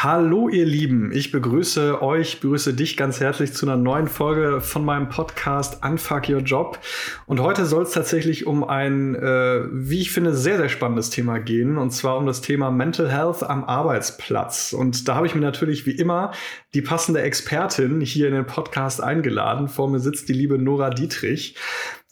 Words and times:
Hallo 0.00 0.48
ihr 0.48 0.64
Lieben, 0.64 1.10
ich 1.10 1.32
begrüße 1.32 2.00
euch, 2.02 2.38
begrüße 2.38 2.72
dich 2.72 2.96
ganz 2.96 3.18
herzlich 3.18 3.52
zu 3.52 3.66
einer 3.66 3.76
neuen 3.76 4.06
Folge 4.06 4.60
von 4.60 4.84
meinem 4.84 5.08
Podcast 5.08 5.84
Unfuck 5.84 6.28
Your 6.28 6.38
Job. 6.38 6.78
Und 7.26 7.40
heute 7.40 7.66
soll 7.66 7.82
es 7.82 7.90
tatsächlich 7.90 8.46
um 8.46 8.62
ein, 8.62 9.16
äh, 9.16 9.64
wie 9.72 10.00
ich 10.00 10.12
finde, 10.12 10.36
sehr, 10.36 10.56
sehr 10.56 10.68
spannendes 10.68 11.10
Thema 11.10 11.40
gehen, 11.40 11.78
und 11.78 11.90
zwar 11.90 12.16
um 12.16 12.26
das 12.26 12.42
Thema 12.42 12.70
Mental 12.70 13.10
Health 13.10 13.42
am 13.42 13.64
Arbeitsplatz. 13.64 14.72
Und 14.72 15.08
da 15.08 15.16
habe 15.16 15.26
ich 15.26 15.34
mir 15.34 15.40
natürlich 15.40 15.84
wie 15.84 15.96
immer 15.96 16.30
die 16.74 16.82
passende 16.82 17.22
Expertin 17.22 18.00
hier 18.00 18.28
in 18.28 18.34
den 18.34 18.46
Podcast 18.46 19.02
eingeladen. 19.02 19.66
Vor 19.66 19.90
mir 19.90 19.98
sitzt 19.98 20.28
die 20.28 20.32
liebe 20.32 20.58
Nora 20.58 20.90
Dietrich. 20.90 21.56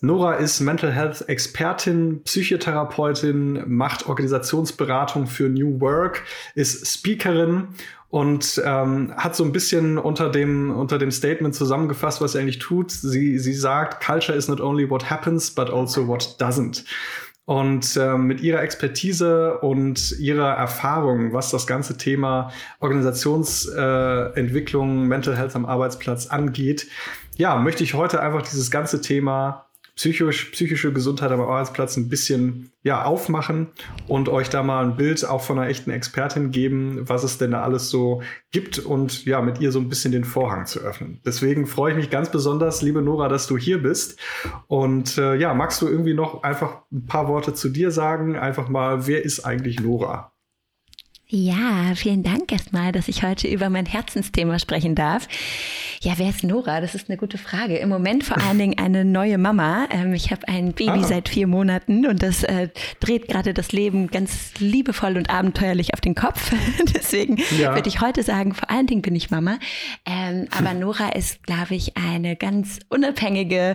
Nora 0.02 0.34
ist 0.34 0.60
Mental 0.60 0.92
Health 0.92 1.26
Expertin, 1.26 2.22
Psychotherapeutin, 2.22 3.64
macht 3.66 4.06
Organisationsberatung 4.06 5.26
für 5.26 5.48
New 5.48 5.80
Work, 5.80 6.22
ist 6.54 6.86
Speakerin 6.86 7.68
und 8.10 8.60
ähm, 8.62 9.14
hat 9.16 9.34
so 9.34 9.44
ein 9.44 9.52
bisschen 9.52 9.96
unter 9.96 10.28
dem, 10.28 10.70
unter 10.70 10.98
dem 10.98 11.10
Statement 11.10 11.54
zusammengefasst, 11.54 12.20
was 12.20 12.32
sie 12.32 12.40
eigentlich 12.40 12.58
tut. 12.58 12.90
Sie, 12.90 13.38
sie 13.38 13.54
sagt, 13.54 14.04
Culture 14.04 14.36
is 14.36 14.48
not 14.48 14.60
only 14.60 14.90
what 14.90 15.08
happens, 15.08 15.50
but 15.50 15.70
also 15.70 16.06
what 16.06 16.36
doesn't. 16.38 16.84
Und 17.46 17.96
äh, 17.96 18.18
mit 18.18 18.42
ihrer 18.42 18.60
Expertise 18.60 19.58
und 19.60 20.18
ihrer 20.18 20.50
Erfahrung, 20.50 21.32
was 21.32 21.50
das 21.50 21.66
ganze 21.66 21.96
Thema 21.96 22.50
Organisationsentwicklung, 22.80 25.04
äh, 25.04 25.06
Mental 25.06 25.34
Health 25.36 25.56
am 25.56 25.64
Arbeitsplatz 25.64 26.26
angeht, 26.26 26.86
ja, 27.36 27.56
möchte 27.56 27.82
ich 27.84 27.94
heute 27.94 28.20
einfach 28.20 28.42
dieses 28.42 28.70
ganze 28.70 29.00
Thema 29.00 29.65
psychisch, 29.96 30.50
psychische 30.50 30.92
Gesundheit 30.92 31.32
am 31.32 31.40
Arbeitsplatz 31.40 31.96
ein 31.96 32.08
bisschen 32.10 32.70
ja, 32.82 33.02
aufmachen 33.04 33.68
und 34.06 34.28
euch 34.28 34.50
da 34.50 34.62
mal 34.62 34.84
ein 34.84 34.96
Bild 34.96 35.24
auch 35.24 35.42
von 35.42 35.58
einer 35.58 35.68
echten 35.68 35.90
Expertin 35.90 36.50
geben, 36.50 37.08
was 37.08 37.24
es 37.24 37.38
denn 37.38 37.52
da 37.52 37.62
alles 37.62 37.88
so 37.88 38.22
gibt 38.52 38.78
und 38.78 39.24
ja, 39.24 39.40
mit 39.40 39.60
ihr 39.60 39.72
so 39.72 39.80
ein 39.80 39.88
bisschen 39.88 40.12
den 40.12 40.24
Vorhang 40.24 40.66
zu 40.66 40.80
öffnen. 40.80 41.20
Deswegen 41.24 41.66
freue 41.66 41.92
ich 41.92 41.96
mich 41.96 42.10
ganz 42.10 42.30
besonders, 42.30 42.82
liebe 42.82 43.00
Nora, 43.00 43.28
dass 43.28 43.46
du 43.46 43.56
hier 43.56 43.82
bist. 43.82 44.20
Und 44.66 45.16
äh, 45.16 45.34
ja, 45.34 45.54
magst 45.54 45.80
du 45.80 45.88
irgendwie 45.88 46.14
noch 46.14 46.42
einfach 46.42 46.82
ein 46.92 47.06
paar 47.06 47.26
Worte 47.28 47.54
zu 47.54 47.70
dir 47.70 47.90
sagen? 47.90 48.36
Einfach 48.36 48.68
mal, 48.68 49.06
wer 49.06 49.24
ist 49.24 49.46
eigentlich 49.46 49.80
Nora? 49.80 50.35
Ja, 51.28 51.92
vielen 51.96 52.22
Dank 52.22 52.52
erstmal, 52.52 52.92
dass 52.92 53.08
ich 53.08 53.24
heute 53.24 53.48
über 53.48 53.68
mein 53.68 53.84
Herzensthema 53.84 54.60
sprechen 54.60 54.94
darf. 54.94 55.26
Ja, 56.00 56.12
wer 56.18 56.28
ist 56.28 56.44
Nora? 56.44 56.80
Das 56.80 56.94
ist 56.94 57.08
eine 57.08 57.16
gute 57.16 57.36
Frage. 57.36 57.78
Im 57.78 57.88
Moment 57.88 58.22
vor 58.22 58.40
allen 58.40 58.58
Dingen 58.58 58.78
eine 58.78 59.04
neue 59.04 59.36
Mama. 59.36 59.88
Ähm, 59.90 60.12
ich 60.14 60.30
habe 60.30 60.46
ein 60.46 60.72
Baby 60.72 61.00
ah. 61.00 61.02
seit 61.02 61.28
vier 61.28 61.48
Monaten 61.48 62.06
und 62.06 62.22
das 62.22 62.44
äh, 62.44 62.68
dreht 63.00 63.26
gerade 63.26 63.54
das 63.54 63.72
Leben 63.72 64.06
ganz 64.06 64.52
liebevoll 64.60 65.16
und 65.16 65.28
abenteuerlich 65.28 65.94
auf 65.94 66.00
den 66.00 66.14
Kopf. 66.14 66.52
Deswegen 66.94 67.38
ja. 67.58 67.74
würde 67.74 67.88
ich 67.88 68.00
heute 68.00 68.22
sagen, 68.22 68.54
vor 68.54 68.70
allen 68.70 68.86
Dingen 68.86 69.02
bin 69.02 69.16
ich 69.16 69.28
Mama. 69.28 69.58
Ähm, 70.04 70.46
aber 70.56 70.74
Nora 70.78 71.08
ist, 71.08 71.42
glaube 71.42 71.74
ich, 71.74 71.96
eine 71.96 72.36
ganz 72.36 72.78
unabhängige 72.88 73.74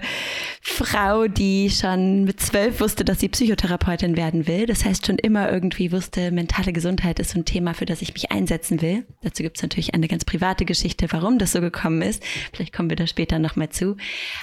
Frau, 0.61 1.27
die 1.27 1.69
schon 1.69 2.23
mit 2.23 2.39
zwölf 2.39 2.79
wusste, 2.79 3.03
dass 3.03 3.19
sie 3.19 3.27
Psychotherapeutin 3.27 4.15
werden 4.15 4.47
will. 4.47 4.67
Das 4.67 4.85
heißt, 4.85 5.05
schon 5.05 5.17
immer 5.17 5.51
irgendwie 5.51 5.91
wusste, 5.91 6.31
mentale 6.31 6.71
Gesundheit 6.71 7.19
ist 7.19 7.40
ein 7.41 7.45
Thema, 7.45 7.73
für 7.73 7.85
das 7.85 8.01
ich 8.01 8.13
mich 8.13 8.31
einsetzen 8.31 8.81
will. 8.81 9.05
Dazu 9.21 9.43
gibt 9.43 9.57
es 9.57 9.63
natürlich 9.63 9.93
eine 9.93 10.07
ganz 10.07 10.25
private 10.25 10.65
Geschichte, 10.65 11.07
warum 11.11 11.37
das 11.37 11.51
so 11.51 11.61
gekommen 11.61 12.01
ist. 12.01 12.23
Vielleicht 12.53 12.73
kommen 12.73 12.89
wir 12.89 12.95
da 12.95 13.07
später 13.07 13.39
nochmal 13.39 13.69
zu. 13.69 13.97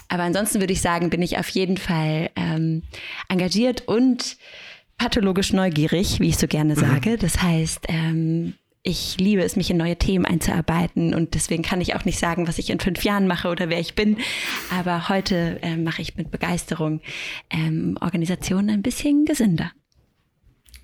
Aber 0.09 0.23
ansonsten 0.25 0.61
würde 0.61 0.73
ich 0.73 0.81
sagen, 0.81 1.11
bin 1.11 1.23
ich 1.23 1.39
auf 1.39 1.49
jeden 1.49 1.77
Fall 1.77 2.31
ähm, 2.37 2.83
engagiert 3.29 3.89
und 3.89 4.37
pathologisch 4.99 5.53
neugierig, 5.53 6.21
wie 6.21 6.29
ich 6.29 6.39
so 6.39 6.47
gerne 6.47 6.75
mhm. 6.75 6.81
sage. 6.81 7.17
Das 7.17 7.43
heißt, 7.43 7.87
ähm, 7.89 8.55
ich 8.83 9.19
liebe 9.19 9.43
es, 9.43 9.57
mich 9.57 9.71
in 9.71 9.77
neue 9.77 9.97
Themen 9.97 10.25
einzuarbeiten 10.25 11.15
und 11.15 11.35
deswegen 11.35 11.63
kann 11.63 11.81
ich 11.81 11.95
auch 11.95 12.05
nicht 12.05 12.19
sagen, 12.19 12.49
was 12.49 12.59
ich 12.59 12.71
in 12.71 12.81
fünf 12.81 13.05
Jahren 13.05 13.27
mache 13.27 13.49
oder 13.49 13.69
wer 13.69 13.81
ich 13.81 13.95
bin. 13.95 14.17
Aber 14.71 15.09
heute 15.09 15.59
äh, 15.63 15.77
mache 15.77 16.03
ich 16.03 16.17
mit 16.17 16.31
Begeisterung 16.31 17.01
ähm, 17.51 17.99
Organisationen 18.01 18.71
ein 18.71 18.83
bisschen 18.83 19.25
gesünder. 19.25 19.73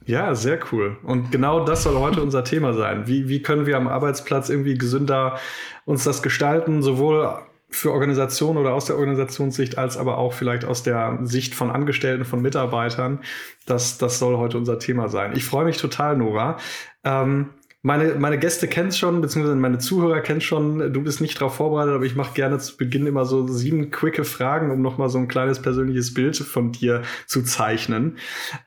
Ja, 0.07 0.35
sehr 0.35 0.59
cool. 0.71 0.99
Und 1.03 1.33
genau 1.33 1.65
das 1.65 1.83
soll 1.83 1.97
heute 1.97 2.23
unser 2.23 2.45
Thema 2.45 2.75
sein. 2.75 3.07
Wie, 3.07 3.29
wie 3.29 3.43
können 3.43 3.67
wir 3.67 3.77
am 3.77 3.89
Arbeitsplatz 3.89 4.51
irgendwie 4.51 4.77
gesünder 4.77 5.39
uns 5.87 6.05
das 6.05 6.23
gestalten, 6.23 6.83
sowohl 6.83 7.39
für 7.71 7.91
Organisationen 7.91 8.59
oder 8.59 8.75
aus 8.75 8.85
der 8.85 8.97
Organisationssicht, 8.97 9.79
als 9.79 9.97
aber 9.97 10.19
auch 10.19 10.33
vielleicht 10.33 10.65
aus 10.65 10.83
der 10.83 11.19
Sicht 11.23 11.55
von 11.55 11.71
Angestellten, 11.71 12.25
von 12.25 12.41
Mitarbeitern. 12.41 13.21
Das, 13.67 13.99
das 13.99 14.19
soll 14.19 14.37
heute 14.37 14.59
unser 14.59 14.79
Thema 14.79 15.09
sein. 15.09 15.33
Ich 15.35 15.45
freue 15.45 15.65
mich 15.65 15.79
total, 15.79 16.17
Nora. 16.17 16.59
Ähm, 17.03 17.51
meine, 17.85 18.15
meine 18.15 18.39
Gäste 18.39 18.67
kennen 18.67 18.89
es 18.89 18.97
schon, 18.97 19.21
beziehungsweise 19.21 19.57
meine 19.57 19.77
Zuhörer 19.77 20.23
kennen 20.23 20.41
schon. 20.41 20.95
Du 20.95 21.03
bist 21.03 21.21
nicht 21.21 21.39
darauf 21.39 21.57
vorbereitet, 21.57 21.95
aber 21.95 22.07
ich 22.07 22.17
mache 22.17 22.33
gerne 22.33 22.59
zu 22.59 22.79
Beginn 22.79 23.07
immer 23.07 23.27
so 23.27 23.47
sieben 23.47 23.91
quicke 23.91 24.25
Fragen, 24.25 24.71
um 24.71 24.81
nochmal 24.81 25.11
so 25.11 25.19
ein 25.19 25.29
kleines 25.29 25.61
persönliches 25.61 26.15
Bild 26.15 26.35
von 26.35 26.73
dir 26.73 27.03
zu 27.27 27.43
zeichnen. 27.43 28.17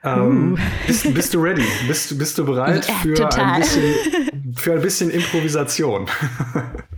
Ähm, 0.03 0.53
uh. 0.53 0.57
bist, 0.85 1.13
bist, 1.15 1.33
du 1.33 1.41
ready? 1.41 1.65
Bist, 1.87 2.15
bist 2.19 2.37
du 2.37 2.45
bereit 2.45 2.87
ja, 2.87 2.93
für, 2.93 3.37
ein 3.39 3.59
bisschen, 3.59 3.95
für 4.55 4.73
ein 4.73 4.81
bisschen 4.81 5.09
Improvisation? 5.09 6.05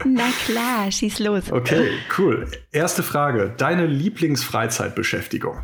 Na 0.06 0.28
klar, 0.46 0.91
schieß 0.91 1.19
los. 1.19 1.50
Okay, 1.50 1.88
cool. 2.18 2.47
Erste 2.74 3.01
Frage. 3.01 3.53
Deine 3.56 3.86
Lieblingsfreizeitbeschäftigung? 3.86 5.59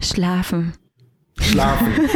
Schlafen. 0.00 0.72
Schlafen. 1.38 2.08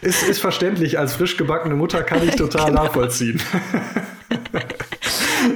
Ist, 0.00 0.22
ist 0.22 0.40
verständlich. 0.40 0.98
Als 0.98 1.14
frisch 1.14 1.36
gebackene 1.36 1.74
Mutter 1.74 2.02
kann 2.02 2.26
ich 2.26 2.34
total 2.36 2.66
genau. 2.66 2.84
nachvollziehen. 2.84 3.40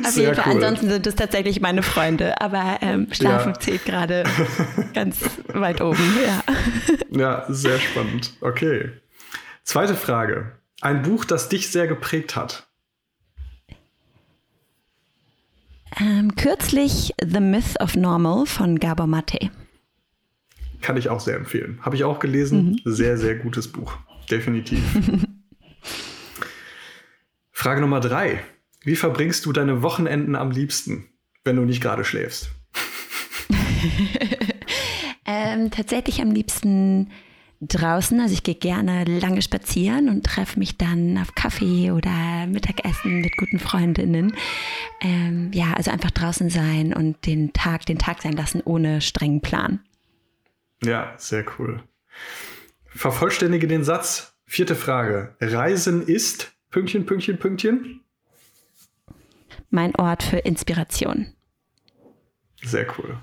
Auf 0.04 0.16
jeden 0.16 0.34
Fall. 0.34 0.44
Cool. 0.46 0.64
Ansonsten 0.64 0.90
sind 0.90 1.06
es 1.06 1.14
tatsächlich 1.14 1.60
meine 1.60 1.82
Freunde, 1.82 2.40
aber 2.40 2.78
ähm, 2.80 3.08
Schlafen 3.12 3.52
ja. 3.52 3.60
zählt 3.60 3.84
gerade 3.84 4.24
ganz 4.94 5.20
weit 5.48 5.80
oben. 5.80 6.02
Ja. 6.24 7.20
ja, 7.20 7.44
sehr 7.48 7.78
spannend. 7.78 8.32
Okay. 8.40 8.90
Zweite 9.64 9.94
Frage. 9.94 10.52
Ein 10.80 11.02
Buch, 11.02 11.24
das 11.24 11.48
dich 11.48 11.70
sehr 11.70 11.86
geprägt 11.86 12.36
hat. 12.36 12.66
Ähm, 16.00 16.34
kürzlich 16.36 17.12
The 17.22 17.40
Myth 17.40 17.80
of 17.80 17.96
Normal 17.96 18.46
von 18.46 18.78
Gabor 18.78 19.06
Mate. 19.06 19.50
Kann 20.80 20.96
ich 20.96 21.10
auch 21.10 21.20
sehr 21.20 21.36
empfehlen. 21.36 21.78
Habe 21.82 21.96
ich 21.96 22.04
auch 22.04 22.18
gelesen. 22.18 22.80
Mhm. 22.84 22.92
Sehr, 22.92 23.18
sehr 23.18 23.36
gutes 23.36 23.68
Buch. 23.70 23.96
Definitiv. 24.32 24.82
Frage 27.52 27.82
Nummer 27.82 28.00
drei. 28.00 28.42
Wie 28.82 28.96
verbringst 28.96 29.44
du 29.44 29.52
deine 29.52 29.82
Wochenenden 29.82 30.36
am 30.36 30.50
liebsten, 30.50 31.10
wenn 31.44 31.56
du 31.56 31.66
nicht 31.66 31.82
gerade 31.82 32.02
schläfst? 32.02 32.50
ähm, 35.26 35.70
tatsächlich 35.70 36.22
am 36.22 36.30
liebsten 36.30 37.10
draußen. 37.60 38.20
Also 38.20 38.32
ich 38.32 38.42
gehe 38.42 38.54
gerne 38.54 39.04
lange 39.04 39.42
spazieren 39.42 40.08
und 40.08 40.24
treffe 40.24 40.58
mich 40.58 40.78
dann 40.78 41.18
auf 41.18 41.34
Kaffee 41.34 41.90
oder 41.90 42.46
Mittagessen 42.46 43.20
mit 43.20 43.36
guten 43.36 43.58
Freundinnen. 43.58 44.34
Ähm, 45.02 45.50
ja, 45.52 45.74
also 45.74 45.90
einfach 45.90 46.10
draußen 46.10 46.48
sein 46.48 46.94
und 46.94 47.26
den 47.26 47.52
Tag, 47.52 47.84
den 47.84 47.98
Tag 47.98 48.22
sein 48.22 48.32
lassen 48.32 48.62
ohne 48.64 49.02
strengen 49.02 49.42
Plan. 49.42 49.80
Ja, 50.82 51.12
sehr 51.18 51.44
cool. 51.58 51.82
Vervollständige 52.94 53.66
den 53.66 53.84
Satz. 53.84 54.34
Vierte 54.46 54.74
Frage. 54.74 55.34
Reisen 55.40 56.02
ist 56.02 56.52
Pünktchen, 56.70 57.06
Pünktchen, 57.06 57.38
Pünktchen. 57.38 58.00
Mein 59.70 59.94
Ort 59.96 60.22
für 60.22 60.38
Inspiration. 60.38 61.32
Sehr 62.62 62.86
cool. 62.98 63.18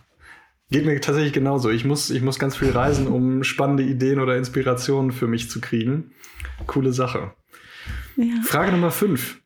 Geht 0.72 0.86
mir 0.86 1.00
tatsächlich 1.02 1.34
genauso. 1.34 1.70
Ich 1.70 1.86
muss, 1.86 2.10
ich 2.10 2.22
muss 2.22 2.40
ganz 2.40 2.58
viel 2.58 2.72
reisen, 2.72 3.08
um 3.08 3.44
spannende 3.44 3.84
Ideen 3.84 4.20
oder 4.20 4.38
Inspirationen 4.38 5.12
für 5.12 5.28
mich 5.28 5.50
zu 5.50 5.62
kriegen. 5.62 6.12
Coole 6.68 6.94
Sache. 6.94 7.34
Ja. 8.18 8.42
Frage 8.44 8.72
Nummer 8.72 8.92
fünf. 8.92 9.42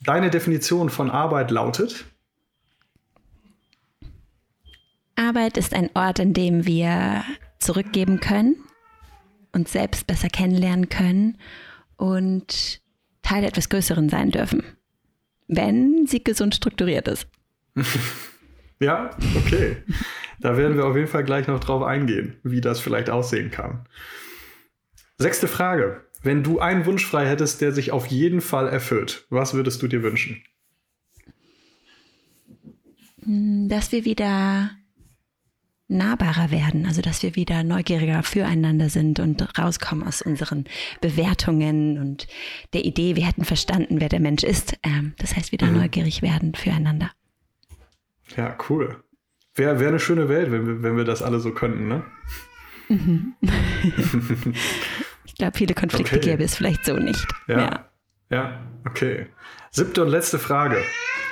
Deine 0.00 0.30
Definition 0.30 0.90
von 0.90 1.10
Arbeit 1.10 1.50
lautet? 1.50 2.04
Arbeit 5.16 5.56
ist 5.56 5.72
ein 5.72 5.90
Ort, 5.94 6.18
in 6.18 6.34
dem 6.34 6.66
wir 6.66 7.24
zurückgeben 7.58 8.20
können, 8.20 8.56
uns 9.54 9.72
selbst 9.72 10.06
besser 10.06 10.28
kennenlernen 10.28 10.88
können 10.88 11.38
und 11.96 12.80
Teil 13.22 13.44
etwas 13.44 13.68
Größeren 13.68 14.08
sein 14.08 14.30
dürfen, 14.30 14.62
wenn 15.48 16.06
sie 16.06 16.22
gesund 16.22 16.54
strukturiert 16.54 17.08
ist. 17.08 17.26
ja, 18.80 19.10
okay. 19.36 19.76
Da 20.40 20.56
werden 20.56 20.76
wir 20.76 20.84
auf 20.84 20.96
jeden 20.96 21.08
Fall 21.08 21.24
gleich 21.24 21.46
noch 21.46 21.60
drauf 21.60 21.82
eingehen, 21.82 22.36
wie 22.42 22.60
das 22.60 22.80
vielleicht 22.80 23.10
aussehen 23.10 23.50
kann. 23.50 23.86
Sechste 25.16 25.48
Frage. 25.48 26.04
Wenn 26.22 26.42
du 26.42 26.58
einen 26.58 26.86
Wunsch 26.86 27.06
frei 27.06 27.26
hättest, 27.26 27.60
der 27.60 27.72
sich 27.72 27.92
auf 27.92 28.06
jeden 28.06 28.40
Fall 28.40 28.68
erfüllt, 28.68 29.26
was 29.30 29.54
würdest 29.54 29.82
du 29.82 29.88
dir 29.88 30.02
wünschen? 30.02 30.42
Dass 33.26 33.92
wir 33.92 34.04
wieder 34.04 34.70
nahbarer 35.88 36.50
werden, 36.50 36.86
also 36.86 37.02
dass 37.02 37.22
wir 37.22 37.36
wieder 37.36 37.62
neugieriger 37.62 38.22
füreinander 38.22 38.88
sind 38.88 39.20
und 39.20 39.58
rauskommen 39.58 40.06
aus 40.06 40.22
unseren 40.22 40.64
Bewertungen 41.00 41.98
und 41.98 42.26
der 42.72 42.84
Idee, 42.84 43.16
wir 43.16 43.26
hätten 43.26 43.44
verstanden, 43.44 44.00
wer 44.00 44.08
der 44.08 44.20
Mensch 44.20 44.42
ist. 44.42 44.76
Ähm, 44.82 45.14
das 45.18 45.36
heißt, 45.36 45.52
wieder 45.52 45.66
mhm. 45.66 45.78
neugierig 45.78 46.22
werden 46.22 46.54
füreinander. 46.54 47.10
Ja, 48.36 48.56
cool. 48.68 49.02
Wäre 49.54 49.78
wär 49.78 49.88
eine 49.88 50.00
schöne 50.00 50.28
Welt, 50.28 50.50
wenn 50.50 50.66
wir, 50.66 50.82
wenn 50.82 50.96
wir 50.96 51.04
das 51.04 51.22
alle 51.22 51.38
so 51.38 51.52
könnten, 51.52 51.86
ne? 51.86 52.02
Mhm. 52.88 53.34
ich 55.24 55.34
glaube, 55.34 55.56
viele 55.56 55.74
Konflikte 55.74 56.16
okay. 56.16 56.30
gäbe 56.30 56.44
es 56.44 56.56
vielleicht 56.56 56.84
so 56.84 56.96
nicht. 56.96 57.26
Ja. 57.46 57.58
ja. 57.58 57.90
Ja, 58.30 58.60
okay. 58.86 59.26
Siebte 59.70 60.02
und 60.02 60.08
letzte 60.08 60.38
Frage. 60.38 60.82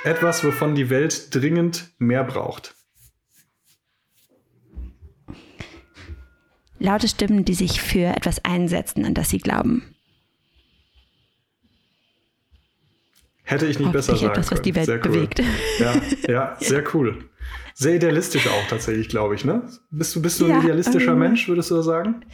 Etwas, 0.03 0.43
wovon 0.43 0.75
die 0.75 0.89
Welt 0.89 1.33
dringend 1.33 1.91
mehr 1.97 2.23
braucht. 2.23 2.75
Laute 6.83 7.07
Stimmen, 7.07 7.45
die 7.45 7.53
sich 7.53 7.81
für 7.81 8.07
etwas 8.07 8.43
einsetzen, 8.43 9.05
an 9.05 9.13
das 9.13 9.29
sie 9.29 9.37
glauben. 9.37 9.95
Hätte 13.43 13.67
ich 13.67 13.79
nicht 13.79 13.93
besser 13.93 14.17
sagen 14.17 14.31
etwas, 14.31 14.51
was 14.51 14.61
die 14.61 14.75
Welt 14.75 14.87
sehr 14.87 14.97
bewegt. 14.97 15.39
Cool. 15.39 15.45
Ja, 15.79 16.01
ja, 16.27 16.57
sehr 16.59 16.83
cool. 16.93 17.23
Sehr 17.73 17.95
idealistisch 17.95 18.47
auch 18.47 18.67
tatsächlich, 18.67 19.07
glaube 19.07 19.35
ich, 19.35 19.45
ne? 19.45 19.61
Bist 19.91 20.13
du, 20.13 20.21
bist 20.21 20.41
du 20.41 20.45
ein 20.45 20.51
ja, 20.51 20.59
idealistischer 20.59 21.13
ähm, 21.13 21.19
Mensch, 21.19 21.47
würdest 21.47 21.71
du 21.71 21.81
sagen? 21.81 22.25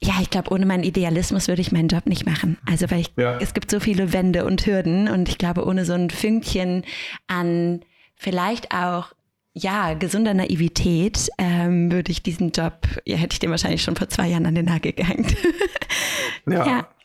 Ja, 0.00 0.14
ich 0.20 0.30
glaube, 0.30 0.50
ohne 0.50 0.66
meinen 0.66 0.82
Idealismus 0.82 1.46
würde 1.46 1.62
ich 1.62 1.70
meinen 1.70 1.88
Job 1.88 2.06
nicht 2.06 2.26
machen. 2.26 2.58
Also, 2.68 2.90
weil 2.90 3.02
ich, 3.02 3.12
ja. 3.16 3.38
es 3.38 3.54
gibt 3.54 3.70
so 3.70 3.78
viele 3.78 4.12
Wände 4.12 4.46
und 4.46 4.66
Hürden 4.66 5.08
und 5.08 5.28
ich 5.28 5.38
glaube, 5.38 5.64
ohne 5.64 5.84
so 5.84 5.92
ein 5.92 6.10
Fünkchen 6.10 6.84
an 7.28 7.84
vielleicht 8.16 8.74
auch 8.74 9.12
ja, 9.54 9.94
gesunder 9.94 10.34
Naivität 10.34 11.30
ähm, 11.38 11.90
würde 11.90 12.10
ich 12.10 12.22
diesen 12.22 12.50
Job, 12.50 12.86
ja, 13.04 13.16
hätte 13.16 13.34
ich 13.34 13.38
den 13.38 13.50
wahrscheinlich 13.50 13.82
schon 13.82 13.96
vor 13.96 14.08
zwei 14.08 14.28
Jahren 14.28 14.46
an 14.46 14.54
den 14.54 14.66
Nagel 14.66 14.92
gehängt. 14.92 15.36
ja. 16.46 16.66
ja. 16.66 16.88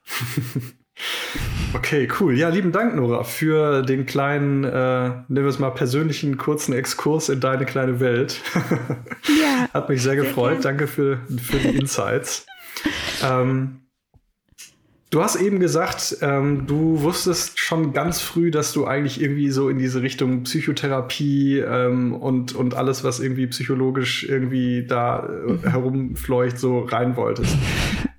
Okay, 1.73 2.09
cool. 2.19 2.37
Ja, 2.37 2.49
lieben 2.49 2.73
Dank, 2.73 2.93
Nora, 2.95 3.23
für 3.23 3.83
den 3.83 4.05
kleinen, 4.05 4.65
äh, 4.65 4.69
nennen 4.69 5.25
wir 5.29 5.45
es 5.45 5.59
mal 5.59 5.69
persönlichen 5.69 6.37
kurzen 6.37 6.73
Exkurs 6.73 7.29
in 7.29 7.39
deine 7.39 7.65
kleine 7.65 8.01
Welt. 8.01 8.41
ja. 9.41 9.69
Hat 9.73 9.87
mich 9.87 10.01
sehr 10.01 10.17
gefreut. 10.17 10.61
Sehr 10.61 10.71
Danke 10.71 10.87
für, 10.87 11.19
für 11.41 11.57
die 11.57 11.77
Insights. 11.77 12.47
ähm, 13.23 13.79
du 15.09 15.23
hast 15.23 15.35
eben 15.35 15.59
gesagt, 15.59 16.17
ähm, 16.21 16.67
du 16.67 17.01
wusstest 17.01 17.59
schon 17.59 17.93
ganz 17.93 18.21
früh, 18.21 18.51
dass 18.51 18.73
du 18.73 18.85
eigentlich 18.85 19.21
irgendwie 19.21 19.49
so 19.49 19.69
in 19.69 19.77
diese 19.77 20.01
Richtung 20.01 20.43
Psychotherapie 20.43 21.59
ähm, 21.59 22.13
und, 22.13 22.53
und 22.53 22.75
alles, 22.75 23.03
was 23.03 23.19
irgendwie 23.19 23.47
psychologisch 23.47 24.27
irgendwie 24.27 24.85
da 24.85 25.25
äh, 25.25 25.51
mhm. 25.51 25.63
herumfleucht, 25.63 26.59
so 26.59 26.79
rein 26.79 27.15
wolltest. 27.15 27.57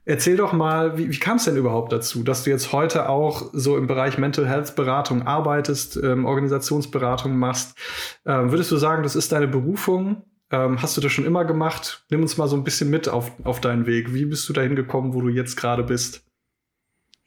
Erzähl 0.05 0.37
doch 0.37 0.53
mal, 0.53 0.99
wie, 0.99 1.13
wie 1.13 1.19
kam 1.19 1.37
es 1.37 1.45
denn 1.45 1.57
überhaupt 1.57 1.93
dazu, 1.93 2.25
dass 2.25 2.43
du 2.43 2.51
jetzt 2.51 2.73
heute 2.73 3.09
auch 3.09 3.51
so 3.53 3.77
im 3.77 3.87
Bereich 3.87 4.19
Mental 4.19 4.49
Health 4.49 4.75
Beratung 4.75 5.23
arbeitest, 5.23 6.01
ähm, 6.03 6.25
Organisationsberatung 6.25 7.37
machst? 7.37 7.79
Ähm, 8.27 8.51
würdest 8.51 8.73
du 8.73 8.77
sagen, 8.77 9.05
das 9.05 9.15
ist 9.15 9.31
deine 9.31 9.47
Berufung? 9.47 10.25
Ähm, 10.51 10.83
hast 10.83 10.97
du 10.97 11.01
das 11.01 11.13
schon 11.13 11.27
immer 11.27 11.45
gemacht? 11.45 12.05
Nimm 12.11 12.23
uns 12.23 12.37
mal 12.37 12.49
so 12.49 12.57
ein 12.57 12.65
bisschen 12.65 12.91
mit 12.91 13.09
auf, 13.09 13.31
auf 13.45 13.61
deinen 13.61 13.87
Weg. 13.87 14.13
Wie 14.13 14.25
bist 14.25 14.49
du 14.49 14.53
dahin 14.53 14.75
gekommen, 14.75 15.15
wo 15.15 15.21
du 15.21 15.29
jetzt 15.29 15.57
gerade 15.57 15.85
bist? 15.85 16.25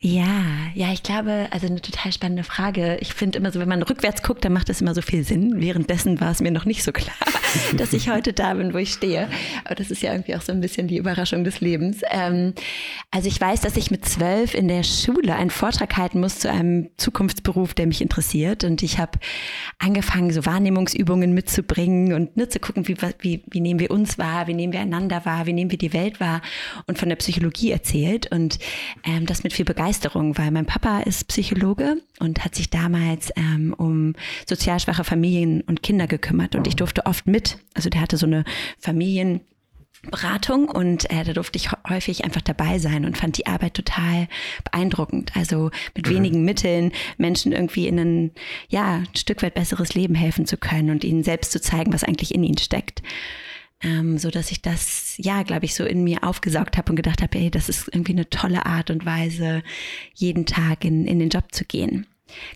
Ja, 0.06 0.44
ja, 0.76 0.92
ich 0.92 1.02
glaube, 1.02 1.48
also 1.52 1.66
eine 1.66 1.80
total 1.80 2.12
spannende 2.12 2.44
Frage. 2.44 2.98
Ich 3.00 3.14
finde 3.14 3.40
immer 3.40 3.54
so, 3.54 3.62
wenn 3.62 3.70
man 3.70 3.82
rückwärts 3.82 4.22
guckt, 4.22 4.44
dann 4.44 4.52
macht 4.52 4.68
das 4.68 4.82
immer 4.82 4.94
so 4.94 5.02
viel 5.02 5.24
Sinn. 5.24 5.62
Währenddessen 5.62 6.20
war 6.20 6.30
es 6.30 6.42
mir 6.42 6.52
noch 6.52 6.66
nicht 6.66 6.84
so 6.84 6.92
klar, 6.92 7.16
dass 7.78 7.94
ich 7.94 8.10
heute 8.10 8.34
da 8.34 8.54
bin, 8.54 8.74
wo 8.74 8.80
ich 8.80 8.92
stehe. 8.92 9.30
Aber 9.64 9.76
das 9.76 9.92
ist 9.92 10.02
ja 10.02 10.12
irgendwie 10.12 10.36
auch 10.36 10.42
so 10.42 10.52
ein 10.52 10.60
bisschen 10.60 10.90
die 10.90 10.98
Überraschung 10.98 11.46
des 11.46 11.62
Lebens. 11.62 12.02
Ähm, 12.12 12.54
also 13.12 13.30
ich 13.30 13.40
weiß, 13.40 13.62
dass 13.62 13.78
ich 13.78 13.92
mit 13.92 14.04
zwölf 14.04 14.56
in 14.56 14.68
der 14.68 14.84
Schule 14.84 15.36
einen 15.36 15.52
Vortrag 15.52 15.96
halten 15.96 16.20
muss 16.20 16.38
zu 16.38 16.52
einem 16.52 16.90
Zukunftsberuf, 16.98 17.74
der 17.74 17.88
mich 17.88 18.02
interessiert. 18.02 18.66
Und 18.66 18.84
ich 18.84 19.00
habe 19.00 19.18
angefangen, 19.80 20.34
so 20.34 20.46
Wahrnehmungsübungen 20.46 21.34
mitzubringen 21.34 22.12
und 22.12 22.36
ne, 22.36 22.50
zu 22.50 22.60
gucken, 22.60 22.90
wie, 22.90 22.98
wie, 23.22 23.44
wie 23.50 23.62
nehmen 23.62 23.80
wir 23.80 23.90
uns 23.90 24.18
wahr, 24.18 24.48
wie 24.48 24.54
nehmen 24.54 24.74
wir 24.74 24.82
einander 24.82 25.24
wahr, 25.24 25.46
wie 25.46 25.54
nehmen 25.54 25.72
wir 25.72 25.78
die 25.78 25.94
Welt 25.94 26.20
wahr 26.20 26.42
und 26.88 26.98
von 26.98 27.08
der 27.08 27.16
Psychologie 27.16 27.72
erzählt. 27.72 28.30
Und 28.30 28.60
ähm, 29.06 29.26
das 29.26 29.46
mit 29.46 29.54
viel 29.54 29.64
Begeisterung 29.64 29.93
Begeisterung, 29.94 30.36
weil 30.40 30.50
mein 30.50 30.66
Papa 30.66 31.02
ist 31.02 31.28
Psychologe 31.28 31.98
und 32.20 32.44
hat 32.44 32.56
sich 32.56 32.72
damals 32.72 33.32
ähm, 33.36 33.76
um 33.78 34.16
sozial 34.50 34.80
schwache 34.80 35.04
Familien 35.04 35.62
und 35.62 35.84
Kinder 35.84 36.08
gekümmert 36.08 36.56
und 36.56 36.66
ich 36.66 36.76
durfte 36.76 37.06
oft 37.06 37.28
mit. 37.28 37.60
Also 37.76 37.92
der 37.92 38.02
hatte 38.02 38.18
so 38.18 38.26
eine 38.26 38.44
Familien 38.80 39.42
Beratung 40.10 40.68
und 40.68 41.10
äh, 41.12 41.24
da 41.24 41.34
durfte 41.34 41.58
ich 41.58 41.70
häufig 41.88 42.26
einfach 42.26 42.42
dabei 42.42 42.80
sein 42.80 43.06
und 43.06 43.20
fand 43.20 43.38
die 43.38 43.46
Arbeit 43.46 43.76
total 43.76 44.28
beeindruckend. 44.64 45.32
Also 45.36 45.70
mit 45.96 46.08
mhm. 46.08 46.16
wenigen 46.16 46.44
Mitteln 46.44 46.92
Menschen 47.18 47.52
irgendwie 47.52 47.88
in 47.88 48.00
ein, 48.00 48.32
ja, 48.70 48.96
ein 48.96 49.16
Stück 49.16 49.44
weit 49.44 49.54
besseres 49.54 49.94
Leben 49.94 50.16
helfen 50.16 50.48
zu 50.48 50.58
können 50.58 50.90
und 50.90 51.04
ihnen 51.04 51.22
selbst 51.22 51.52
zu 51.52 51.62
zeigen, 51.62 51.94
was 51.94 52.04
eigentlich 52.04 52.34
in 52.34 52.44
ihnen 52.44 52.58
steckt 52.58 53.04
ähm, 53.84 54.18
so 54.18 54.30
dass 54.30 54.52
ich 54.52 54.62
das 54.62 55.16
ja, 55.18 55.44
glaube 55.44 55.66
ich, 55.66 55.76
so 55.76 55.86
in 55.86 56.04
mir 56.04 56.24
aufgesaugt 56.24 56.78
habe 56.78 56.92
und 56.92 56.96
gedacht 56.96 57.22
habe, 57.22 57.38
ey, 57.38 57.52
das 57.52 57.70
ist 57.70 57.90
irgendwie 57.92 58.14
eine 58.14 58.30
tolle 58.30 58.66
Art 58.66 58.90
und 58.90 59.06
Weise, 59.06 59.64
jeden 60.14 60.46
Tag 60.46 60.86
in, 60.86 61.06
in 61.06 61.20
den 61.20 61.30
Job 61.30 61.46
zu 61.52 61.66
gehen. 61.66 62.08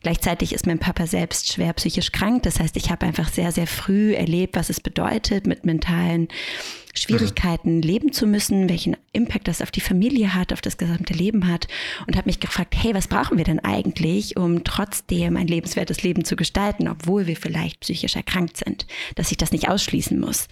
Gleichzeitig 0.01 0.53
ist 0.53 0.65
mein 0.65 0.79
Papa 0.79 1.07
selbst 1.07 1.51
schwer 1.51 1.73
psychisch 1.73 2.11
krank. 2.11 2.43
Das 2.43 2.59
heißt, 2.59 2.77
ich 2.77 2.89
habe 2.89 3.05
einfach 3.05 3.29
sehr, 3.29 3.51
sehr 3.51 3.67
früh 3.67 4.13
erlebt, 4.13 4.55
was 4.55 4.69
es 4.69 4.79
bedeutet, 4.79 5.45
mit 5.45 5.65
mentalen 5.65 6.29
Schwierigkeiten 6.95 7.81
leben 7.81 8.11
zu 8.11 8.25
müssen, 8.25 8.69
welchen 8.69 8.97
Impact 9.13 9.47
das 9.47 9.61
auf 9.61 9.69
die 9.69 9.81
Familie 9.81 10.33
hat, 10.33 10.51
auf 10.51 10.61
das 10.61 10.77
gesamte 10.77 11.13
Leben 11.13 11.47
hat 11.47 11.67
und 12.07 12.17
habe 12.17 12.27
mich 12.27 12.39
gefragt, 12.39 12.75
hey, 12.75 12.95
was 12.95 13.07
brauchen 13.07 13.37
wir 13.37 13.45
denn 13.45 13.59
eigentlich, 13.59 14.35
um 14.35 14.63
trotzdem 14.63 15.37
ein 15.37 15.47
lebenswertes 15.47 16.01
Leben 16.01 16.25
zu 16.25 16.35
gestalten, 16.35 16.87
obwohl 16.87 17.27
wir 17.27 17.35
vielleicht 17.35 17.81
psychisch 17.81 18.15
erkrankt 18.15 18.57
sind, 18.57 18.87
dass 19.15 19.31
ich 19.31 19.37
das 19.37 19.51
nicht 19.51 19.69
ausschließen 19.69 20.19
muss. 20.19 20.47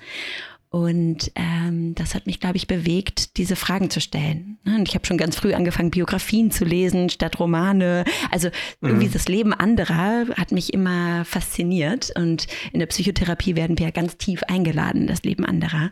Und 0.70 1.32
ähm, 1.36 1.96
das 1.96 2.16
hat 2.16 2.26
mich, 2.26 2.40
glaube 2.40 2.58
ich, 2.58 2.68
bewegt, 2.68 3.38
diese 3.38 3.56
Fragen 3.56 3.90
zu 3.90 4.02
stellen. 4.02 4.58
Ne, 4.66 4.76
und 4.76 4.90
ich 4.90 4.96
habe 4.96 5.06
schon 5.06 5.18
ganz 5.18 5.38
früh 5.38 5.54
angefangen, 5.54 5.92
Biografien 5.92 6.52
zu 6.52 6.66
lesen 6.66 7.10
statt 7.10 7.40
Romane. 7.40 8.04
Also 8.32 8.50
irgendwie 8.82 9.08
mhm. 9.08 9.14
das 9.14 9.28
Leben 9.28 9.54
anderer 9.54 10.26
hat 10.36 10.52
mich 10.52 10.74
immer 10.74 11.24
fasziniert. 11.26 12.12
Und 12.16 12.48
in 12.74 12.80
der 12.80 12.88
Psychotherapie 12.88 13.56
werden 13.56 13.80
wir 13.80 13.92
ganz 13.92 14.18
tief 14.18 14.44
eingeladen, 14.44 15.08
das 15.08 15.24
Leben 15.24 15.46
anderer. 15.46 15.92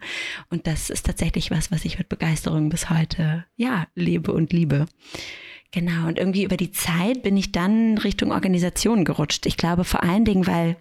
Und 0.50 0.68
das 0.68 0.90
ist 0.90 1.06
tatsächlich 1.06 1.52
was, 1.52 1.72
was 1.72 1.86
ich 1.86 1.98
mit 1.98 2.10
Begeisterung 2.10 2.70
bis 2.70 2.90
heute, 2.90 3.46
ja, 3.56 3.88
lebe 3.96 4.34
und 4.34 4.52
liebe. 4.52 4.86
Genau. 5.72 6.08
Und 6.08 6.20
irgendwie 6.20 6.44
über 6.44 6.58
die 6.58 6.72
Zeit 6.72 7.24
bin 7.24 7.36
ich 7.36 7.52
dann 7.52 7.98
Richtung 7.98 8.32
Organisation 8.32 9.06
gerutscht. 9.06 9.46
Ich 9.46 9.58
glaube 9.58 9.84
vor 9.84 10.04
allen 10.04 10.26
Dingen, 10.26 10.46
weil 10.46 10.78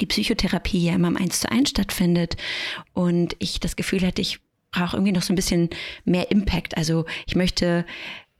die 0.00 0.06
Psychotherapie 0.06 0.86
ja 0.86 0.94
immer 0.94 1.08
im 1.08 1.16
Eins 1.16 1.40
zu 1.40 1.50
eins 1.50 1.70
stattfindet 1.70 2.36
und 2.92 3.36
ich 3.38 3.60
das 3.60 3.76
Gefühl 3.76 4.06
hatte, 4.06 4.22
ich 4.22 4.40
brauche 4.70 4.96
irgendwie 4.96 5.12
noch 5.12 5.22
so 5.22 5.32
ein 5.32 5.36
bisschen 5.36 5.70
mehr 6.04 6.30
Impact. 6.30 6.76
Also 6.76 7.06
ich 7.26 7.36
möchte 7.36 7.86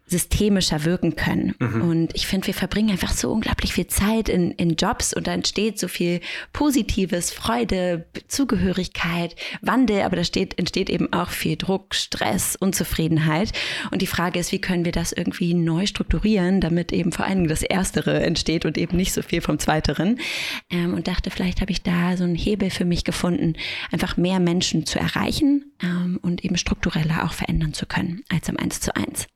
systemischer 0.06 0.84
wirken 0.84 1.16
können. 1.16 1.54
Mhm. 1.58 1.82
Und 1.82 2.14
ich 2.14 2.26
finde, 2.28 2.46
wir 2.46 2.54
verbringen 2.54 2.90
einfach 2.90 3.12
so 3.12 3.32
unglaublich 3.32 3.72
viel 3.72 3.88
Zeit 3.88 4.28
in, 4.28 4.52
in 4.52 4.76
Jobs 4.76 5.12
und 5.12 5.26
da 5.26 5.32
entsteht 5.32 5.80
so 5.80 5.88
viel 5.88 6.20
Positives, 6.52 7.32
Freude, 7.32 8.06
Zugehörigkeit, 8.28 9.34
Wandel, 9.62 10.02
aber 10.02 10.14
da 10.14 10.22
steht, 10.22 10.58
entsteht 10.58 10.90
eben 10.90 11.12
auch 11.12 11.30
viel 11.30 11.56
Druck, 11.56 11.94
Stress, 11.94 12.54
Unzufriedenheit. 12.54 13.52
Und 13.90 14.00
die 14.00 14.06
Frage 14.06 14.38
ist, 14.38 14.52
wie 14.52 14.60
können 14.60 14.84
wir 14.84 14.92
das 14.92 15.12
irgendwie 15.12 15.54
neu 15.54 15.86
strukturieren, 15.86 16.60
damit 16.60 16.92
eben 16.92 17.10
vor 17.10 17.26
allem 17.26 17.48
das 17.48 17.62
Erstere 17.62 18.22
entsteht 18.22 18.64
und 18.64 18.78
eben 18.78 18.96
nicht 18.96 19.12
so 19.12 19.22
viel 19.22 19.40
vom 19.40 19.58
Zweiteren. 19.58 20.20
Ähm, 20.70 20.94
und 20.94 21.08
dachte, 21.08 21.30
vielleicht 21.30 21.60
habe 21.60 21.72
ich 21.72 21.82
da 21.82 22.16
so 22.16 22.22
einen 22.22 22.36
Hebel 22.36 22.70
für 22.70 22.84
mich 22.84 23.02
gefunden, 23.02 23.54
einfach 23.90 24.16
mehr 24.16 24.38
Menschen 24.38 24.86
zu 24.86 25.00
erreichen 25.00 25.72
ähm, 25.82 26.20
und 26.22 26.44
eben 26.44 26.56
struktureller 26.56 27.24
auch 27.24 27.32
verändern 27.32 27.72
zu 27.72 27.86
können 27.86 28.22
als 28.28 28.48
im 28.48 28.56
Eins 28.56 28.80
zu 28.80 28.94
eins. 28.94 29.26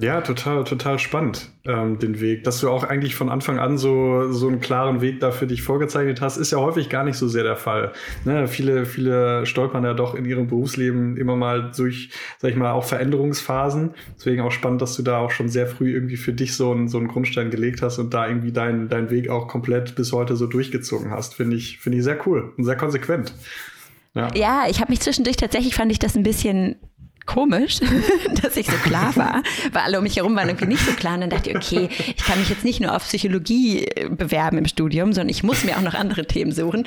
Ja, 0.00 0.20
total, 0.20 0.62
total 0.62 1.00
spannend, 1.00 1.50
ähm, 1.66 1.98
den 1.98 2.20
Weg. 2.20 2.44
Dass 2.44 2.60
du 2.60 2.70
auch 2.70 2.84
eigentlich 2.84 3.16
von 3.16 3.28
Anfang 3.28 3.58
an 3.58 3.78
so, 3.78 4.30
so 4.30 4.46
einen 4.46 4.60
klaren 4.60 5.00
Weg 5.00 5.18
da 5.18 5.32
für 5.32 5.48
dich 5.48 5.62
vorgezeichnet 5.62 6.20
hast, 6.20 6.36
ist 6.36 6.52
ja 6.52 6.58
häufig 6.58 6.88
gar 6.88 7.02
nicht 7.02 7.16
so 7.16 7.26
sehr 7.26 7.42
der 7.42 7.56
Fall. 7.56 7.92
Ne? 8.24 8.46
Viele, 8.46 8.86
viele 8.86 9.44
stolpern 9.44 9.82
ja 9.82 9.94
doch 9.94 10.14
in 10.14 10.24
ihrem 10.24 10.46
Berufsleben 10.46 11.16
immer 11.16 11.34
mal 11.34 11.72
durch, 11.76 12.10
sag 12.38 12.52
ich 12.52 12.56
mal, 12.56 12.70
auch 12.70 12.84
Veränderungsphasen. 12.84 13.94
Deswegen 14.16 14.42
auch 14.42 14.52
spannend, 14.52 14.82
dass 14.82 14.94
du 14.94 15.02
da 15.02 15.18
auch 15.18 15.32
schon 15.32 15.48
sehr 15.48 15.66
früh 15.66 15.92
irgendwie 15.92 16.16
für 16.16 16.32
dich 16.32 16.54
so 16.54 16.70
einen, 16.70 16.86
so 16.86 16.98
einen 16.98 17.08
Grundstein 17.08 17.50
gelegt 17.50 17.82
hast 17.82 17.98
und 17.98 18.14
da 18.14 18.28
irgendwie 18.28 18.52
deinen 18.52 18.88
dein 18.88 19.10
Weg 19.10 19.28
auch 19.28 19.48
komplett 19.48 19.96
bis 19.96 20.12
heute 20.12 20.36
so 20.36 20.46
durchgezogen 20.46 21.10
hast. 21.10 21.34
Finde 21.34 21.56
ich, 21.56 21.80
finde 21.80 21.98
ich 21.98 22.04
sehr 22.04 22.24
cool 22.24 22.52
und 22.56 22.62
sehr 22.62 22.76
konsequent. 22.76 23.34
Ja, 24.14 24.28
ja 24.36 24.66
ich 24.70 24.80
habe 24.80 24.92
mich 24.92 25.00
zwischendurch 25.00 25.38
tatsächlich 25.38 25.74
fand 25.74 25.90
ich 25.90 25.98
das 25.98 26.14
ein 26.14 26.22
bisschen 26.22 26.76
komisch, 27.28 27.78
dass 28.42 28.56
ich 28.56 28.66
so 28.66 28.76
klar 28.78 29.14
war, 29.14 29.42
weil 29.72 29.82
alle 29.82 29.98
um 29.98 30.02
mich 30.02 30.16
herum 30.16 30.34
waren 30.34 30.48
irgendwie 30.48 30.66
nicht 30.66 30.84
so 30.84 30.92
klar. 30.92 31.14
Und 31.14 31.20
dann 31.20 31.30
dachte 31.30 31.50
ich, 31.50 31.56
okay, 31.56 31.88
ich 31.90 32.16
kann 32.16 32.40
mich 32.40 32.48
jetzt 32.48 32.64
nicht 32.64 32.80
nur 32.80 32.96
auf 32.96 33.04
Psychologie 33.04 33.84
äh, 33.84 34.08
bewerben 34.08 34.58
im 34.58 34.66
Studium, 34.66 35.12
sondern 35.12 35.28
ich 35.28 35.44
muss 35.44 35.62
mir 35.62 35.76
auch 35.76 35.82
noch 35.82 35.94
andere 35.94 36.26
Themen 36.26 36.50
suchen. 36.52 36.84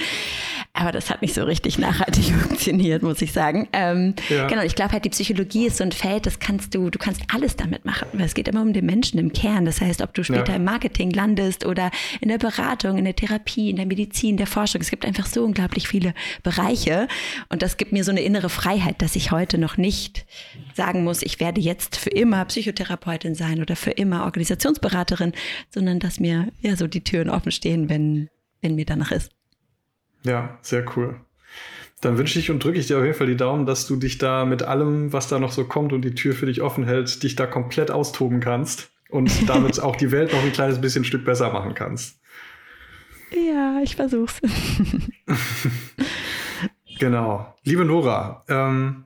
Aber 0.74 0.92
das 0.92 1.10
hat 1.10 1.22
nicht 1.22 1.34
so 1.34 1.44
richtig 1.44 1.78
nachhaltig 1.78 2.26
funktioniert, 2.48 3.04
muss 3.04 3.22
ich 3.22 3.34
sagen. 3.34 3.68
Ähm, 3.74 4.16
ja. 4.30 4.48
Genau, 4.48 4.64
ich 4.64 4.76
glaube 4.76 4.94
halt, 4.94 5.04
die 5.04 5.10
Psychologie 5.10 5.68
ist 5.68 5.78
so 5.78 5.84
ein 5.84 5.92
Feld, 5.92 6.26
das 6.26 6.40
kannst 6.40 6.74
du, 6.74 6.90
du 6.90 6.98
kannst 6.98 7.22
alles 7.34 7.58
damit 7.58 7.84
machen, 7.84 8.08
weil 8.14 8.26
es 8.26 8.34
geht 8.34 8.48
immer 8.48 8.62
um 8.62 8.72
den 8.72 8.86
Menschen 8.86 9.20
im 9.20 9.34
Kern. 9.34 9.66
Das 9.66 9.82
heißt, 9.82 10.02
ob 10.02 10.14
du 10.14 10.24
später 10.24 10.52
ja. 10.52 10.56
im 10.56 10.64
Marketing 10.64 11.12
landest 11.12 11.66
oder 11.66 11.92
in 12.22 12.30
der 12.30 12.38
Beratung, 12.38 12.98
in 12.98 13.06
der 13.06 13.16
Therapie, 13.16 13.70
in 13.70 13.76
der 13.76 13.86
Medizin, 13.86 14.38
der 14.38 14.48
Forschung. 14.48 14.82
Es 14.82 14.90
gibt 14.90 15.06
einfach 15.06 15.26
so 15.26 15.44
unglaublich 15.44 15.88
viele 15.88 16.14
Bereiche 16.42 17.08
und 17.50 17.62
das 17.62 17.76
gibt 17.76 17.92
mir 17.92 18.04
so 18.04 18.12
eine 18.12 18.22
innere 18.22 18.50
Freiheit, 18.50 19.02
dass 19.02 19.16
ich 19.16 19.32
heute 19.32 19.58
noch 19.58 19.76
nicht 19.76 20.26
sagen 20.74 21.04
muss, 21.04 21.22
ich 21.22 21.40
werde 21.42 21.60
jetzt 21.60 21.98
für 21.98 22.10
immer 22.10 22.46
Psychotherapeutin 22.46 23.36
sein 23.36 23.62
oder 23.62 23.76
für 23.76 23.92
immer 23.92 24.24
Organisationsberaterin, 24.24 25.34
sondern 25.70 26.00
dass 26.00 26.20
mir 26.20 26.48
ja 26.62 26.78
so 26.78 26.88
die 26.88 27.04
Türen 27.04 27.30
offen 27.30 27.52
stehen, 27.52 27.90
wenn, 27.90 28.30
wenn 28.62 28.76
mir 28.76 28.86
danach 28.86 29.12
ist. 29.12 29.32
Ja, 30.24 30.58
sehr 30.62 30.86
cool. 30.96 31.16
Dann 32.02 32.18
wünsche 32.18 32.40
ich 32.40 32.50
und 32.50 32.64
drücke 32.64 32.80
ich 32.80 32.88
dir 32.88 32.98
auf 32.98 33.04
jeden 33.04 33.16
Fall 33.16 33.28
die 33.28 33.38
Daumen, 33.38 33.66
dass 33.66 33.86
du 33.86 33.96
dich 33.96 34.18
da 34.18 34.46
mit 34.46 34.64
allem, 34.64 35.14
was 35.14 35.28
da 35.28 35.38
noch 35.38 35.52
so 35.52 35.66
kommt 35.66 35.94
und 35.94 36.02
die 36.02 36.16
Tür 36.16 36.34
für 36.34 36.48
dich 36.48 36.62
offen 36.62 36.84
hält, 36.84 37.22
dich 37.22 37.36
da 37.36 37.46
komplett 37.46 37.92
austoben 37.92 38.40
kannst 38.40 38.90
und 39.10 39.32
damit 39.48 39.80
auch 39.80 39.96
die 39.96 40.12
Welt 40.12 40.34
noch 40.34 40.44
ein 40.44 40.52
kleines 40.52 40.82
bisschen 40.82 41.04
Stück 41.04 41.26
besser 41.26 41.52
machen 41.52 41.76
kannst. 41.76 42.20
Ja, 43.32 43.80
ich 43.84 43.96
versuch's. 43.96 44.42
genau. 47.00 47.56
Liebe 47.64 47.86
Nora, 47.86 48.44
ähm, 48.50 49.06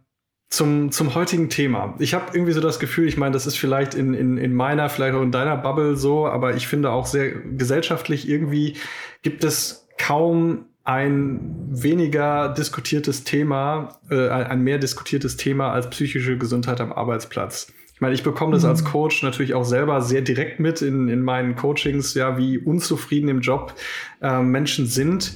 zum, 0.49 0.91
zum 0.91 1.15
heutigen 1.15 1.49
Thema. 1.49 1.95
Ich 1.99 2.13
habe 2.13 2.25
irgendwie 2.33 2.53
so 2.53 2.61
das 2.61 2.79
Gefühl, 2.79 3.07
ich 3.07 3.17
meine, 3.17 3.33
das 3.33 3.45
ist 3.45 3.57
vielleicht 3.57 3.93
in, 3.93 4.13
in, 4.13 4.37
in 4.37 4.53
meiner, 4.53 4.89
vielleicht 4.89 5.15
auch 5.15 5.21
in 5.21 5.31
deiner 5.31 5.57
Bubble 5.57 5.97
so, 5.97 6.27
aber 6.27 6.55
ich 6.55 6.67
finde 6.67 6.91
auch 6.91 7.05
sehr 7.05 7.31
gesellschaftlich 7.31 8.29
irgendwie 8.29 8.77
gibt 9.21 9.43
es 9.43 9.87
kaum 9.97 10.65
ein 10.85 11.39
weniger 11.71 12.49
diskutiertes 12.49 13.23
Thema, 13.23 13.99
äh, 14.09 14.29
ein 14.29 14.61
mehr 14.61 14.77
diskutiertes 14.77 15.35
Thema 15.35 15.71
als 15.71 15.89
psychische 15.89 16.37
Gesundheit 16.37 16.79
am 16.79 16.93
Arbeitsplatz. 16.93 17.73
Ich 17.95 18.01
meine, 18.01 18.13
ich 18.13 18.23
bekomme 18.23 18.53
das 18.53 18.63
mhm. 18.63 18.69
als 18.69 18.85
Coach 18.85 19.23
natürlich 19.23 19.55
auch 19.55 19.63
selber 19.63 20.01
sehr 20.01 20.21
direkt 20.21 20.59
mit 20.59 20.81
in, 20.81 21.07
in 21.07 21.23
meinen 21.23 21.55
Coachings, 21.55 22.13
ja, 22.13 22.37
wie 22.37 22.59
unzufrieden 22.59 23.29
im 23.29 23.39
Job 23.39 23.73
äh, 24.21 24.43
Menschen 24.43 24.85
sind, 24.85 25.33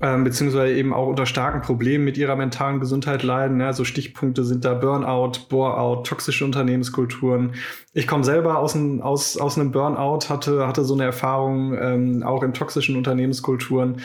äh, 0.00 0.18
beziehungsweise 0.18 0.72
eben 0.72 0.92
auch 0.92 1.06
unter 1.06 1.26
starken 1.26 1.60
Problemen 1.60 2.04
mit 2.04 2.18
ihrer 2.18 2.34
mentalen 2.34 2.80
Gesundheit 2.80 3.22
leiden. 3.22 3.60
Ja, 3.60 3.72
so 3.74 3.84
Stichpunkte 3.84 4.42
sind 4.42 4.64
da 4.64 4.74
Burnout, 4.74 5.46
Boreout, 5.48 6.02
toxische 6.02 6.44
Unternehmenskulturen. 6.44 7.52
Ich 7.92 8.08
komme 8.08 8.24
selber 8.24 8.58
aus, 8.58 8.74
ein, 8.74 9.00
aus, 9.00 9.36
aus 9.36 9.58
einem 9.58 9.70
Burnout, 9.70 10.28
hatte, 10.28 10.66
hatte 10.66 10.84
so 10.84 10.94
eine 10.94 11.04
Erfahrung 11.04 11.78
ähm, 11.78 12.22
auch 12.24 12.42
in 12.42 12.52
toxischen 12.52 12.96
Unternehmenskulturen. 12.96 13.98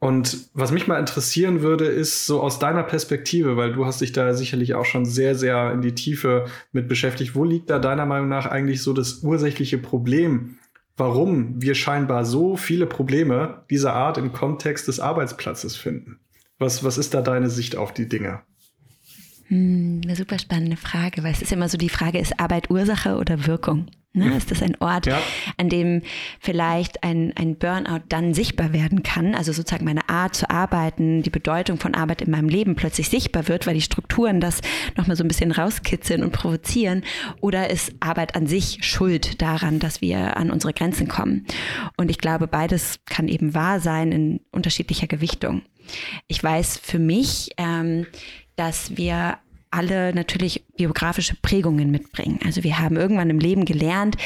Und 0.00 0.50
was 0.54 0.70
mich 0.70 0.86
mal 0.86 1.00
interessieren 1.00 1.60
würde, 1.60 1.86
ist 1.86 2.26
so 2.26 2.40
aus 2.40 2.60
deiner 2.60 2.84
Perspektive, 2.84 3.56
weil 3.56 3.72
du 3.72 3.84
hast 3.84 4.00
dich 4.00 4.12
da 4.12 4.32
sicherlich 4.32 4.74
auch 4.74 4.84
schon 4.84 5.04
sehr, 5.04 5.34
sehr 5.34 5.72
in 5.72 5.82
die 5.82 5.94
Tiefe 5.94 6.46
mit 6.70 6.88
beschäftigt. 6.88 7.34
Wo 7.34 7.42
liegt 7.44 7.68
da 7.68 7.80
deiner 7.80 8.06
Meinung 8.06 8.28
nach 8.28 8.46
eigentlich 8.46 8.82
so 8.82 8.92
das 8.92 9.24
ursächliche 9.24 9.76
Problem, 9.76 10.58
warum 10.96 11.60
wir 11.60 11.74
scheinbar 11.74 12.24
so 12.24 12.56
viele 12.56 12.86
Probleme 12.86 13.64
dieser 13.70 13.94
Art 13.94 14.18
im 14.18 14.32
Kontext 14.32 14.86
des 14.86 15.00
Arbeitsplatzes 15.00 15.76
finden? 15.76 16.20
Was, 16.60 16.84
was 16.84 16.96
ist 16.96 17.14
da 17.14 17.20
deine 17.20 17.50
Sicht 17.50 17.76
auf 17.76 17.92
die 17.92 18.08
Dinge? 18.08 18.42
Hm, 19.48 20.02
eine 20.04 20.14
super 20.14 20.38
spannende 20.38 20.76
Frage, 20.76 21.24
weil 21.24 21.32
es 21.32 21.42
ist 21.42 21.52
immer 21.52 21.68
so 21.68 21.76
die 21.76 21.88
Frage, 21.88 22.18
ist 22.18 22.38
Arbeit 22.38 22.70
Ursache 22.70 23.16
oder 23.16 23.46
Wirkung? 23.46 23.86
Ne? 24.14 24.36
Ist 24.36 24.50
das 24.50 24.62
ein 24.62 24.74
Ort, 24.80 25.06
ja. 25.06 25.20
an 25.58 25.68
dem 25.68 26.02
vielleicht 26.40 27.04
ein, 27.04 27.32
ein 27.36 27.56
Burnout 27.56 28.04
dann 28.08 28.32
sichtbar 28.32 28.72
werden 28.72 29.02
kann? 29.02 29.34
Also 29.34 29.52
sozusagen 29.52 29.84
meine 29.84 30.08
Art 30.08 30.34
zu 30.34 30.48
arbeiten, 30.50 31.22
die 31.22 31.30
Bedeutung 31.30 31.78
von 31.78 31.94
Arbeit 31.94 32.22
in 32.22 32.30
meinem 32.30 32.48
Leben 32.48 32.74
plötzlich 32.74 33.10
sichtbar 33.10 33.48
wird, 33.48 33.66
weil 33.66 33.74
die 33.74 33.82
Strukturen 33.82 34.40
das 34.40 34.60
nochmal 34.96 35.16
so 35.16 35.24
ein 35.24 35.28
bisschen 35.28 35.52
rauskitzeln 35.52 36.22
und 36.22 36.32
provozieren? 36.32 37.04
Oder 37.40 37.70
ist 37.70 37.92
Arbeit 38.00 38.34
an 38.34 38.46
sich 38.46 38.78
schuld 38.80 39.42
daran, 39.42 39.78
dass 39.78 40.00
wir 40.00 40.36
an 40.38 40.50
unsere 40.50 40.72
Grenzen 40.72 41.08
kommen? 41.08 41.46
Und 41.96 42.10
ich 42.10 42.18
glaube, 42.18 42.46
beides 42.46 43.00
kann 43.04 43.28
eben 43.28 43.54
wahr 43.54 43.78
sein 43.78 44.10
in 44.12 44.40
unterschiedlicher 44.50 45.06
Gewichtung. 45.06 45.62
Ich 46.26 46.42
weiß 46.42 46.78
für 46.78 46.98
mich, 46.98 47.50
ähm, 47.58 48.06
dass 48.56 48.96
wir 48.96 49.38
alle 49.70 50.14
natürlich 50.14 50.64
biografische 50.76 51.36
Prägungen 51.40 51.90
mitbringen. 51.90 52.40
Also 52.44 52.64
wir 52.64 52.78
haben 52.78 52.96
irgendwann 52.96 53.30
im 53.30 53.38
Leben 53.38 53.64
gelernt, 53.64 54.16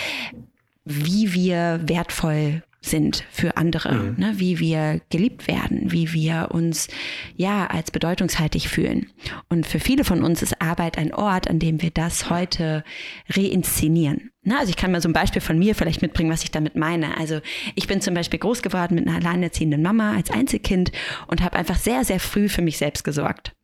wie 0.84 1.32
wir 1.32 1.80
wertvoll 1.84 2.62
sind 2.84 3.24
für 3.30 3.56
andere, 3.56 3.94
mhm. 3.94 4.14
ne? 4.18 4.34
wie 4.36 4.58
wir 4.58 5.00
geliebt 5.08 5.46
werden, 5.46 5.92
wie 5.92 6.12
wir 6.12 6.48
uns 6.50 6.88
ja 7.36 7.66
als 7.66 7.92
bedeutungshaltig 7.92 8.68
fühlen. 8.68 9.06
Und 9.48 9.66
für 9.66 9.78
viele 9.78 10.04
von 10.04 10.24
uns 10.24 10.42
ist 10.42 10.60
Arbeit 10.60 10.98
ein 10.98 11.14
Ort, 11.14 11.48
an 11.48 11.60
dem 11.60 11.80
wir 11.80 11.90
das 11.90 12.28
heute 12.28 12.82
reinszenieren. 13.30 14.32
Na, 14.42 14.58
also 14.58 14.70
ich 14.70 14.76
kann 14.76 14.90
mal 14.90 15.00
so 15.00 15.08
ein 15.08 15.12
Beispiel 15.12 15.40
von 15.40 15.58
mir 15.58 15.76
vielleicht 15.76 16.02
mitbringen, 16.02 16.32
was 16.32 16.42
ich 16.42 16.50
damit 16.50 16.74
meine. 16.74 17.16
Also 17.16 17.40
ich 17.76 17.86
bin 17.86 18.00
zum 18.00 18.14
Beispiel 18.14 18.40
groß 18.40 18.62
geworden 18.62 18.96
mit 18.96 19.06
einer 19.06 19.16
alleinerziehenden 19.16 19.80
Mama 19.80 20.16
als 20.16 20.32
Einzelkind 20.32 20.90
und 21.28 21.42
habe 21.42 21.56
einfach 21.56 21.76
sehr, 21.76 22.04
sehr 22.04 22.18
früh 22.18 22.48
für 22.48 22.62
mich 22.62 22.78
selbst 22.78 23.04
gesorgt. 23.04 23.54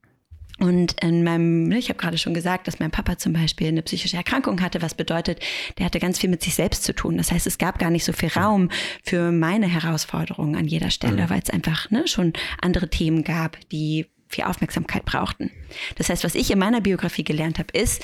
Und 0.58 1.00
in 1.02 1.22
meinem, 1.22 1.68
ne, 1.68 1.78
ich 1.78 1.88
habe 1.88 1.98
gerade 1.98 2.18
schon 2.18 2.34
gesagt, 2.34 2.66
dass 2.66 2.80
mein 2.80 2.90
Papa 2.90 3.16
zum 3.16 3.32
Beispiel 3.32 3.68
eine 3.68 3.82
psychische 3.82 4.16
Erkrankung 4.16 4.60
hatte, 4.60 4.82
was 4.82 4.94
bedeutet, 4.94 5.40
der 5.78 5.86
hatte 5.86 6.00
ganz 6.00 6.18
viel 6.18 6.30
mit 6.30 6.42
sich 6.42 6.54
selbst 6.54 6.82
zu 6.84 6.94
tun. 6.94 7.16
Das 7.16 7.30
heißt, 7.30 7.46
es 7.46 7.58
gab 7.58 7.78
gar 7.78 7.90
nicht 7.90 8.04
so 8.04 8.12
viel 8.12 8.30
Raum 8.30 8.70
für 9.04 9.30
meine 9.30 9.68
Herausforderungen 9.68 10.56
an 10.56 10.66
jeder 10.66 10.90
Stelle, 10.90 11.24
mhm. 11.24 11.30
weil 11.30 11.42
es 11.42 11.50
einfach 11.50 11.90
ne, 11.90 12.08
schon 12.08 12.32
andere 12.60 12.88
Themen 12.90 13.22
gab, 13.22 13.56
die 13.70 14.06
viel 14.28 14.44
Aufmerksamkeit 14.44 15.04
brauchten. 15.04 15.50
Das 15.96 16.08
heißt, 16.08 16.24
was 16.24 16.34
ich 16.34 16.50
in 16.50 16.58
meiner 16.58 16.80
Biografie 16.80 17.24
gelernt 17.24 17.58
habe, 17.58 17.72
ist, 17.72 18.02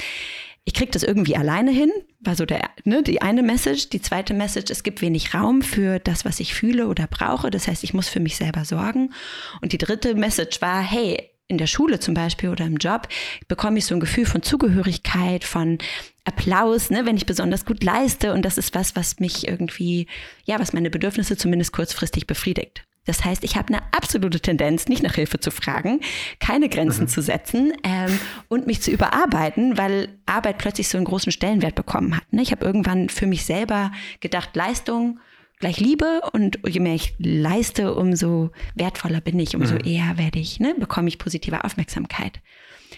ich 0.66 0.73
kriege 0.73 0.90
das 0.90 1.02
irgendwie 1.02 1.37
alleine 1.37 1.70
hin, 1.70 1.90
war 2.20 2.37
so 2.37 2.46
der, 2.46 2.70
ne, 2.84 3.02
die 3.02 3.20
eine 3.20 3.42
Message. 3.42 3.90
Die 3.90 4.00
zweite 4.00 4.32
Message, 4.32 4.70
es 4.70 4.82
gibt 4.82 5.02
wenig 5.02 5.34
Raum 5.34 5.61
für 5.61 5.99
das, 5.99 6.25
was 6.25 6.40
ich 6.40 6.54
fühle 6.54 6.87
oder 6.87 7.06
brauche. 7.06 7.50
Das 7.50 7.68
heißt, 7.68 7.84
ich 7.84 7.92
muss 7.92 8.08
für 8.08 8.20
mich 8.20 8.37
selber 8.37 8.64
sorgen. 8.64 9.12
Und 9.61 9.73
die 9.73 9.78
dritte 9.78 10.14
Message 10.14 10.62
war, 10.62 10.80
hey, 10.82 11.34
in 11.48 11.58
der 11.58 11.66
Schule 11.66 12.00
zum 12.00 12.14
Beispiel 12.14 12.48
oder 12.48 12.64
im 12.64 12.76
Job 12.76 13.08
bekomme 13.48 13.78
ich 13.78 13.86
so 13.86 13.94
ein 13.94 14.00
Gefühl 14.00 14.26
von 14.26 14.42
Zugehörigkeit, 14.42 15.44
von 15.44 15.78
Applaus, 16.24 16.90
ne, 16.90 17.04
wenn 17.04 17.16
ich 17.16 17.26
besonders 17.26 17.66
gut 17.66 17.84
leiste. 17.84 18.32
Und 18.32 18.42
das 18.42 18.56
ist 18.56 18.74
was, 18.74 18.96
was 18.96 19.20
mich 19.20 19.46
irgendwie, 19.46 20.06
ja, 20.44 20.58
was 20.58 20.72
meine 20.72 20.90
Bedürfnisse 20.90 21.36
zumindest 21.36 21.72
kurzfristig 21.72 22.26
befriedigt. 22.26 22.84
Das 23.06 23.22
heißt, 23.22 23.44
ich 23.44 23.56
habe 23.56 23.68
eine 23.68 23.82
absolute 23.92 24.40
Tendenz, 24.40 24.88
nicht 24.88 25.02
nach 25.02 25.14
Hilfe 25.14 25.38
zu 25.38 25.50
fragen, 25.50 26.00
keine 26.40 26.70
Grenzen 26.70 27.02
mhm. 27.02 27.08
zu 27.08 27.20
setzen 27.20 27.74
ähm, 27.82 28.18
und 28.48 28.66
mich 28.66 28.80
zu 28.80 28.90
überarbeiten, 28.90 29.76
weil 29.76 30.08
Arbeit 30.24 30.56
plötzlich 30.56 30.88
so 30.88 30.96
einen 30.96 31.04
großen 31.04 31.30
Stellenwert 31.30 31.74
bekommen 31.74 32.16
hat. 32.16 32.32
Ne? 32.32 32.40
Ich 32.40 32.50
habe 32.50 32.64
irgendwann 32.64 33.10
für 33.10 33.26
mich 33.26 33.44
selber 33.44 33.92
gedacht, 34.20 34.56
Leistung 34.56 35.20
gleich 35.61 35.80
Liebe 35.80 36.20
und 36.32 36.58
je 36.66 36.80
mehr 36.80 36.94
ich 36.94 37.14
leiste, 37.18 37.94
umso 37.94 38.50
wertvoller 38.75 39.20
bin 39.20 39.38
ich, 39.38 39.56
umso 39.56 39.75
mhm. 39.75 39.84
eher 39.84 40.18
werde 40.18 40.38
ich, 40.38 40.61
ne, 40.61 40.75
bekomme 40.78 41.08
ich 41.08 41.18
positive 41.18 41.64
Aufmerksamkeit. 41.64 42.40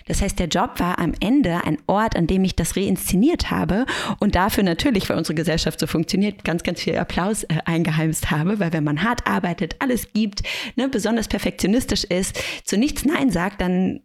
Das 0.07 0.23
heißt, 0.23 0.39
der 0.39 0.49
Job 0.49 0.79
war 0.79 0.99
am 0.99 1.15
Ende 1.21 1.65
ein 1.65 1.79
Ort, 1.87 2.17
an 2.17 2.27
dem 2.27 2.45
ich 2.45 2.55
das 2.55 2.77
reinszeniert 2.77 3.51
habe 3.51 3.87
und 4.21 4.35
dafür 4.35 4.63
natürlich, 4.63 5.09
weil 5.09 5.17
unsere 5.17 5.35
Gesellschaft 5.35 5.81
so 5.81 5.87
funktioniert, 5.87 6.45
ganz, 6.45 6.63
ganz 6.63 6.81
viel 6.81 6.97
Applaus 6.97 7.45
äh, 7.45 7.59
eingeheimst 7.65 8.31
habe, 8.31 8.61
weil 8.61 8.73
wenn 8.73 8.85
man 8.85 9.03
hart 9.03 9.27
arbeitet, 9.27 9.77
alles 9.81 10.13
gibt, 10.13 10.43
ne, 10.77 10.89
besonders 10.89 11.29
perfektionistisch 11.29 12.05
ist, 12.05 12.41
zu 12.65 12.77
nichts 12.77 13.05
Nein 13.05 13.31
sagt, 13.31 13.61
dann 13.61 14.01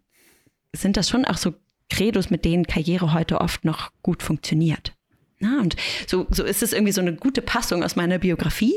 sind 0.74 0.98
das 0.98 1.10
schon 1.10 1.26
auch 1.26 1.38
so 1.38 1.54
Credos, 1.90 2.30
mit 2.30 2.46
denen 2.46 2.66
Karriere 2.66 3.14
heute 3.14 3.42
oft 3.42 3.66
noch 3.66 3.92
gut 4.02 4.24
funktioniert. 4.24 4.94
Na, 5.42 5.60
und 5.60 5.76
so, 6.08 6.28
so 6.30 6.44
ist 6.44 6.62
es 6.62 6.72
irgendwie 6.72 6.94
so 6.94 7.02
eine 7.02 7.14
gute 7.14 7.42
Passung 7.42 7.84
aus 7.84 7.96
meiner 7.96 8.20
Biografie. 8.20 8.76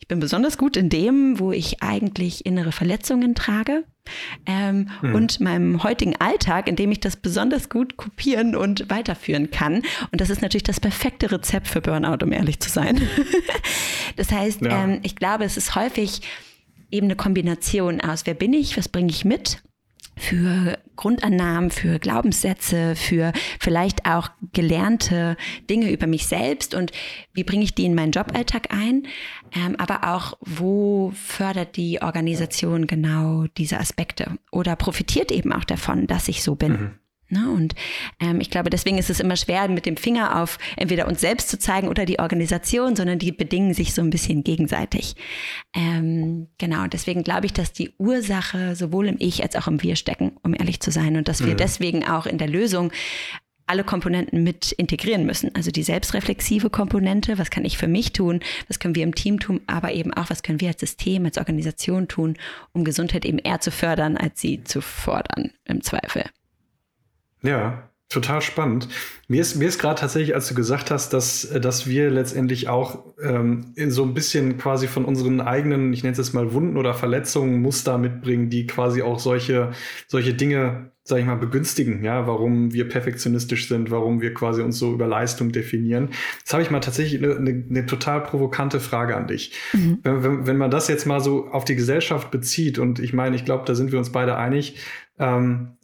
Ich 0.00 0.06
bin 0.06 0.20
besonders 0.20 0.56
gut 0.58 0.76
in 0.76 0.88
dem, 0.88 1.40
wo 1.40 1.50
ich 1.50 1.82
eigentlich 1.82 2.46
innere 2.46 2.72
Verletzungen 2.72 3.34
trage. 3.34 3.84
Ähm, 4.46 4.90
hm. 5.00 5.14
Und 5.14 5.40
meinem 5.40 5.82
heutigen 5.82 6.14
Alltag, 6.16 6.68
in 6.68 6.76
dem 6.76 6.92
ich 6.92 7.00
das 7.00 7.16
besonders 7.16 7.68
gut 7.70 7.96
kopieren 7.96 8.54
und 8.54 8.90
weiterführen 8.90 9.50
kann. 9.50 9.82
Und 10.12 10.20
das 10.20 10.30
ist 10.30 10.42
natürlich 10.42 10.62
das 10.62 10.78
perfekte 10.78 11.32
Rezept 11.32 11.66
für 11.66 11.80
Burnout, 11.80 12.22
um 12.22 12.30
ehrlich 12.30 12.60
zu 12.60 12.68
sein. 12.68 13.00
das 14.16 14.30
heißt, 14.30 14.60
ja. 14.60 14.84
ähm, 14.84 15.00
ich 15.02 15.16
glaube, 15.16 15.44
es 15.44 15.56
ist 15.56 15.74
häufig 15.74 16.20
eben 16.90 17.06
eine 17.06 17.16
Kombination 17.16 18.00
aus, 18.00 18.26
wer 18.26 18.34
bin 18.34 18.52
ich, 18.52 18.76
was 18.76 18.88
bringe 18.88 19.10
ich 19.10 19.24
mit 19.24 19.62
für 20.16 20.78
Grundannahmen, 20.96 21.70
für 21.70 21.98
Glaubenssätze, 21.98 22.94
für 22.96 23.32
vielleicht 23.60 24.06
auch 24.06 24.30
gelernte 24.52 25.36
Dinge 25.68 25.90
über 25.90 26.06
mich 26.06 26.26
selbst 26.26 26.74
und 26.74 26.92
wie 27.32 27.44
bringe 27.44 27.64
ich 27.64 27.74
die 27.74 27.84
in 27.84 27.94
meinen 27.94 28.12
Joballtag 28.12 28.72
ein, 28.72 29.06
ähm, 29.54 29.76
aber 29.76 30.14
auch 30.14 30.38
wo 30.40 31.12
fördert 31.14 31.76
die 31.76 32.00
Organisation 32.02 32.86
genau 32.86 33.46
diese 33.56 33.78
Aspekte 33.78 34.38
oder 34.50 34.76
profitiert 34.76 35.32
eben 35.32 35.52
auch 35.52 35.64
davon, 35.64 36.06
dass 36.06 36.28
ich 36.28 36.42
so 36.42 36.54
bin. 36.54 36.72
Mhm. 36.72 36.90
Ne? 37.28 37.50
Und 37.50 37.74
ähm, 38.20 38.40
ich 38.40 38.50
glaube, 38.50 38.70
deswegen 38.70 38.98
ist 38.98 39.10
es 39.10 39.20
immer 39.20 39.36
schwer, 39.36 39.68
mit 39.68 39.86
dem 39.86 39.96
Finger 39.96 40.42
auf 40.42 40.58
entweder 40.76 41.06
uns 41.08 41.20
selbst 41.20 41.48
zu 41.48 41.58
zeigen 41.58 41.88
oder 41.88 42.04
die 42.04 42.18
Organisation, 42.18 42.96
sondern 42.96 43.18
die 43.18 43.32
bedingen 43.32 43.74
sich 43.74 43.94
so 43.94 44.02
ein 44.02 44.10
bisschen 44.10 44.44
gegenseitig. 44.44 45.16
Ähm, 45.74 46.48
genau, 46.58 46.86
deswegen 46.86 47.24
glaube 47.24 47.46
ich, 47.46 47.52
dass 47.52 47.72
die 47.72 47.94
Ursache 47.98 48.76
sowohl 48.76 49.08
im 49.08 49.16
Ich 49.18 49.42
als 49.42 49.56
auch 49.56 49.66
im 49.66 49.82
Wir 49.82 49.96
stecken, 49.96 50.32
um 50.42 50.54
ehrlich 50.54 50.80
zu 50.80 50.90
sein. 50.90 51.16
Und 51.16 51.28
dass 51.28 51.44
wir 51.44 51.54
mhm. 51.54 51.58
deswegen 51.58 52.04
auch 52.04 52.26
in 52.26 52.38
der 52.38 52.48
Lösung 52.48 52.92
alle 53.66 53.84
Komponenten 53.84 54.42
mit 54.42 54.72
integrieren 54.72 55.24
müssen. 55.24 55.54
Also 55.54 55.70
die 55.70 55.82
selbstreflexive 55.82 56.70
Komponente, 56.70 57.38
was 57.38 57.50
kann 57.50 57.64
ich 57.64 57.78
für 57.78 57.88
mich 57.88 58.12
tun, 58.12 58.40
was 58.68 58.78
können 58.78 58.94
wir 58.94 59.04
im 59.04 59.14
Team 59.14 59.40
tun, 59.40 59.60
aber 59.66 59.92
eben 59.92 60.12
auch, 60.12 60.28
was 60.30 60.42
können 60.42 60.60
wir 60.60 60.68
als 60.68 60.80
System, 60.80 61.24
als 61.24 61.38
Organisation 61.38 62.08
tun, 62.08 62.36
um 62.72 62.84
Gesundheit 62.84 63.24
eben 63.24 63.38
eher 63.38 63.60
zu 63.60 63.70
fördern, 63.70 64.16
als 64.16 64.40
sie 64.40 64.62
zu 64.64 64.80
fordern, 64.80 65.52
im 65.64 65.82
Zweifel. 65.82 66.24
Ja, 67.44 67.90
total 68.08 68.40
spannend. 68.40 68.88
Mir 69.28 69.40
ist, 69.40 69.56
mir 69.56 69.68
ist 69.68 69.78
gerade 69.78 70.00
tatsächlich, 70.00 70.34
als 70.34 70.48
du 70.48 70.54
gesagt 70.54 70.90
hast, 70.90 71.12
dass, 71.12 71.48
dass 71.60 71.86
wir 71.86 72.10
letztendlich 72.10 72.68
auch 72.68 73.04
ähm, 73.22 73.72
in 73.76 73.90
so 73.90 74.02
ein 74.04 74.14
bisschen 74.14 74.58
quasi 74.58 74.86
von 74.86 75.04
unseren 75.04 75.40
eigenen, 75.40 75.92
ich 75.92 76.02
nenne 76.02 76.12
es 76.12 76.18
jetzt 76.18 76.32
mal 76.32 76.52
Wunden 76.52 76.76
oder 76.76 76.94
Verletzungen, 76.94 77.60
Muster 77.60 77.98
mitbringen, 77.98 78.50
die 78.50 78.66
quasi 78.66 79.02
auch 79.02 79.18
solche, 79.18 79.72
solche 80.06 80.34
Dinge, 80.34 80.92
sag 81.02 81.18
ich 81.18 81.26
mal, 81.26 81.36
begünstigen, 81.36 82.04
ja, 82.04 82.26
warum 82.26 82.72
wir 82.72 82.88
perfektionistisch 82.88 83.68
sind, 83.68 83.90
warum 83.90 84.20
wir 84.20 84.32
quasi 84.32 84.62
uns 84.62 84.78
so 84.78 84.92
über 84.92 85.06
Leistung 85.06 85.52
definieren. 85.52 86.10
Jetzt 86.38 86.52
habe 86.52 86.62
ich 86.62 86.70
mal 86.70 86.80
tatsächlich 86.80 87.22
eine, 87.22 87.36
eine, 87.36 87.64
eine 87.68 87.86
total 87.86 88.22
provokante 88.22 88.80
Frage 88.80 89.16
an 89.16 89.26
dich. 89.26 89.52
Mhm. 89.72 89.98
Wenn, 90.02 90.22
wenn, 90.22 90.46
wenn 90.46 90.56
man 90.56 90.70
das 90.70 90.88
jetzt 90.88 91.06
mal 91.06 91.20
so 91.20 91.48
auf 91.48 91.64
die 91.64 91.76
Gesellschaft 91.76 92.30
bezieht, 92.30 92.78
und 92.78 93.00
ich 93.00 93.12
meine, 93.12 93.36
ich 93.36 93.44
glaube, 93.44 93.64
da 93.66 93.74
sind 93.74 93.92
wir 93.92 93.98
uns 93.98 94.12
beide 94.12 94.36
einig, 94.36 94.78
ähm, 95.18 95.76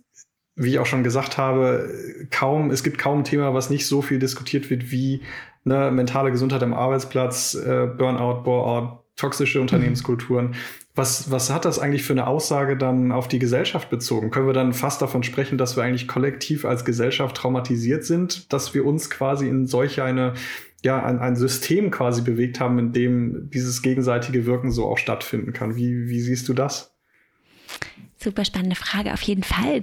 wie 0.61 0.71
ich 0.71 0.79
auch 0.79 0.87
schon 0.87 1.03
gesagt 1.03 1.39
habe, 1.39 1.89
kaum, 2.31 2.71
es 2.71 2.83
gibt 2.83 2.99
kaum 2.99 3.21
ein 3.21 3.25
Thema, 3.25 3.55
was 3.55 3.71
nicht 3.71 3.87
so 3.87 4.03
viel 4.03 4.19
diskutiert 4.19 4.69
wird 4.69 4.91
wie 4.91 5.23
ne, 5.65 5.91
mentale 5.91 6.31
Gesundheit 6.31 6.63
am 6.63 6.75
Arbeitsplatz, 6.75 7.55
äh, 7.55 7.87
Burnout, 7.87 8.43
Boreout, 8.43 8.99
toxische 9.17 9.61
Unternehmenskulturen. 9.61 10.55
Was, 10.95 11.31
was 11.31 11.51
hat 11.51 11.65
das 11.65 11.79
eigentlich 11.79 12.03
für 12.03 12.13
eine 12.13 12.27
Aussage 12.27 12.77
dann 12.77 13.11
auf 13.11 13.27
die 13.27 13.39
Gesellschaft 13.39 13.89
bezogen? 13.89 14.31
Können 14.31 14.47
wir 14.47 14.53
dann 14.53 14.75
fast 14.75 15.01
davon 15.01 15.23
sprechen, 15.23 15.57
dass 15.57 15.77
wir 15.77 15.83
eigentlich 15.83 16.07
kollektiv 16.07 16.67
als 16.67 16.85
Gesellschaft 16.85 17.37
traumatisiert 17.37 18.05
sind, 18.05 18.53
dass 18.53 18.75
wir 18.75 18.85
uns 18.85 19.09
quasi 19.09 19.49
in 19.49 19.67
solch 19.67 20.03
eine, 20.03 20.35
ja, 20.83 21.03
ein, 21.03 21.21
ein 21.21 21.37
System 21.37 21.91
quasi 21.91 22.21
bewegt 22.21 22.61
haben, 22.61 22.79
in 22.79 22.93
dem 22.93 23.49
dieses 23.51 23.81
gegenseitige 23.81 24.45
Wirken 24.45 24.71
so 24.71 24.87
auch 24.87 24.99
stattfinden 24.99 25.55
kann? 25.55 25.75
Wie, 25.77 26.09
wie 26.09 26.21
siehst 26.21 26.49
du 26.51 26.53
das? 26.53 26.95
Super 28.23 28.45
spannende 28.45 28.77
Frage. 28.77 29.15
Auf 29.15 29.23
jeden 29.23 29.43
Fall 29.43 29.83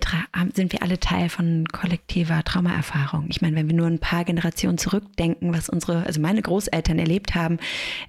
sind 0.53 0.71
wir 0.71 0.83
alle 0.83 0.99
Teil 0.99 1.27
von 1.27 1.65
kollektiver 1.69 2.43
Traumaerfahrung. 2.43 3.25
Ich 3.29 3.41
meine, 3.41 3.55
wenn 3.55 3.67
wir 3.67 3.75
nur 3.75 3.87
ein 3.87 3.97
paar 3.97 4.25
Generationen 4.25 4.77
zurückdenken, 4.77 5.55
was 5.55 5.69
unsere, 5.69 6.05
also 6.05 6.21
meine 6.21 6.43
Großeltern 6.43 6.99
erlebt 6.99 7.33
haben, 7.33 7.57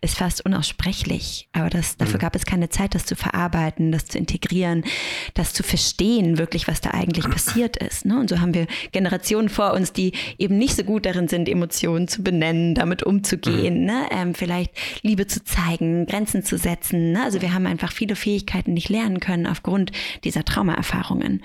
ist 0.02 0.18
fast 0.18 0.44
unaussprechlich. 0.44 1.48
Aber 1.54 1.70
das, 1.70 1.96
dafür 1.96 2.16
mhm. 2.16 2.20
gab 2.20 2.36
es 2.36 2.44
keine 2.44 2.68
Zeit, 2.68 2.94
das 2.94 3.06
zu 3.06 3.16
verarbeiten, 3.16 3.90
das 3.90 4.04
zu 4.04 4.18
integrieren, 4.18 4.84
das 5.32 5.54
zu 5.54 5.62
verstehen, 5.62 6.36
wirklich, 6.36 6.68
was 6.68 6.82
da 6.82 6.90
eigentlich 6.90 7.24
passiert 7.30 7.78
ist. 7.78 8.04
Ne? 8.04 8.20
Und 8.20 8.28
so 8.28 8.38
haben 8.38 8.52
wir 8.52 8.66
Generationen 8.92 9.48
vor 9.48 9.72
uns, 9.72 9.94
die 9.94 10.12
eben 10.36 10.58
nicht 10.58 10.76
so 10.76 10.84
gut 10.84 11.06
darin 11.06 11.28
sind, 11.28 11.48
Emotionen 11.48 12.06
zu 12.06 12.22
benennen, 12.22 12.74
damit 12.74 13.02
umzugehen, 13.02 13.80
mhm. 13.80 13.86
ne? 13.86 14.06
ähm, 14.10 14.34
vielleicht 14.34 14.72
Liebe 15.00 15.26
zu 15.26 15.42
zeigen, 15.42 16.04
Grenzen 16.04 16.44
zu 16.44 16.58
setzen. 16.58 17.12
Ne? 17.12 17.22
Also 17.22 17.40
wir 17.40 17.54
haben 17.54 17.66
einfach 17.66 17.92
viele 17.92 18.14
Fähigkeiten 18.14 18.74
nicht 18.74 18.90
lernen 18.90 19.20
können 19.20 19.46
aufgrund 19.46 19.90
dieser 20.24 20.44
Traumaerfahrungen. 20.44 21.42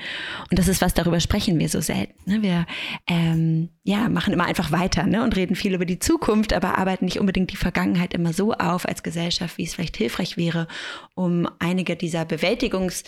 Und 0.49 0.59
das 0.59 0.67
ist 0.67 0.81
was, 0.81 0.93
darüber 0.93 1.19
sprechen 1.19 1.59
wir 1.59 1.69
so 1.69 1.81
selten. 1.81 2.13
Ne? 2.25 2.41
Wir 2.41 2.65
ähm, 3.07 3.69
ja, 3.83 4.09
machen 4.09 4.33
immer 4.33 4.45
einfach 4.45 4.71
weiter 4.71 5.05
ne? 5.05 5.23
und 5.23 5.35
reden 5.35 5.55
viel 5.55 5.73
über 5.73 5.85
die 5.85 5.99
Zukunft, 5.99 6.53
aber 6.53 6.77
arbeiten 6.77 7.05
nicht 7.05 7.19
unbedingt 7.19 7.51
die 7.51 7.57
Vergangenheit 7.57 8.13
immer 8.13 8.33
so 8.33 8.53
auf 8.53 8.87
als 8.87 9.03
Gesellschaft, 9.03 9.57
wie 9.57 9.63
es 9.63 9.75
vielleicht 9.75 9.97
hilfreich 9.97 10.37
wäre, 10.37 10.67
um 11.15 11.47
einige 11.59 11.95
dieser 11.95 12.23
Bewältigungs- 12.23 13.03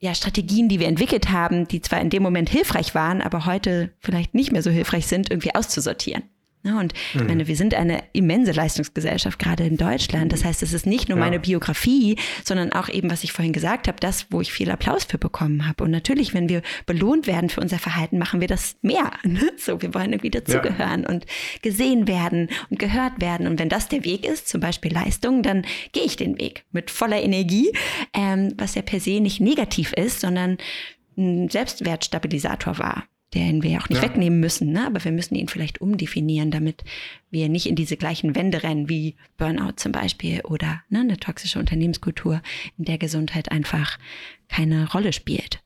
ja, 0.00 0.14
Strategien, 0.14 0.68
die 0.68 0.78
wir 0.78 0.86
entwickelt 0.86 1.30
haben, 1.30 1.66
die 1.66 1.80
zwar 1.80 2.00
in 2.00 2.10
dem 2.10 2.22
Moment 2.22 2.48
hilfreich 2.48 2.94
waren, 2.94 3.20
aber 3.20 3.46
heute 3.46 3.92
vielleicht 3.98 4.34
nicht 4.34 4.52
mehr 4.52 4.62
so 4.62 4.70
hilfreich 4.70 5.06
sind, 5.06 5.30
irgendwie 5.30 5.54
auszusortieren. 5.54 6.22
Ne, 6.64 6.76
und 6.76 6.92
ich 7.14 7.22
meine, 7.22 7.46
wir 7.46 7.54
sind 7.54 7.74
eine 7.74 8.02
immense 8.12 8.50
Leistungsgesellschaft, 8.50 9.38
gerade 9.38 9.64
in 9.64 9.76
Deutschland. 9.76 10.32
Das 10.32 10.44
heißt, 10.44 10.62
es 10.64 10.72
ist 10.72 10.86
nicht 10.86 11.08
nur 11.08 11.16
ja. 11.16 11.24
meine 11.24 11.38
Biografie, 11.38 12.16
sondern 12.44 12.72
auch 12.72 12.88
eben, 12.88 13.10
was 13.12 13.22
ich 13.22 13.30
vorhin 13.30 13.52
gesagt 13.52 13.86
habe, 13.86 13.98
das, 14.00 14.26
wo 14.30 14.40
ich 14.40 14.52
viel 14.52 14.68
Applaus 14.70 15.04
für 15.04 15.18
bekommen 15.18 15.68
habe. 15.68 15.84
Und 15.84 15.92
natürlich, 15.92 16.34
wenn 16.34 16.48
wir 16.48 16.62
belohnt 16.84 17.28
werden 17.28 17.48
für 17.48 17.60
unser 17.60 17.78
Verhalten, 17.78 18.18
machen 18.18 18.40
wir 18.40 18.48
das 18.48 18.76
mehr. 18.82 19.12
Ne? 19.28 19.52
So, 19.58 19.82
wir 19.82 19.92
wollen 19.92 20.12
irgendwie 20.12 20.30
dazugehören 20.30 21.02
ja. 21.02 21.08
und 21.10 21.26
gesehen 21.60 22.08
werden 22.08 22.48
und 22.70 22.78
gehört 22.78 23.20
werden. 23.20 23.46
Und 23.46 23.58
wenn 23.58 23.68
das 23.68 23.88
der 23.88 24.04
Weg 24.04 24.26
ist, 24.26 24.48
zum 24.48 24.60
Beispiel 24.60 24.92
Leistung, 24.92 25.42
dann 25.42 25.66
gehe 25.92 26.04
ich 26.04 26.16
den 26.16 26.38
Weg 26.38 26.64
mit 26.72 26.90
voller 26.90 27.20
Energie, 27.22 27.70
ähm, 28.14 28.54
was 28.56 28.74
ja 28.74 28.80
per 28.80 29.00
se 29.00 29.20
nicht 29.20 29.40
negativ 29.40 29.92
ist, 29.92 30.20
sondern 30.20 30.56
ein 31.18 31.50
Selbstwertstabilisator 31.50 32.78
war 32.78 33.04
den 33.34 33.62
wir 33.62 33.70
ja 33.70 33.78
auch 33.80 33.88
nicht 33.88 34.02
ja. 34.02 34.08
wegnehmen 34.08 34.40
müssen, 34.40 34.72
ne? 34.72 34.86
aber 34.86 35.04
wir 35.04 35.12
müssen 35.12 35.34
ihn 35.34 35.48
vielleicht 35.48 35.80
umdefinieren, 35.80 36.50
damit 36.50 36.82
wir 37.30 37.48
nicht 37.48 37.66
in 37.66 37.76
diese 37.76 37.96
gleichen 37.96 38.34
Wände 38.34 38.62
rennen 38.62 38.88
wie 38.88 39.16
Burnout 39.36 39.74
zum 39.76 39.92
Beispiel 39.92 40.40
oder 40.44 40.82
ne, 40.88 41.00
eine 41.00 41.18
toxische 41.18 41.58
Unternehmenskultur, 41.58 42.40
in 42.78 42.84
der 42.84 42.98
Gesundheit 42.98 43.50
einfach 43.50 43.98
keine 44.48 44.90
Rolle 44.90 45.12
spielt. 45.12 45.60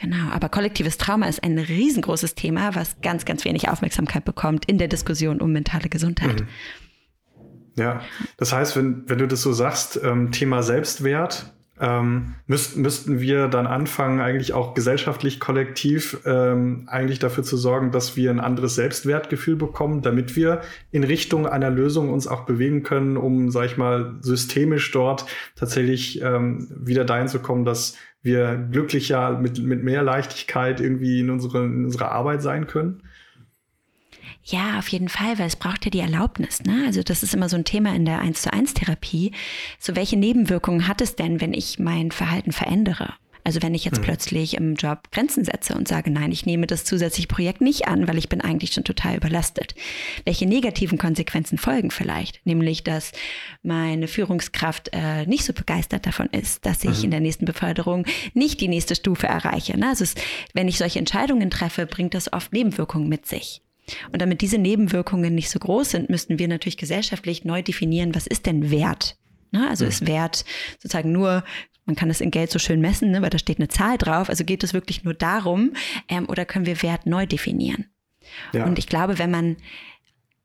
Genau, 0.00 0.30
aber 0.30 0.48
kollektives 0.48 0.96
Trauma 0.96 1.26
ist 1.26 1.42
ein 1.42 1.58
riesengroßes 1.58 2.36
Thema, 2.36 2.74
was 2.74 3.00
ganz, 3.00 3.24
ganz 3.24 3.44
wenig 3.44 3.68
Aufmerksamkeit 3.68 4.24
bekommt 4.24 4.66
in 4.66 4.78
der 4.78 4.86
Diskussion 4.86 5.40
um 5.40 5.52
mentale 5.52 5.88
Gesundheit. 5.88 6.42
Mhm. 6.42 6.48
Ja, 7.76 8.02
das 8.36 8.52
heißt, 8.52 8.76
wenn, 8.76 9.08
wenn 9.08 9.18
du 9.18 9.26
das 9.26 9.42
so 9.42 9.52
sagst, 9.52 10.00
ähm, 10.02 10.30
Thema 10.30 10.62
Selbstwert, 10.62 11.52
ähm, 11.80 12.34
müssten, 12.46 12.82
müssten 12.82 13.20
wir 13.20 13.48
dann 13.48 13.66
anfangen, 13.66 14.20
eigentlich 14.20 14.52
auch 14.52 14.74
gesellschaftlich 14.74 15.40
kollektiv 15.40 16.20
ähm, 16.24 16.84
eigentlich 16.86 17.18
dafür 17.18 17.44
zu 17.44 17.56
sorgen, 17.56 17.90
dass 17.90 18.16
wir 18.16 18.30
ein 18.30 18.40
anderes 18.40 18.74
Selbstwertgefühl 18.74 19.56
bekommen, 19.56 20.02
damit 20.02 20.36
wir 20.36 20.60
in 20.90 21.04
Richtung 21.04 21.46
einer 21.46 21.70
Lösung 21.70 22.12
uns 22.12 22.26
auch 22.26 22.46
bewegen 22.46 22.82
können, 22.82 23.16
um, 23.16 23.50
sag 23.50 23.66
ich 23.66 23.76
mal, 23.76 24.16
systemisch 24.20 24.90
dort 24.92 25.26
tatsächlich 25.56 26.20
ähm, 26.22 26.68
wieder 26.70 27.04
dahin 27.04 27.28
zu 27.28 27.38
kommen, 27.38 27.64
dass 27.64 27.96
wir 28.22 28.56
glücklicher 28.56 29.38
mit, 29.38 29.58
mit 29.58 29.82
mehr 29.84 30.02
Leichtigkeit 30.02 30.80
irgendwie 30.80 31.20
in, 31.20 31.30
unsere, 31.30 31.64
in 31.64 31.84
unserer 31.84 32.10
Arbeit 32.10 32.42
sein 32.42 32.66
können? 32.66 33.02
Ja, 34.50 34.78
auf 34.78 34.88
jeden 34.88 35.10
Fall, 35.10 35.38
weil 35.38 35.46
es 35.46 35.56
braucht 35.56 35.84
ja 35.84 35.90
die 35.90 36.00
Erlaubnis. 36.00 36.62
Ne? 36.62 36.84
Also 36.86 37.02
das 37.02 37.22
ist 37.22 37.34
immer 37.34 37.50
so 37.50 37.56
ein 37.56 37.64
Thema 37.64 37.94
in 37.94 38.06
der 38.06 38.20
1 38.20 38.40
zu 38.40 38.52
1 38.52 38.72
Therapie. 38.72 39.32
So 39.78 39.94
welche 39.94 40.16
Nebenwirkungen 40.16 40.88
hat 40.88 41.02
es 41.02 41.16
denn, 41.16 41.42
wenn 41.42 41.52
ich 41.52 41.78
mein 41.78 42.10
Verhalten 42.10 42.52
verändere? 42.52 43.12
Also 43.44 43.62
wenn 43.62 43.74
ich 43.74 43.84
jetzt 43.84 43.98
mhm. 43.98 44.04
plötzlich 44.04 44.56
im 44.56 44.74
Job 44.74 45.10
Grenzen 45.10 45.44
setze 45.44 45.74
und 45.74 45.86
sage, 45.86 46.10
nein, 46.10 46.32
ich 46.32 46.46
nehme 46.46 46.66
das 46.66 46.84
zusätzliche 46.84 47.28
Projekt 47.28 47.60
nicht 47.60 47.88
an, 47.88 48.08
weil 48.08 48.16
ich 48.16 48.30
bin 48.30 48.40
eigentlich 48.40 48.72
schon 48.72 48.84
total 48.84 49.16
überlastet. 49.16 49.74
Welche 50.24 50.46
negativen 50.46 50.96
Konsequenzen 50.96 51.58
folgen 51.58 51.90
vielleicht? 51.90 52.44
Nämlich, 52.46 52.84
dass 52.84 53.12
meine 53.62 54.08
Führungskraft 54.08 54.90
äh, 54.92 55.26
nicht 55.26 55.44
so 55.44 55.52
begeistert 55.52 56.06
davon 56.06 56.28
ist, 56.28 56.64
dass 56.64 56.84
ich 56.84 56.98
mhm. 56.98 57.04
in 57.04 57.10
der 57.10 57.20
nächsten 57.20 57.44
Beförderung 57.44 58.06
nicht 58.32 58.62
die 58.62 58.68
nächste 58.68 58.94
Stufe 58.94 59.26
erreiche. 59.26 59.78
Ne? 59.78 59.88
Also 59.88 60.04
es, 60.04 60.14
wenn 60.54 60.68
ich 60.68 60.78
solche 60.78 60.98
Entscheidungen 60.98 61.50
treffe, 61.50 61.84
bringt 61.86 62.14
das 62.14 62.32
oft 62.32 62.52
Nebenwirkungen 62.52 63.08
mit 63.08 63.26
sich. 63.26 63.62
Und 64.12 64.22
damit 64.22 64.40
diese 64.40 64.58
Nebenwirkungen 64.58 65.34
nicht 65.34 65.50
so 65.50 65.58
groß 65.58 65.90
sind, 65.90 66.10
müssten 66.10 66.38
wir 66.38 66.48
natürlich 66.48 66.76
gesellschaftlich 66.76 67.44
neu 67.44 67.62
definieren, 67.62 68.14
was 68.14 68.26
ist 68.26 68.46
denn 68.46 68.70
Wert? 68.70 69.16
Ne? 69.50 69.68
Also 69.68 69.84
ist 69.84 70.06
Wert 70.06 70.44
sozusagen 70.78 71.12
nur, 71.12 71.44
man 71.86 71.96
kann 71.96 72.10
es 72.10 72.20
in 72.20 72.30
Geld 72.30 72.50
so 72.50 72.58
schön 72.58 72.80
messen, 72.80 73.10
ne, 73.10 73.22
weil 73.22 73.30
da 73.30 73.38
steht 73.38 73.58
eine 73.58 73.68
Zahl 73.68 73.96
drauf. 73.96 74.28
Also 74.28 74.44
geht 74.44 74.62
es 74.62 74.74
wirklich 74.74 75.04
nur 75.04 75.14
darum, 75.14 75.72
ähm, 76.08 76.28
oder 76.28 76.44
können 76.44 76.66
wir 76.66 76.82
Wert 76.82 77.06
neu 77.06 77.26
definieren? 77.26 77.86
Ja. 78.52 78.66
Und 78.66 78.78
ich 78.78 78.86
glaube, 78.86 79.18
wenn 79.18 79.30
man 79.30 79.56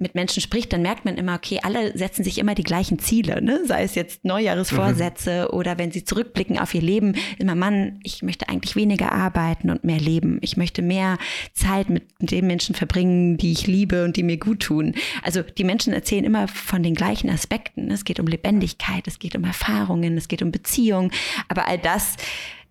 mit 0.04 0.14
Menschen 0.14 0.42
spricht, 0.42 0.72
dann 0.72 0.84
merkt 0.84 1.06
man 1.06 1.18
immer, 1.18 1.34
okay, 1.34 1.60
alle 1.64 1.98
setzen 1.98 2.24
sich 2.24 2.38
immer 2.38 2.54
die 2.54 2.64
gleichen 2.64 3.00
Ziele, 3.00 3.42
ne? 3.42 3.62
sei 3.66 3.84
es 3.84 3.96
jetzt 3.96 4.24
Neujahresvorsätze 4.24 5.48
mhm. 5.50 5.58
oder 5.58 5.80
wenn 5.80 5.92
sie 5.92 6.04
zurückblicken 6.04 6.60
auf 6.60 6.76
ihr 6.76 6.82
Leben, 6.82 7.16
immer, 7.40 7.56
Mann, 7.56 8.00
ich 8.04 8.22
möchte 8.22 8.50
eigentlich 8.50 8.76
weniger 8.76 9.12
arbeiten 9.12 9.72
und 9.72 9.84
mehr 9.84 10.00
leben. 10.00 10.38
Ich 10.42 10.58
möchte 10.58 10.84
mehr 10.84 11.18
Zeit 11.54 11.90
mit 11.90 12.04
den 12.20 12.46
Menschen 12.46 12.76
verbringen, 12.76 13.38
die 13.38 13.52
ich 13.52 13.66
liebe 13.66 14.04
und 14.04 14.16
die 14.18 14.24
mir 14.24 14.38
gut 14.38 14.60
tun. 14.60 14.94
Also 15.24 15.42
die 15.42 15.64
Menschen 15.64 15.94
erzählen 15.94 16.26
immer 16.26 16.48
von 16.48 16.84
den 16.84 16.94
gleichen 16.94 17.30
Aspekten. 17.30 17.90
Es 17.90 18.06
geht 18.06 18.20
um 18.20 18.28
Lebendigkeit, 18.28 19.08
es 19.08 19.18
geht 19.18 19.36
um 19.36 19.44
Erfahrungen, 19.44 20.18
es 20.18 20.28
geht 20.28 20.44
um 20.44 20.52
Beziehungen, 20.52 21.12
aber 21.48 21.68
all 21.68 21.80
das 21.80 22.18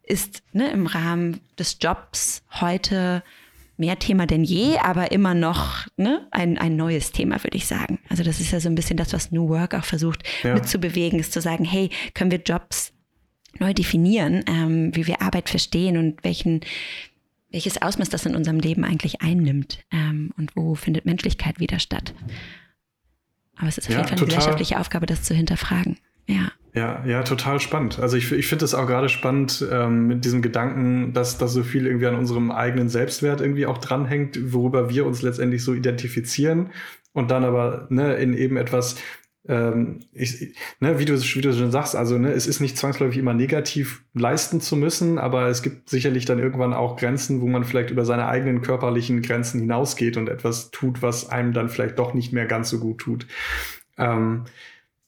ist 0.04 0.42
ne, 0.52 0.70
im 0.70 0.86
Rahmen 0.86 1.40
des 1.58 1.78
Jobs 1.80 2.42
heute 2.60 3.22
mehr 3.82 3.98
Thema 3.98 4.26
denn 4.26 4.44
je, 4.44 4.78
aber 4.78 5.10
immer 5.10 5.34
noch 5.34 5.86
ne, 5.96 6.28
ein, 6.30 6.56
ein 6.56 6.76
neues 6.76 7.10
Thema, 7.10 7.42
würde 7.42 7.56
ich 7.56 7.66
sagen. 7.66 7.98
Also 8.08 8.22
das 8.22 8.38
ist 8.38 8.52
ja 8.52 8.60
so 8.60 8.68
ein 8.68 8.76
bisschen 8.76 8.96
das, 8.96 9.12
was 9.12 9.32
New 9.32 9.48
Work 9.48 9.74
auch 9.74 9.84
versucht 9.84 10.22
ja. 10.44 10.54
mitzubewegen, 10.54 11.18
ist 11.18 11.32
zu 11.32 11.40
sagen, 11.40 11.64
hey, 11.64 11.90
können 12.14 12.30
wir 12.30 12.40
Jobs 12.40 12.92
neu 13.58 13.74
definieren, 13.74 14.44
ähm, 14.46 14.94
wie 14.94 15.08
wir 15.08 15.20
Arbeit 15.20 15.48
verstehen 15.48 15.96
und 15.96 16.22
welchen 16.22 16.60
welches 17.50 17.82
Ausmaß 17.82 18.08
das 18.08 18.24
in 18.24 18.34
unserem 18.34 18.60
Leben 18.60 18.84
eigentlich 18.84 19.20
einnimmt 19.20 19.84
ähm, 19.90 20.32
und 20.38 20.56
wo 20.56 20.74
findet 20.74 21.04
Menschlichkeit 21.04 21.60
wieder 21.60 21.80
statt. 21.80 22.14
Aber 23.56 23.68
es 23.68 23.76
ist 23.76 23.88
auf 23.88 23.92
ja, 23.92 23.98
jeden 23.98 24.08
Fall 24.08 24.16
eine 24.16 24.20
total. 24.20 24.36
gesellschaftliche 24.36 24.80
Aufgabe, 24.80 25.04
das 25.04 25.22
zu 25.22 25.34
hinterfragen. 25.34 25.98
Ja. 26.32 26.52
Ja, 26.74 27.04
ja, 27.04 27.22
total 27.22 27.60
spannend. 27.60 27.98
Also 27.98 28.16
ich, 28.16 28.32
ich 28.32 28.46
finde 28.46 28.64
es 28.64 28.74
auch 28.74 28.86
gerade 28.86 29.10
spannend 29.10 29.66
ähm, 29.70 30.06
mit 30.06 30.24
diesem 30.24 30.40
Gedanken, 30.40 31.12
dass, 31.12 31.36
dass 31.36 31.52
so 31.52 31.64
viel 31.64 31.86
irgendwie 31.86 32.06
an 32.06 32.14
unserem 32.14 32.50
eigenen 32.50 32.88
Selbstwert 32.88 33.42
irgendwie 33.42 33.66
auch 33.66 33.76
dranhängt, 33.76 34.54
worüber 34.54 34.88
wir 34.88 35.04
uns 35.04 35.20
letztendlich 35.20 35.62
so 35.62 35.74
identifizieren 35.74 36.70
und 37.12 37.30
dann 37.30 37.44
aber 37.44 37.88
ne, 37.90 38.14
in 38.14 38.32
eben 38.32 38.56
etwas, 38.56 38.96
ähm, 39.46 40.00
ich, 40.14 40.56
ne, 40.80 40.98
wie, 40.98 41.04
du, 41.04 41.20
wie 41.20 41.40
du 41.42 41.52
schon 41.52 41.70
sagst, 41.70 41.94
also 41.94 42.16
ne, 42.16 42.32
es 42.32 42.46
ist 42.46 42.60
nicht 42.60 42.78
zwangsläufig 42.78 43.18
immer 43.18 43.34
negativ 43.34 44.06
leisten 44.14 44.62
zu 44.62 44.74
müssen, 44.74 45.18
aber 45.18 45.48
es 45.48 45.62
gibt 45.62 45.90
sicherlich 45.90 46.24
dann 46.24 46.38
irgendwann 46.38 46.72
auch 46.72 46.96
Grenzen, 46.96 47.42
wo 47.42 47.48
man 47.48 47.64
vielleicht 47.64 47.90
über 47.90 48.06
seine 48.06 48.28
eigenen 48.28 48.62
körperlichen 48.62 49.20
Grenzen 49.20 49.60
hinausgeht 49.60 50.16
und 50.16 50.30
etwas 50.30 50.70
tut, 50.70 51.02
was 51.02 51.28
einem 51.28 51.52
dann 51.52 51.68
vielleicht 51.68 51.98
doch 51.98 52.14
nicht 52.14 52.32
mehr 52.32 52.46
ganz 52.46 52.70
so 52.70 52.78
gut 52.78 52.96
tut. 52.96 53.26
Ähm, 53.98 54.44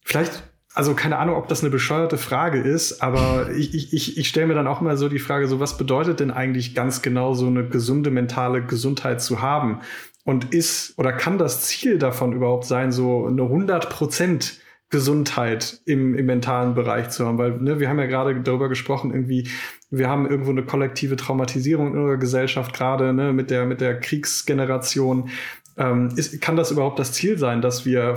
vielleicht 0.04 0.42
also 0.74 0.94
keine 0.94 1.18
Ahnung, 1.18 1.36
ob 1.36 1.46
das 1.48 1.62
eine 1.62 1.70
bescheuerte 1.70 2.18
Frage 2.18 2.58
ist, 2.60 3.00
aber 3.00 3.50
ich, 3.56 3.92
ich, 3.92 4.18
ich 4.18 4.28
stelle 4.28 4.48
mir 4.48 4.54
dann 4.54 4.66
auch 4.66 4.80
mal 4.80 4.96
so 4.96 5.08
die 5.08 5.20
Frage, 5.20 5.46
so 5.46 5.60
was 5.60 5.78
bedeutet 5.78 6.20
denn 6.20 6.30
eigentlich 6.30 6.74
ganz 6.74 7.00
genau 7.00 7.32
so 7.32 7.46
eine 7.46 7.66
gesunde 7.66 8.10
mentale 8.10 8.62
Gesundheit 8.62 9.22
zu 9.22 9.40
haben? 9.40 9.80
Und 10.24 10.54
ist 10.54 10.98
oder 10.98 11.12
kann 11.12 11.38
das 11.38 11.62
Ziel 11.62 11.98
davon 11.98 12.32
überhaupt 12.32 12.64
sein, 12.64 12.92
so 12.92 13.26
eine 13.26 13.42
100 13.42 13.90
Prozent 13.90 14.58
Gesundheit 14.88 15.80
im, 15.84 16.14
im 16.14 16.24
mentalen 16.24 16.74
Bereich 16.74 17.10
zu 17.10 17.26
haben? 17.26 17.36
Weil 17.36 17.58
ne, 17.60 17.78
wir 17.78 17.90
haben 17.90 17.98
ja 17.98 18.06
gerade 18.06 18.40
darüber 18.40 18.70
gesprochen, 18.70 19.12
irgendwie, 19.12 19.48
wir 19.90 20.08
haben 20.08 20.26
irgendwo 20.26 20.50
eine 20.50 20.64
kollektive 20.64 21.16
Traumatisierung 21.16 21.88
in 21.92 21.98
unserer 21.98 22.16
Gesellschaft 22.16 22.74
gerade 22.74 23.12
ne, 23.12 23.34
mit 23.34 23.50
der 23.50 23.66
mit 23.66 23.82
der 23.82 24.00
Kriegsgeneration. 24.00 25.28
Ähm, 25.76 26.08
ist, 26.16 26.40
kann 26.40 26.56
das 26.56 26.70
überhaupt 26.70 26.98
das 26.98 27.12
Ziel 27.12 27.36
sein, 27.36 27.60
dass 27.60 27.84
wir 27.84 28.16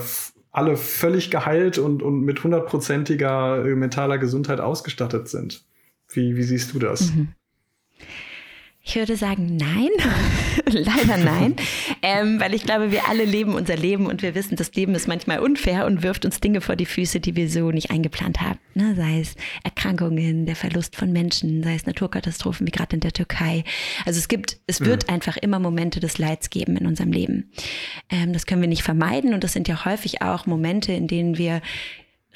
alle 0.57 0.75
völlig 0.75 1.29
geheilt 1.29 1.77
und, 1.77 2.01
und 2.01 2.21
mit 2.21 2.43
hundertprozentiger 2.43 3.63
mentaler 3.75 4.17
Gesundheit 4.17 4.59
ausgestattet 4.59 5.27
sind. 5.27 5.63
Wie, 6.09 6.35
wie 6.35 6.41
siehst 6.41 6.73
du 6.73 6.79
das? 6.79 7.13
Mhm. 7.13 7.27
Ich 8.87 8.95
würde 8.95 9.17
sagen, 9.17 9.57
nein, 9.57 9.89
leider 10.65 11.17
nein, 11.17 11.57
ähm, 12.01 12.39
weil 12.39 12.53
ich 12.53 12.63
glaube, 12.63 12.89
wir 12.89 13.09
alle 13.09 13.25
leben 13.25 13.53
unser 13.53 13.75
Leben 13.75 14.05
und 14.05 14.21
wir 14.21 14.33
wissen, 14.33 14.55
das 14.55 14.73
Leben 14.75 14.95
ist 14.95 15.09
manchmal 15.09 15.39
unfair 15.39 15.85
und 15.85 16.03
wirft 16.03 16.23
uns 16.23 16.39
Dinge 16.39 16.61
vor 16.61 16.77
die 16.77 16.85
Füße, 16.85 17.19
die 17.19 17.35
wir 17.35 17.49
so 17.49 17.71
nicht 17.71 17.91
eingeplant 17.91 18.39
haben. 18.39 18.59
Ne? 18.75 18.95
Sei 18.95 19.19
es 19.19 19.35
Erkrankungen, 19.65 20.45
der 20.45 20.55
Verlust 20.55 20.95
von 20.95 21.11
Menschen, 21.11 21.63
sei 21.63 21.75
es 21.75 21.85
Naturkatastrophen 21.85 22.65
wie 22.65 22.71
gerade 22.71 22.95
in 22.95 23.01
der 23.01 23.11
Türkei. 23.11 23.65
Also 24.05 24.19
es 24.19 24.29
gibt, 24.29 24.57
es 24.67 24.79
wird 24.79 25.05
mhm. 25.07 25.15
einfach 25.15 25.35
immer 25.35 25.59
Momente 25.59 25.99
des 25.99 26.17
Leids 26.17 26.49
geben 26.49 26.77
in 26.77 26.87
unserem 26.87 27.11
Leben. 27.11 27.51
Ähm, 28.09 28.31
das 28.31 28.45
können 28.45 28.61
wir 28.61 28.69
nicht 28.69 28.83
vermeiden 28.83 29.33
und 29.33 29.43
das 29.43 29.51
sind 29.51 29.67
ja 29.67 29.83
häufig 29.83 30.21
auch 30.21 30.45
Momente, 30.45 30.93
in 30.93 31.09
denen 31.09 31.37
wir 31.37 31.61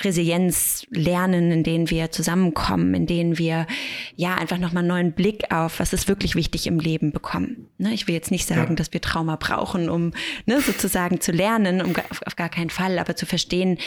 Resilienz 0.03 0.85
lernen, 0.89 1.51
in 1.51 1.63
denen 1.63 1.89
wir 1.89 2.11
zusammenkommen, 2.11 2.93
in 2.93 3.05
denen 3.07 3.37
wir 3.37 3.67
ja 4.15 4.35
einfach 4.35 4.57
nochmal 4.57 4.81
einen 4.81 4.89
neuen 4.89 5.11
Blick 5.13 5.53
auf, 5.53 5.79
was 5.79 5.93
ist 5.93 6.07
wirklich 6.07 6.35
wichtig 6.35 6.67
im 6.67 6.79
Leben 6.79 7.11
bekommen. 7.11 7.67
Ne, 7.77 7.93
ich 7.93 8.07
will 8.07 8.15
jetzt 8.15 8.31
nicht 8.31 8.47
sagen, 8.47 8.71
ja. 8.71 8.75
dass 8.75 8.93
wir 8.93 9.01
Trauma 9.01 9.35
brauchen, 9.35 9.89
um 9.89 10.13
ne, 10.45 10.61
sozusagen 10.61 11.21
zu 11.21 11.31
lernen, 11.31 11.81
um 11.81 11.95
auf, 12.09 12.21
auf, 12.25 12.35
gar 12.35 12.49
keinen 12.49 12.69
Fall, 12.69 12.99
aber 12.99 13.15
zu 13.15 13.25
verstehen, 13.25 13.77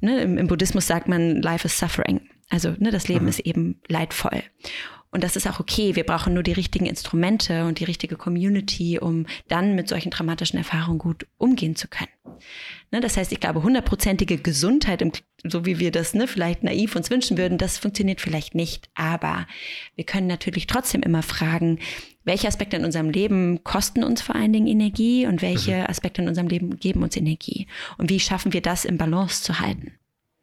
ne, 0.00 0.20
im, 0.20 0.38
im, 0.38 0.46
Buddhismus 0.46 0.86
sagt 0.86 1.08
man, 1.08 1.42
life 1.42 1.66
is 1.66 1.78
suffering. 1.78 2.20
Also 2.48 2.74
ne, 2.78 2.90
das 2.90 3.08
Leben 3.08 3.24
mhm. 3.24 3.28
ist 3.28 3.40
eben 3.40 3.80
leidvoll. 3.88 4.42
Und 5.12 5.22
das 5.22 5.36
ist 5.36 5.46
auch 5.46 5.60
okay. 5.60 5.94
Wir 5.94 6.04
brauchen 6.04 6.32
nur 6.32 6.42
die 6.42 6.52
richtigen 6.52 6.86
Instrumente 6.86 7.66
und 7.66 7.78
die 7.80 7.84
richtige 7.84 8.16
Community, 8.16 8.98
um 8.98 9.26
dann 9.46 9.74
mit 9.74 9.88
solchen 9.88 10.10
dramatischen 10.10 10.58
Erfahrungen 10.58 10.98
gut 10.98 11.26
umgehen 11.36 11.76
zu 11.76 11.86
können. 11.86 12.08
Ne, 12.92 13.00
das 13.00 13.16
heißt, 13.16 13.32
ich 13.32 13.40
glaube, 13.40 13.62
hundertprozentige 13.62 14.36
Gesundheit, 14.36 15.24
so 15.44 15.64
wie 15.64 15.78
wir 15.78 15.90
das 15.90 16.12
ne, 16.12 16.28
vielleicht 16.28 16.62
naiv 16.62 16.94
uns 16.94 17.08
wünschen 17.08 17.38
würden, 17.38 17.56
das 17.56 17.78
funktioniert 17.78 18.20
vielleicht 18.20 18.54
nicht. 18.54 18.90
Aber 18.94 19.46
wir 19.96 20.04
können 20.04 20.26
natürlich 20.26 20.66
trotzdem 20.66 21.00
immer 21.00 21.22
fragen, 21.22 21.78
welche 22.24 22.46
Aspekte 22.46 22.76
in 22.76 22.84
unserem 22.84 23.08
Leben 23.08 23.64
kosten 23.64 24.04
uns 24.04 24.20
vor 24.20 24.34
allen 24.34 24.52
Dingen 24.52 24.66
Energie 24.66 25.26
und 25.26 25.40
welche 25.40 25.74
mhm. 25.74 25.86
Aspekte 25.86 26.20
in 26.20 26.28
unserem 26.28 26.48
Leben 26.48 26.76
geben 26.76 27.02
uns 27.02 27.16
Energie? 27.16 27.66
Und 27.96 28.10
wie 28.10 28.20
schaffen 28.20 28.52
wir 28.52 28.60
das 28.60 28.84
im 28.84 28.98
Balance 28.98 29.42
zu 29.42 29.58
halten? 29.58 29.92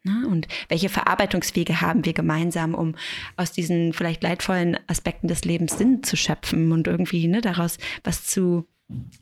Ne? 0.04 0.28
Und 0.28 0.48
welche 0.70 0.90
Verarbeitungswege 0.90 1.82
haben 1.82 2.04
wir 2.04 2.14
gemeinsam, 2.14 2.74
um 2.74 2.96
aus 3.38 3.52
diesen 3.52 3.94
vielleicht 3.94 4.24
leidvollen 4.24 4.76
Aspekten 4.88 5.28
des 5.28 5.46
Lebens 5.46 5.78
Sinn 5.78 6.02
zu 6.02 6.18
schöpfen 6.18 6.72
und 6.72 6.88
irgendwie 6.88 7.28
ne, 7.28 7.42
daraus 7.42 7.78
was 8.04 8.26
zu 8.26 8.66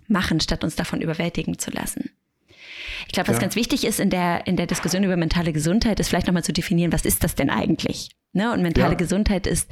machen, 0.08 0.40
statt 0.40 0.64
uns 0.64 0.78
davon 0.78 1.02
überwältigen 1.02 1.60
zu 1.60 1.72
lassen? 1.72 2.10
Ich 3.08 3.14
glaube, 3.14 3.30
was 3.30 3.38
ja. 3.38 3.42
ganz 3.42 3.56
wichtig 3.56 3.86
ist 3.86 4.00
in 4.00 4.10
der, 4.10 4.46
in 4.48 4.58
der 4.58 4.68
Diskussion 4.68 5.04
über 5.04 5.18
mentale 5.18 5.54
Gesundheit, 5.54 6.00
ist 6.00 6.10
vielleicht 6.10 6.28
nochmal 6.28 6.44
zu 6.44 6.54
definieren, 6.54 6.92
was 6.94 7.06
ist 7.06 7.24
das 7.24 7.36
denn 7.36 7.50
eigentlich? 7.50 8.10
Ne? 8.34 8.52
Und 8.54 8.62
mentale 8.62 8.92
ja. 8.92 8.98
Gesundheit 8.98 9.48
ist 9.48 9.72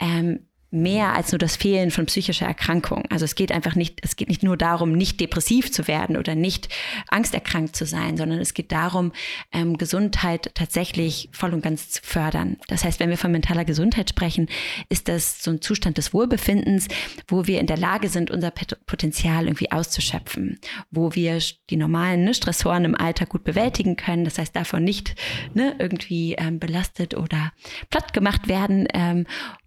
ähm, 0.00 0.48
mehr 0.70 1.14
als 1.14 1.32
nur 1.32 1.38
das 1.38 1.56
Fehlen 1.56 1.90
von 1.90 2.06
psychischer 2.06 2.46
Erkrankung. 2.46 3.04
Also 3.10 3.24
es 3.24 3.34
geht 3.34 3.52
einfach 3.52 3.74
nicht, 3.74 4.00
es 4.02 4.16
geht 4.16 4.28
nicht 4.28 4.42
nur 4.42 4.56
darum, 4.56 4.92
nicht 4.92 5.20
depressiv 5.20 5.70
zu 5.72 5.86
werden 5.86 6.16
oder 6.16 6.34
nicht 6.34 6.68
angsterkrankt 7.08 7.76
zu 7.76 7.86
sein, 7.86 8.16
sondern 8.16 8.40
es 8.40 8.52
geht 8.52 8.72
darum, 8.72 9.12
ähm, 9.52 9.78
Gesundheit 9.78 10.50
tatsächlich 10.54 11.28
voll 11.32 11.54
und 11.54 11.62
ganz 11.62 11.90
zu 11.90 12.02
fördern. 12.02 12.56
Das 12.66 12.84
heißt, 12.84 13.00
wenn 13.00 13.10
wir 13.10 13.18
von 13.18 13.32
mentaler 13.32 13.64
Gesundheit 13.64 14.10
sprechen, 14.10 14.48
ist 14.88 15.08
das 15.08 15.42
so 15.42 15.52
ein 15.52 15.60
Zustand 15.60 15.98
des 15.98 16.12
Wohlbefindens, 16.12 16.88
wo 17.28 17.46
wir 17.46 17.60
in 17.60 17.66
der 17.66 17.76
Lage 17.76 18.08
sind, 18.08 18.30
unser 18.30 18.50
Potenzial 18.50 19.46
irgendwie 19.46 19.70
auszuschöpfen, 19.70 20.58
wo 20.90 21.14
wir 21.14 21.38
die 21.70 21.76
normalen 21.76 22.24
ne, 22.24 22.34
Stressoren 22.34 22.84
im 22.84 22.94
Alltag 22.94 23.28
gut 23.28 23.44
bewältigen 23.44 23.96
können. 23.96 24.24
Das 24.24 24.38
heißt, 24.38 24.54
davon 24.56 24.82
nicht 24.84 25.14
ne, 25.54 25.76
irgendwie 25.78 26.34
ähm, 26.34 26.58
belastet 26.58 27.14
oder 27.14 27.52
platt 27.90 28.12
gemacht 28.12 28.48
werden 28.48 28.88
ähm, 28.92 29.26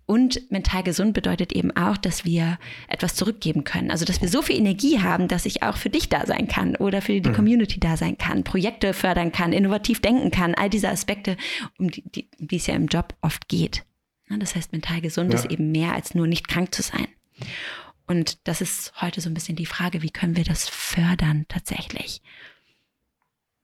und 0.09 0.49
mental 0.49 0.81
gesund 0.81 1.13
bedeutet 1.13 1.53
eben 1.53 1.69
auch, 1.77 1.95
dass 1.95 2.25
wir 2.25 2.57
etwas 2.87 3.13
zurückgeben 3.13 3.63
können. 3.63 3.91
Also, 3.91 4.05
dass 4.05 4.21
wir 4.21 4.27
so 4.27 4.41
viel 4.41 4.57
Energie 4.57 5.01
haben, 5.01 5.27
dass 5.27 5.45
ich 5.45 5.61
auch 5.61 5.77
für 5.77 5.91
dich 5.91 6.09
da 6.09 6.25
sein 6.25 6.47
kann 6.47 6.75
oder 6.75 7.03
für 7.03 7.21
die 7.21 7.29
mhm. 7.29 7.35
Community 7.35 7.79
da 7.79 7.95
sein 7.95 8.17
kann, 8.17 8.43
Projekte 8.43 8.95
fördern 8.95 9.31
kann, 9.31 9.53
innovativ 9.53 10.01
denken 10.01 10.31
kann, 10.31 10.55
all 10.55 10.67
diese 10.67 10.89
Aspekte, 10.89 11.37
um 11.77 11.91
die, 11.91 12.01
die, 12.09 12.27
um 12.39 12.47
die 12.47 12.55
es 12.55 12.65
ja 12.65 12.73
im 12.73 12.87
Job 12.87 13.13
oft 13.21 13.47
geht. 13.49 13.85
Das 14.29 14.55
heißt, 14.55 14.71
mental 14.71 14.99
gesund 15.01 15.31
ja. 15.31 15.37
ist 15.37 15.45
eben 15.45 15.71
mehr 15.71 15.93
als 15.93 16.15
nur 16.15 16.25
nicht 16.25 16.47
krank 16.47 16.73
zu 16.73 16.81
sein. 16.81 17.07
Und 18.07 18.47
das 18.47 18.61
ist 18.61 18.91
heute 19.01 19.21
so 19.21 19.29
ein 19.29 19.35
bisschen 19.35 19.57
die 19.57 19.67
Frage, 19.67 20.01
wie 20.01 20.09
können 20.09 20.35
wir 20.35 20.43
das 20.43 20.67
fördern 20.67 21.45
tatsächlich? 21.49 22.23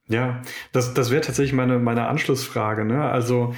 Ja, 0.08 0.44
das, 0.72 0.94
das 0.94 1.10
wäre 1.10 1.22
tatsächlich 1.22 1.54
meine, 1.54 1.80
meine 1.80 2.08
Anschlussfrage. 2.08 2.86
Ne? 2.86 3.02
Also 3.02 3.56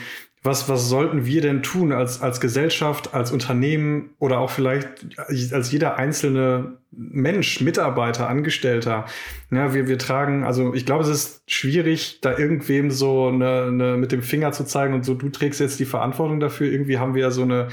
was, 0.47 0.67
was 0.67 0.89
sollten 0.89 1.25
wir 1.27 1.41
denn 1.41 1.61
tun 1.61 1.91
als, 1.91 2.21
als 2.21 2.39
Gesellschaft, 2.39 3.13
als 3.13 3.31
Unternehmen 3.31 4.11
oder 4.17 4.39
auch 4.39 4.49
vielleicht 4.49 4.87
als 5.27 5.71
jeder 5.71 5.97
einzelne 5.97 6.77
Mensch, 6.91 7.61
Mitarbeiter, 7.61 8.27
Angestellter? 8.27 9.05
Ja, 9.51 9.75
wir, 9.75 9.87
wir 9.87 9.99
tragen, 9.99 10.43
also 10.43 10.73
ich 10.73 10.85
glaube, 10.85 11.03
es 11.03 11.09
ist 11.09 11.43
schwierig, 11.45 12.21
da 12.21 12.35
irgendwem 12.35 12.89
so 12.89 13.27
eine, 13.27 13.65
eine, 13.65 13.97
mit 13.97 14.11
dem 14.11 14.23
Finger 14.23 14.51
zu 14.53 14.65
zeigen 14.65 14.95
und 14.95 15.05
so, 15.05 15.13
du 15.13 15.29
trägst 15.29 15.59
jetzt 15.59 15.79
die 15.79 15.85
Verantwortung 15.85 16.39
dafür. 16.39 16.71
Irgendwie 16.71 16.97
haben 16.97 17.13
wir 17.13 17.21
ja 17.21 17.31
so 17.31 17.43
eine, 17.43 17.67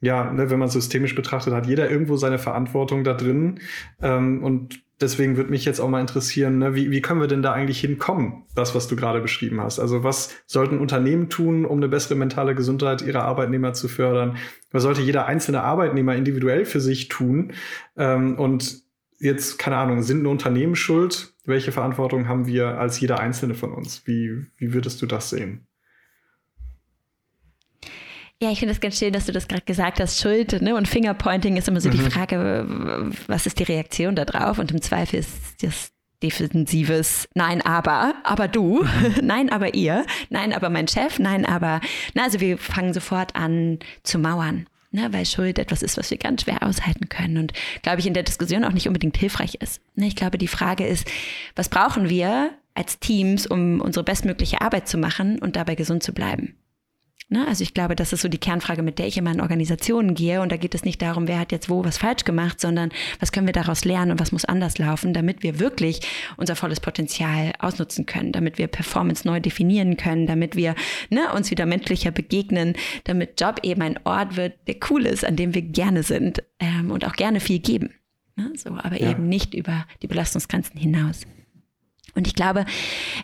ja, 0.00 0.32
ne, 0.32 0.48
wenn 0.48 0.58
man 0.58 0.70
systemisch 0.70 1.14
betrachtet, 1.14 1.52
hat 1.52 1.66
jeder 1.66 1.90
irgendwo 1.90 2.16
seine 2.16 2.38
Verantwortung 2.38 3.04
da 3.04 3.12
drin. 3.12 3.60
Ähm, 4.00 4.42
und 4.42 4.80
deswegen 5.00 5.36
würde 5.36 5.50
mich 5.50 5.64
jetzt 5.64 5.80
auch 5.80 5.88
mal 5.88 6.00
interessieren, 6.00 6.58
ne, 6.58 6.74
wie, 6.74 6.90
wie 6.90 7.00
können 7.00 7.20
wir 7.20 7.26
denn 7.26 7.42
da 7.42 7.52
eigentlich 7.52 7.80
hinkommen, 7.80 8.44
das, 8.54 8.74
was 8.74 8.88
du 8.88 8.96
gerade 8.96 9.20
beschrieben 9.20 9.60
hast? 9.60 9.78
Also 9.78 10.04
was 10.04 10.34
sollten 10.46 10.78
Unternehmen 10.78 11.28
tun, 11.28 11.64
um 11.64 11.78
eine 11.78 11.88
bessere 11.88 12.14
mentale 12.14 12.54
Gesundheit 12.54 13.02
ihrer 13.02 13.24
Arbeitnehmer 13.24 13.72
zu 13.72 13.88
fördern? 13.88 14.36
Was 14.70 14.82
sollte 14.82 15.02
jeder 15.02 15.26
einzelne 15.26 15.62
Arbeitnehmer 15.62 16.14
individuell 16.14 16.64
für 16.64 16.80
sich 16.80 17.08
tun? 17.08 17.52
Ähm, 17.96 18.38
und 18.38 18.82
jetzt, 19.18 19.58
keine 19.58 19.76
Ahnung, 19.76 20.02
sind 20.02 20.22
nur 20.22 20.32
Unternehmen 20.32 20.76
schuld? 20.76 21.34
Welche 21.44 21.72
Verantwortung 21.72 22.28
haben 22.28 22.46
wir 22.46 22.78
als 22.78 23.00
jeder 23.00 23.20
einzelne 23.20 23.54
von 23.54 23.72
uns? 23.72 24.06
Wie, 24.06 24.46
wie 24.56 24.72
würdest 24.74 25.00
du 25.02 25.06
das 25.06 25.30
sehen? 25.30 25.66
Ja, 28.42 28.50
ich 28.50 28.58
finde 28.58 28.72
es 28.72 28.80
ganz 28.80 28.98
schön, 28.98 29.12
dass 29.12 29.26
du 29.26 29.32
das 29.32 29.48
gerade 29.48 29.64
gesagt 29.64 30.00
hast. 30.00 30.18
Schuld 30.18 30.62
ne? 30.62 30.74
und 30.74 30.88
Fingerpointing 30.88 31.58
ist 31.58 31.68
immer 31.68 31.80
so 31.80 31.90
mhm. 31.90 31.92
die 31.92 32.10
Frage, 32.10 33.12
was 33.26 33.46
ist 33.46 33.58
die 33.58 33.64
Reaktion 33.64 34.16
da 34.16 34.24
drauf? 34.24 34.58
Und 34.58 34.70
im 34.70 34.80
Zweifel 34.80 35.20
ist 35.20 35.62
das 35.62 35.92
defensives 36.22 37.28
Nein, 37.34 37.60
aber, 37.62 38.14
aber 38.24 38.48
du, 38.48 38.82
mhm. 38.82 39.14
nein, 39.22 39.50
aber 39.50 39.74
ihr, 39.74 40.06
nein, 40.30 40.54
aber 40.54 40.70
mein 40.70 40.88
Chef, 40.88 41.18
nein, 41.18 41.44
aber, 41.44 41.80
na, 42.14 42.24
also 42.24 42.40
wir 42.40 42.56
fangen 42.56 42.94
sofort 42.94 43.36
an 43.36 43.78
zu 44.02 44.18
mauern. 44.18 44.66
Ne, 44.92 45.12
weil 45.12 45.24
Schuld 45.24 45.60
etwas 45.60 45.84
ist, 45.84 45.96
was 45.98 46.10
wir 46.10 46.18
ganz 46.18 46.42
schwer 46.42 46.64
aushalten 46.64 47.08
können 47.08 47.38
und 47.38 47.52
glaube 47.82 48.00
ich 48.00 48.08
in 48.08 48.14
der 48.14 48.24
Diskussion 48.24 48.64
auch 48.64 48.72
nicht 48.72 48.88
unbedingt 48.88 49.16
hilfreich 49.16 49.54
ist. 49.60 49.80
Ne, 49.94 50.08
ich 50.08 50.16
glaube, 50.16 50.36
die 50.36 50.48
Frage 50.48 50.84
ist, 50.84 51.08
was 51.54 51.68
brauchen 51.68 52.08
wir 52.08 52.50
als 52.74 52.98
Teams, 52.98 53.46
um 53.46 53.80
unsere 53.80 54.02
bestmögliche 54.02 54.60
Arbeit 54.60 54.88
zu 54.88 54.98
machen 54.98 55.38
und 55.38 55.54
dabei 55.54 55.76
gesund 55.76 56.02
zu 56.02 56.12
bleiben? 56.12 56.56
Ne? 57.32 57.46
Also 57.46 57.62
ich 57.62 57.74
glaube, 57.74 57.94
das 57.94 58.12
ist 58.12 58.22
so 58.22 58.28
die 58.28 58.38
Kernfrage, 58.38 58.82
mit 58.82 58.98
der 58.98 59.06
ich 59.06 59.16
immer 59.16 59.30
in 59.30 59.40
Organisationen 59.40 60.14
gehe. 60.14 60.40
Und 60.40 60.50
da 60.50 60.56
geht 60.56 60.74
es 60.74 60.84
nicht 60.84 61.00
darum, 61.00 61.28
wer 61.28 61.38
hat 61.38 61.52
jetzt 61.52 61.70
wo 61.70 61.84
was 61.84 61.96
falsch 61.96 62.24
gemacht, 62.24 62.60
sondern 62.60 62.90
was 63.20 63.30
können 63.30 63.46
wir 63.46 63.52
daraus 63.52 63.84
lernen 63.84 64.10
und 64.10 64.20
was 64.20 64.32
muss 64.32 64.44
anders 64.44 64.78
laufen, 64.78 65.14
damit 65.14 65.44
wir 65.44 65.60
wirklich 65.60 66.00
unser 66.36 66.56
volles 66.56 66.80
Potenzial 66.80 67.52
ausnutzen 67.60 68.04
können, 68.04 68.32
damit 68.32 68.58
wir 68.58 68.66
Performance 68.66 69.26
neu 69.26 69.38
definieren 69.38 69.96
können, 69.96 70.26
damit 70.26 70.56
wir 70.56 70.74
ne, 71.08 71.32
uns 71.32 71.52
wieder 71.52 71.66
menschlicher 71.66 72.10
begegnen, 72.10 72.74
damit 73.04 73.40
Job 73.40 73.60
eben 73.62 73.82
ein 73.82 74.00
Ort 74.02 74.36
wird, 74.36 74.54
der 74.66 74.76
cool 74.90 75.06
ist, 75.06 75.24
an 75.24 75.36
dem 75.36 75.54
wir 75.54 75.62
gerne 75.62 76.02
sind 76.02 76.42
ähm, 76.58 76.90
und 76.90 77.04
auch 77.04 77.14
gerne 77.14 77.38
viel 77.38 77.60
geben. 77.60 77.94
Ne? 78.34 78.52
So, 78.56 78.70
aber 78.70 79.00
ja. 79.00 79.08
eben 79.08 79.28
nicht 79.28 79.54
über 79.54 79.86
die 80.02 80.08
Belastungsgrenzen 80.08 80.80
hinaus. 80.80 81.22
Und 82.16 82.26
ich 82.26 82.34
glaube, 82.34 82.66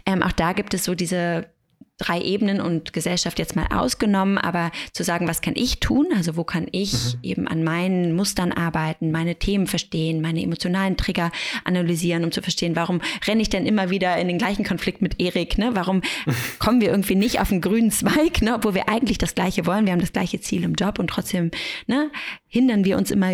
ähm, 0.04 0.22
auch 0.22 0.30
da 0.30 0.52
gibt 0.52 0.74
es 0.74 0.84
so 0.84 0.94
diese 0.94 1.48
drei 1.98 2.20
Ebenen 2.20 2.60
und 2.60 2.92
Gesellschaft 2.92 3.38
jetzt 3.38 3.56
mal 3.56 3.66
ausgenommen, 3.74 4.36
aber 4.36 4.70
zu 4.92 5.02
sagen, 5.02 5.26
was 5.26 5.40
kann 5.40 5.54
ich 5.56 5.80
tun? 5.80 6.08
Also 6.14 6.36
wo 6.36 6.44
kann 6.44 6.66
ich 6.70 6.92
mhm. 6.92 7.18
eben 7.22 7.48
an 7.48 7.64
meinen 7.64 8.14
Mustern 8.14 8.52
arbeiten, 8.52 9.10
meine 9.10 9.36
Themen 9.36 9.66
verstehen, 9.66 10.20
meine 10.20 10.42
emotionalen 10.42 10.96
Trigger 10.96 11.32
analysieren, 11.64 12.24
um 12.24 12.32
zu 12.32 12.42
verstehen, 12.42 12.76
warum 12.76 13.00
renne 13.26 13.40
ich 13.40 13.48
denn 13.48 13.64
immer 13.64 13.88
wieder 13.88 14.16
in 14.18 14.28
den 14.28 14.38
gleichen 14.38 14.64
Konflikt 14.64 15.00
mit 15.00 15.20
Erik? 15.20 15.56
Ne? 15.56 15.70
Warum 15.72 16.02
kommen 16.58 16.80
wir 16.80 16.90
irgendwie 16.90 17.14
nicht 17.14 17.40
auf 17.40 17.50
einen 17.50 17.62
grünen 17.62 17.90
Zweig, 17.90 18.42
ne? 18.42 18.54
obwohl 18.54 18.74
wir 18.74 18.88
eigentlich 18.88 19.18
das 19.18 19.34
Gleiche 19.34 19.64
wollen? 19.64 19.86
Wir 19.86 19.92
haben 19.92 20.00
das 20.00 20.12
gleiche 20.12 20.40
Ziel 20.40 20.64
im 20.64 20.74
Job 20.74 20.98
und 20.98 21.08
trotzdem 21.08 21.50
ne, 21.86 22.10
hindern 22.48 22.84
wir 22.84 22.98
uns 22.98 23.10
immer 23.10 23.30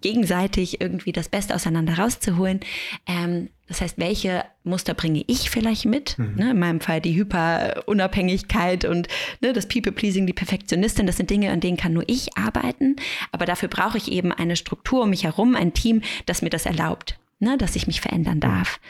gegenseitig 0.00 0.80
irgendwie 0.80 1.12
das 1.12 1.28
Beste 1.28 1.54
auseinander 1.54 1.98
rauszuholen. 1.98 2.60
Ähm, 3.06 3.50
das 3.70 3.80
heißt, 3.80 3.98
welche 3.98 4.44
Muster 4.64 4.94
bringe 4.94 5.22
ich 5.28 5.48
vielleicht 5.48 5.84
mit? 5.84 6.18
Mhm. 6.18 6.34
Ne, 6.34 6.50
in 6.50 6.58
meinem 6.58 6.80
Fall 6.80 7.00
die 7.00 7.14
Hyperunabhängigkeit 7.14 8.84
und 8.84 9.06
ne, 9.40 9.52
das 9.52 9.68
People-Pleasing, 9.68 10.26
die 10.26 10.32
Perfektionistin, 10.32 11.06
das 11.06 11.18
sind 11.18 11.30
Dinge, 11.30 11.52
an 11.52 11.60
denen 11.60 11.76
kann 11.76 11.92
nur 11.92 12.02
ich 12.08 12.36
arbeiten. 12.36 12.96
Aber 13.30 13.46
dafür 13.46 13.68
brauche 13.68 13.96
ich 13.96 14.10
eben 14.10 14.32
eine 14.32 14.56
Struktur 14.56 15.04
um 15.04 15.10
mich 15.10 15.22
herum, 15.22 15.54
ein 15.54 15.72
Team, 15.72 16.02
das 16.26 16.42
mir 16.42 16.50
das 16.50 16.66
erlaubt. 16.66 17.20
Ne, 17.38 17.56
dass 17.56 17.76
ich 17.76 17.86
mich 17.86 18.00
verändern 18.02 18.36
mhm. 18.36 18.40
darf. 18.40 18.80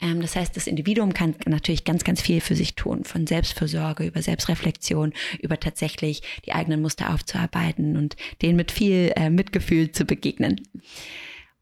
Ähm, 0.00 0.22
das 0.22 0.34
heißt, 0.34 0.56
das 0.56 0.66
Individuum 0.66 1.12
kann 1.12 1.36
natürlich 1.46 1.84
ganz, 1.84 2.02
ganz 2.02 2.22
viel 2.22 2.40
für 2.40 2.56
sich 2.56 2.74
tun, 2.74 3.04
von 3.04 3.26
Selbstfürsorge 3.26 4.04
über 4.04 4.22
Selbstreflexion, 4.22 5.12
über 5.40 5.60
tatsächlich 5.60 6.22
die 6.46 6.54
eigenen 6.54 6.80
Muster 6.80 7.12
aufzuarbeiten 7.12 7.98
und 7.98 8.16
denen 8.40 8.56
mit 8.56 8.72
viel 8.72 9.12
äh, 9.14 9.28
Mitgefühl 9.28 9.92
zu 9.92 10.06
begegnen. 10.06 10.62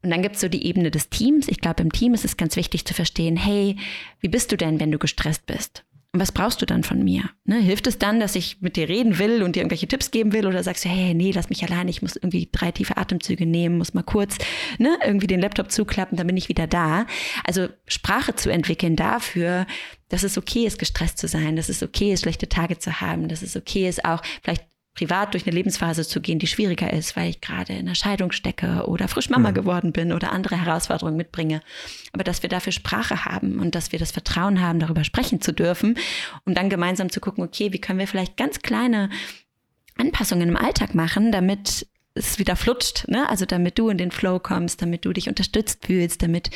Und 0.03 0.09
dann 0.09 0.21
gibt 0.21 0.35
es 0.35 0.41
so 0.41 0.49
die 0.49 0.65
Ebene 0.65 0.91
des 0.91 1.09
Teams. 1.09 1.47
Ich 1.47 1.59
glaube, 1.59 1.81
im 1.81 1.91
Team 1.91 2.13
ist 2.13 2.25
es 2.25 2.37
ganz 2.37 2.55
wichtig 2.57 2.85
zu 2.85 2.93
verstehen, 2.93 3.37
hey, 3.37 3.77
wie 4.19 4.27
bist 4.27 4.51
du 4.51 4.57
denn, 4.57 4.79
wenn 4.79 4.91
du 4.91 4.99
gestresst 4.99 5.45
bist? 5.45 5.85
Und 6.15 6.19
was 6.19 6.31
brauchst 6.31 6.61
du 6.61 6.67
dann 6.67 6.83
von 6.83 7.03
mir? 7.03 7.23
Ne, 7.43 7.59
hilft 7.59 7.87
es 7.87 7.97
dann, 7.97 8.19
dass 8.19 8.35
ich 8.35 8.61
mit 8.61 8.75
dir 8.75 8.87
reden 8.87 9.17
will 9.17 9.41
und 9.41 9.55
dir 9.55 9.61
irgendwelche 9.61 9.87
Tipps 9.87 10.11
geben 10.11 10.31
will? 10.31 10.45
Oder 10.45 10.61
sagst 10.61 10.85
du, 10.85 10.89
hey, 10.89 11.15
nee, 11.15 11.31
lass 11.31 11.49
mich 11.49 11.63
allein, 11.63 11.87
ich 11.87 12.03
muss 12.03 12.15
irgendwie 12.15 12.47
drei 12.51 12.71
tiefe 12.71 12.97
Atemzüge 12.97 13.47
nehmen, 13.47 13.79
muss 13.79 13.95
mal 13.95 14.03
kurz 14.03 14.37
ne, 14.77 14.95
irgendwie 15.03 15.25
den 15.25 15.39
Laptop 15.39 15.71
zuklappen, 15.71 16.15
dann 16.15 16.27
bin 16.27 16.37
ich 16.37 16.49
wieder 16.49 16.67
da. 16.67 17.07
Also 17.45 17.67
Sprache 17.87 18.35
zu 18.35 18.51
entwickeln 18.51 18.95
dafür, 18.95 19.65
dass 20.09 20.21
es 20.21 20.37
okay 20.37 20.67
ist, 20.67 20.77
gestresst 20.77 21.17
zu 21.17 21.27
sein, 21.27 21.55
dass 21.55 21.69
es 21.69 21.81
okay 21.81 22.13
ist, 22.13 22.21
schlechte 22.21 22.47
Tage 22.47 22.77
zu 22.77 23.01
haben, 23.01 23.27
dass 23.27 23.41
es 23.41 23.55
okay 23.55 23.89
ist, 23.89 24.05
auch 24.05 24.21
vielleicht 24.43 24.65
privat 24.95 25.33
durch 25.33 25.45
eine 25.45 25.55
Lebensphase 25.55 26.07
zu 26.07 26.21
gehen, 26.21 26.39
die 26.39 26.47
schwieriger 26.47 26.93
ist, 26.93 27.15
weil 27.15 27.29
ich 27.29 27.41
gerade 27.41 27.73
in 27.73 27.79
einer 27.79 27.95
Scheidung 27.95 28.31
stecke 28.31 28.85
oder 28.87 29.07
frisch 29.07 29.29
Mama 29.29 29.49
mhm. 29.49 29.55
geworden 29.55 29.91
bin 29.91 30.13
oder 30.13 30.31
andere 30.31 30.63
Herausforderungen 30.63 31.17
mitbringe. 31.17 31.61
Aber 32.11 32.23
dass 32.23 32.43
wir 32.43 32.49
dafür 32.49 32.71
Sprache 32.71 33.25
haben 33.25 33.59
und 33.59 33.75
dass 33.75 33.91
wir 33.91 33.99
das 33.99 34.11
Vertrauen 34.11 34.61
haben, 34.61 34.79
darüber 34.79 35.03
sprechen 35.03 35.41
zu 35.41 35.51
dürfen, 35.51 35.97
um 36.45 36.53
dann 36.53 36.69
gemeinsam 36.69 37.09
zu 37.09 37.19
gucken, 37.19 37.43
okay, 37.43 37.73
wie 37.73 37.81
können 37.81 37.99
wir 37.99 38.07
vielleicht 38.07 38.37
ganz 38.37 38.61
kleine 38.61 39.09
Anpassungen 39.97 40.49
im 40.49 40.57
Alltag 40.57 40.95
machen, 40.95 41.31
damit 41.31 41.87
es 42.15 42.37
wieder 42.37 42.55
flutscht, 42.55 43.07
ne? 43.07 43.27
Also 43.29 43.45
damit 43.45 43.79
du 43.79 43.89
in 43.89 43.97
den 43.97 44.11
Flow 44.11 44.39
kommst, 44.39 44.81
damit 44.81 45.05
du 45.05 45.13
dich 45.13 45.29
unterstützt 45.29 45.85
fühlst, 45.85 46.21
damit 46.21 46.51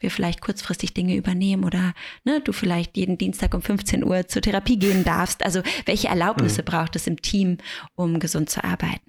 wir 0.00 0.10
vielleicht 0.10 0.40
kurzfristig 0.40 0.94
Dinge 0.94 1.14
übernehmen 1.14 1.64
oder 1.64 1.94
ne, 2.24 2.40
du 2.40 2.52
vielleicht 2.52 2.96
jeden 2.96 3.16
Dienstag 3.16 3.54
um 3.54 3.62
15 3.62 4.04
Uhr 4.04 4.26
zur 4.26 4.42
Therapie 4.42 4.78
gehen 4.78 5.04
darfst. 5.04 5.44
Also 5.44 5.62
welche 5.84 6.08
Erlaubnisse 6.08 6.62
mhm. 6.62 6.66
braucht 6.66 6.96
es 6.96 7.06
im 7.06 7.22
Team, 7.22 7.58
um 7.94 8.18
gesund 8.18 8.50
zu 8.50 8.64
arbeiten? 8.64 9.00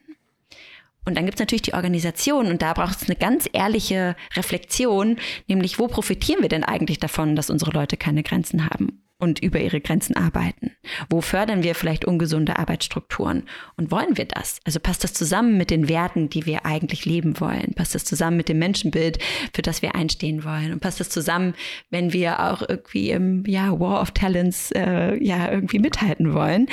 Und 1.03 1.15
dann 1.15 1.25
gibt 1.25 1.37
es 1.37 1.39
natürlich 1.39 1.61
die 1.63 1.73
Organisation 1.73 2.47
und 2.47 2.61
da 2.61 2.73
braucht 2.73 3.01
es 3.01 3.09
eine 3.09 3.15
ganz 3.15 3.49
ehrliche 3.53 4.15
Reflexion, 4.35 5.17
nämlich 5.47 5.79
wo 5.79 5.87
profitieren 5.87 6.41
wir 6.41 6.49
denn 6.49 6.65
eigentlich 6.65 6.99
davon, 6.99 7.35
dass 7.35 7.49
unsere 7.49 7.71
Leute 7.71 7.95
keine 7.95 8.23
Grenzen 8.23 8.69
haben? 8.69 9.06
Und 9.19 9.39
über 9.41 9.59
ihre 9.59 9.81
Grenzen 9.81 10.15
arbeiten? 10.15 10.71
Wo 11.09 11.21
fördern 11.21 11.63
wir 11.63 11.75
vielleicht 11.75 12.05
ungesunde 12.05 12.59
Arbeitsstrukturen? 12.59 13.43
Und 13.75 13.91
wollen 13.91 14.17
wir 14.17 14.25
das? 14.25 14.59
Also 14.63 14.79
passt 14.79 15.03
das 15.03 15.13
zusammen 15.13 15.57
mit 15.57 15.71
den 15.71 15.89
Werten, 15.89 16.29
die 16.29 16.45
wir 16.45 16.65
eigentlich 16.65 17.05
leben 17.05 17.39
wollen? 17.39 17.73
Passt 17.75 17.95
das 17.95 18.05
zusammen 18.05 18.37
mit 18.37 18.49
dem 18.49 18.59
Menschenbild, 18.59 19.19
für 19.53 19.61
das 19.61 19.81
wir 19.81 19.95
einstehen 19.95 20.43
wollen? 20.43 20.71
Und 20.71 20.79
passt 20.79 20.99
das 20.99 21.09
zusammen, 21.09 21.55
wenn 21.89 22.13
wir 22.13 22.39
auch 22.39 22.61
irgendwie 22.67 23.11
im 23.11 23.43
ja, 23.45 23.79
War 23.79 24.01
of 24.01 24.11
Talents 24.11 24.71
äh, 24.71 25.15
ja 25.23 25.51
irgendwie 25.51 25.79
mithalten 25.79 26.33
wollen? 26.33 26.67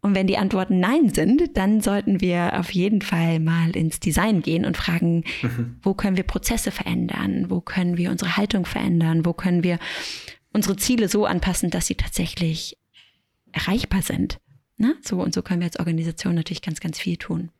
Und 0.00 0.14
wenn 0.14 0.28
die 0.28 0.38
Antworten 0.38 0.78
Nein 0.78 1.10
sind, 1.10 1.56
dann 1.56 1.80
sollten 1.80 2.20
wir 2.20 2.58
auf 2.58 2.70
jeden 2.70 3.02
Fall 3.02 3.40
mal 3.40 3.74
ins 3.74 3.98
Design 3.98 4.42
gehen 4.42 4.64
und 4.64 4.76
fragen, 4.76 5.24
mhm. 5.42 5.76
wo 5.82 5.92
können 5.94 6.16
wir 6.16 6.22
Prozesse 6.22 6.70
verändern? 6.70 7.46
Wo 7.48 7.60
können 7.60 7.96
wir 7.96 8.10
unsere 8.10 8.36
Haltung 8.36 8.64
verändern? 8.64 9.26
Wo 9.26 9.32
können 9.32 9.64
wir 9.64 9.78
unsere 10.52 10.76
Ziele 10.76 11.08
so 11.08 11.26
anpassen, 11.26 11.70
dass 11.70 11.86
sie 11.86 11.94
tatsächlich 11.94 12.78
erreichbar 13.52 14.02
sind. 14.02 14.38
Ne? 14.76 14.96
So 15.02 15.20
und 15.20 15.34
so 15.34 15.42
können 15.42 15.60
wir 15.60 15.66
als 15.66 15.78
Organisation 15.78 16.34
natürlich 16.34 16.62
ganz, 16.62 16.80
ganz 16.80 16.98
viel 16.98 17.16
tun. 17.16 17.50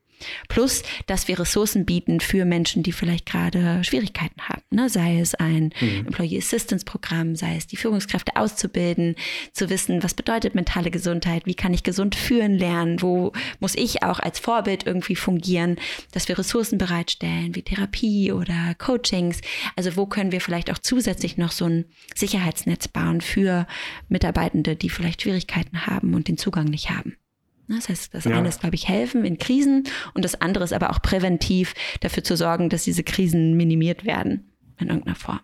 Plus, 0.48 0.82
dass 1.06 1.28
wir 1.28 1.38
Ressourcen 1.38 1.84
bieten 1.84 2.20
für 2.20 2.44
Menschen, 2.44 2.82
die 2.82 2.92
vielleicht 2.92 3.26
gerade 3.26 3.82
Schwierigkeiten 3.84 4.40
haben. 4.48 4.62
Ne? 4.70 4.88
Sei 4.88 5.20
es 5.20 5.34
ein 5.34 5.72
mhm. 5.80 6.06
Employee 6.06 6.38
Assistance 6.38 6.84
Programm, 6.84 7.36
sei 7.36 7.56
es 7.56 7.66
die 7.66 7.76
Führungskräfte 7.76 8.36
auszubilden, 8.36 9.14
zu 9.52 9.70
wissen, 9.70 10.02
was 10.02 10.14
bedeutet 10.14 10.54
mentale 10.54 10.90
Gesundheit, 10.90 11.46
wie 11.46 11.54
kann 11.54 11.74
ich 11.74 11.82
gesund 11.82 12.14
führen 12.14 12.54
lernen, 12.54 13.02
wo 13.02 13.32
muss 13.60 13.74
ich 13.74 14.02
auch 14.02 14.18
als 14.18 14.38
Vorbild 14.38 14.86
irgendwie 14.86 15.16
fungieren, 15.16 15.76
dass 16.12 16.28
wir 16.28 16.38
Ressourcen 16.38 16.78
bereitstellen, 16.78 17.54
wie 17.54 17.62
Therapie 17.62 18.32
oder 18.32 18.74
Coachings. 18.78 19.40
Also 19.76 19.96
wo 19.96 20.06
können 20.06 20.32
wir 20.32 20.40
vielleicht 20.40 20.70
auch 20.70 20.78
zusätzlich 20.78 21.36
noch 21.36 21.52
so 21.52 21.66
ein 21.66 21.84
Sicherheitsnetz 22.14 22.88
bauen 22.88 23.20
für 23.20 23.66
Mitarbeitende, 24.08 24.76
die 24.76 24.90
vielleicht 24.90 25.22
Schwierigkeiten 25.22 25.86
haben 25.86 26.14
und 26.14 26.28
den 26.28 26.38
Zugang 26.38 26.66
nicht 26.66 26.90
haben. 26.90 27.16
Ne, 27.68 27.76
das 27.76 27.88
heißt, 27.88 28.14
das 28.14 28.24
ja. 28.24 28.36
eine 28.36 28.48
ist, 28.48 28.60
glaube 28.60 28.74
ich, 28.74 28.88
helfen 28.88 29.24
in 29.24 29.38
Krisen 29.38 29.84
und 30.14 30.24
das 30.24 30.40
andere 30.40 30.64
ist 30.64 30.72
aber 30.72 30.90
auch 30.90 31.02
präventiv 31.02 31.74
dafür 32.00 32.24
zu 32.24 32.36
sorgen, 32.36 32.70
dass 32.70 32.84
diese 32.84 33.02
Krisen 33.02 33.56
minimiert 33.56 34.04
werden 34.04 34.50
in 34.78 34.88
irgendeiner 34.88 35.16
Form. 35.16 35.40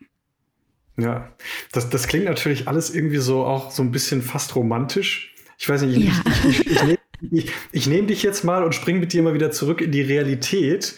Ja, 0.96 1.32
das, 1.72 1.90
das 1.90 2.06
klingt 2.06 2.24
natürlich 2.24 2.66
alles 2.66 2.94
irgendwie 2.94 3.18
so 3.18 3.44
auch 3.44 3.70
so 3.70 3.82
ein 3.82 3.90
bisschen 3.90 4.22
fast 4.22 4.56
romantisch. 4.56 5.34
Ich 5.58 5.68
weiß 5.68 5.82
nicht, 5.82 5.98
ich, 5.98 6.04
ja. 6.06 6.22
ich, 6.48 6.60
ich, 6.60 6.70
ich, 6.70 6.82
nehme, 6.82 6.98
ich, 7.30 7.52
ich 7.72 7.86
nehme 7.86 8.06
dich 8.06 8.22
jetzt 8.22 8.44
mal 8.44 8.64
und 8.64 8.74
springe 8.74 9.00
mit 9.00 9.12
dir 9.12 9.22
mal 9.22 9.34
wieder 9.34 9.50
zurück 9.50 9.80
in 9.80 9.92
die 9.92 10.02
Realität. 10.02 10.94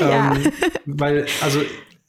Ja. 0.00 0.34
Ähm, 0.34 0.52
weil, 0.86 1.26
also 1.42 1.60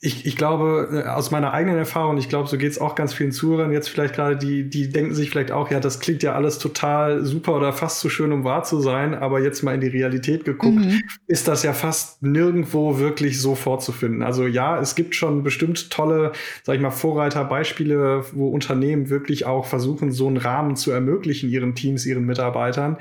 ich, 0.04 0.26
ich 0.26 0.36
glaube, 0.36 1.04
äh, 1.06 1.10
aus 1.10 1.30
meiner 1.30 1.54
eigenen 1.54 1.78
Erfahrung, 1.78 2.18
ich 2.18 2.28
glaube, 2.28 2.50
so 2.50 2.58
geht 2.58 2.72
es 2.72 2.82
auch 2.82 2.96
ganz 2.96 3.14
vielen 3.14 3.32
Zuhörern 3.32 3.72
jetzt 3.72 3.88
vielleicht 3.88 4.16
gerade, 4.16 4.36
die, 4.36 4.68
die 4.68 4.90
denken 4.90 5.14
sich 5.14 5.30
vielleicht 5.30 5.52
auch, 5.52 5.70
ja, 5.70 5.80
das 5.80 6.00
klingt 6.00 6.24
ja 6.24 6.34
alles 6.34 6.58
total 6.58 7.24
super 7.24 7.56
oder 7.56 7.72
fast 7.72 8.00
zu 8.00 8.10
schön, 8.10 8.32
um 8.32 8.44
wahr 8.44 8.64
zu 8.64 8.80
sein, 8.80 9.14
aber 9.14 9.40
jetzt 9.42 9.62
mal 9.62 9.76
in 9.76 9.82
die 9.82 9.88
Realität 9.88 10.44
geguckt, 10.44 10.80
mhm. 10.80 11.02
ist 11.28 11.48
das 11.48 11.62
ja 11.62 11.74
fast 11.74 12.24
nirgendwo 12.24 12.98
wirklich 12.98 13.40
so 13.40 13.54
vorzufinden. 13.54 14.24
Also 14.24 14.48
ja, 14.48 14.80
es 14.80 14.96
gibt 14.96 15.14
schon 15.14 15.44
bestimmt 15.44 15.92
tolle, 15.92 16.32
sag 16.64 16.76
ich 16.76 16.82
mal, 16.82 16.90
Vorreiterbeispiele, 16.90 18.26
wo 18.32 18.50
Unternehmen 18.50 19.12
wirklich 19.12 19.46
auch 19.46 19.68
versuchen, 19.68 20.12
so 20.12 20.26
einen 20.26 20.38
Rahmen 20.38 20.76
zu 20.76 20.90
ermöglichen, 20.90 21.48
ihren 21.52 21.76
Teams, 21.76 22.08
ihren 22.08 22.26
Mitarbeitern. 22.26 22.98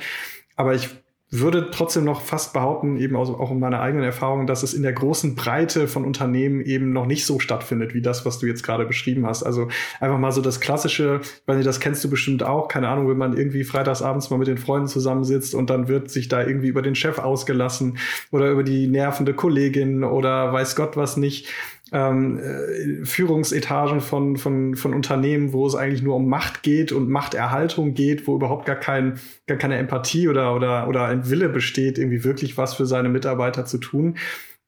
Aber 0.54 0.74
ich 0.74 0.90
würde 1.32 1.70
trotzdem 1.70 2.04
noch 2.04 2.22
fast 2.22 2.52
behaupten, 2.52 2.96
eben 2.96 3.14
auch 3.14 3.50
in 3.52 3.60
meiner 3.60 3.80
eigenen 3.80 4.04
Erfahrung, 4.04 4.48
dass 4.48 4.64
es 4.64 4.74
in 4.74 4.82
der 4.82 4.92
großen 4.92 5.36
Breite 5.36 5.86
von 5.86 6.04
Unternehmen 6.04 6.60
eben 6.60 6.92
noch 6.92 7.06
nicht 7.06 7.24
so 7.24 7.38
stattfindet, 7.38 7.94
wie 7.94 8.02
das, 8.02 8.26
was 8.26 8.40
du 8.40 8.46
jetzt 8.46 8.64
gerade 8.64 8.84
beschrieben 8.84 9.24
hast. 9.26 9.44
Also 9.44 9.68
einfach 10.00 10.18
mal 10.18 10.32
so 10.32 10.42
das 10.42 10.58
klassische, 10.58 11.20
weil 11.46 11.58
du 11.58 11.62
das 11.62 11.78
kennst 11.78 12.02
du 12.02 12.10
bestimmt 12.10 12.42
auch, 12.42 12.66
keine 12.66 12.88
Ahnung, 12.88 13.08
wenn 13.08 13.16
man 13.16 13.36
irgendwie 13.36 13.62
freitagsabends 13.62 14.30
mal 14.30 14.38
mit 14.38 14.48
den 14.48 14.58
Freunden 14.58 14.88
zusammensitzt 14.88 15.54
und 15.54 15.70
dann 15.70 15.86
wird 15.86 16.10
sich 16.10 16.26
da 16.26 16.44
irgendwie 16.44 16.68
über 16.68 16.82
den 16.82 16.96
Chef 16.96 17.18
ausgelassen 17.18 17.98
oder 18.32 18.50
über 18.50 18.64
die 18.64 18.88
nervende 18.88 19.32
Kollegin 19.32 20.02
oder 20.02 20.52
weiß 20.52 20.74
Gott 20.74 20.96
was 20.96 21.16
nicht 21.16 21.48
ähm, 21.92 22.38
äh, 22.38 23.04
Führungsetagen 23.04 24.00
von, 24.00 24.36
von, 24.36 24.76
von 24.76 24.94
Unternehmen, 24.94 25.52
wo 25.52 25.66
es 25.66 25.74
eigentlich 25.74 26.02
nur 26.02 26.16
um 26.16 26.28
Macht 26.28 26.62
geht 26.62 26.92
und 26.92 27.08
Machterhaltung 27.08 27.94
geht, 27.94 28.26
wo 28.26 28.36
überhaupt 28.36 28.66
gar, 28.66 28.76
kein, 28.76 29.18
gar 29.46 29.58
keine 29.58 29.76
Empathie 29.76 30.28
oder, 30.28 30.54
oder, 30.54 30.88
oder 30.88 31.06
ein 31.06 31.28
Wille 31.28 31.48
besteht, 31.48 31.98
irgendwie 31.98 32.24
wirklich 32.24 32.56
was 32.56 32.74
für 32.74 32.86
seine 32.86 33.08
Mitarbeiter 33.08 33.64
zu 33.64 33.78
tun, 33.78 34.16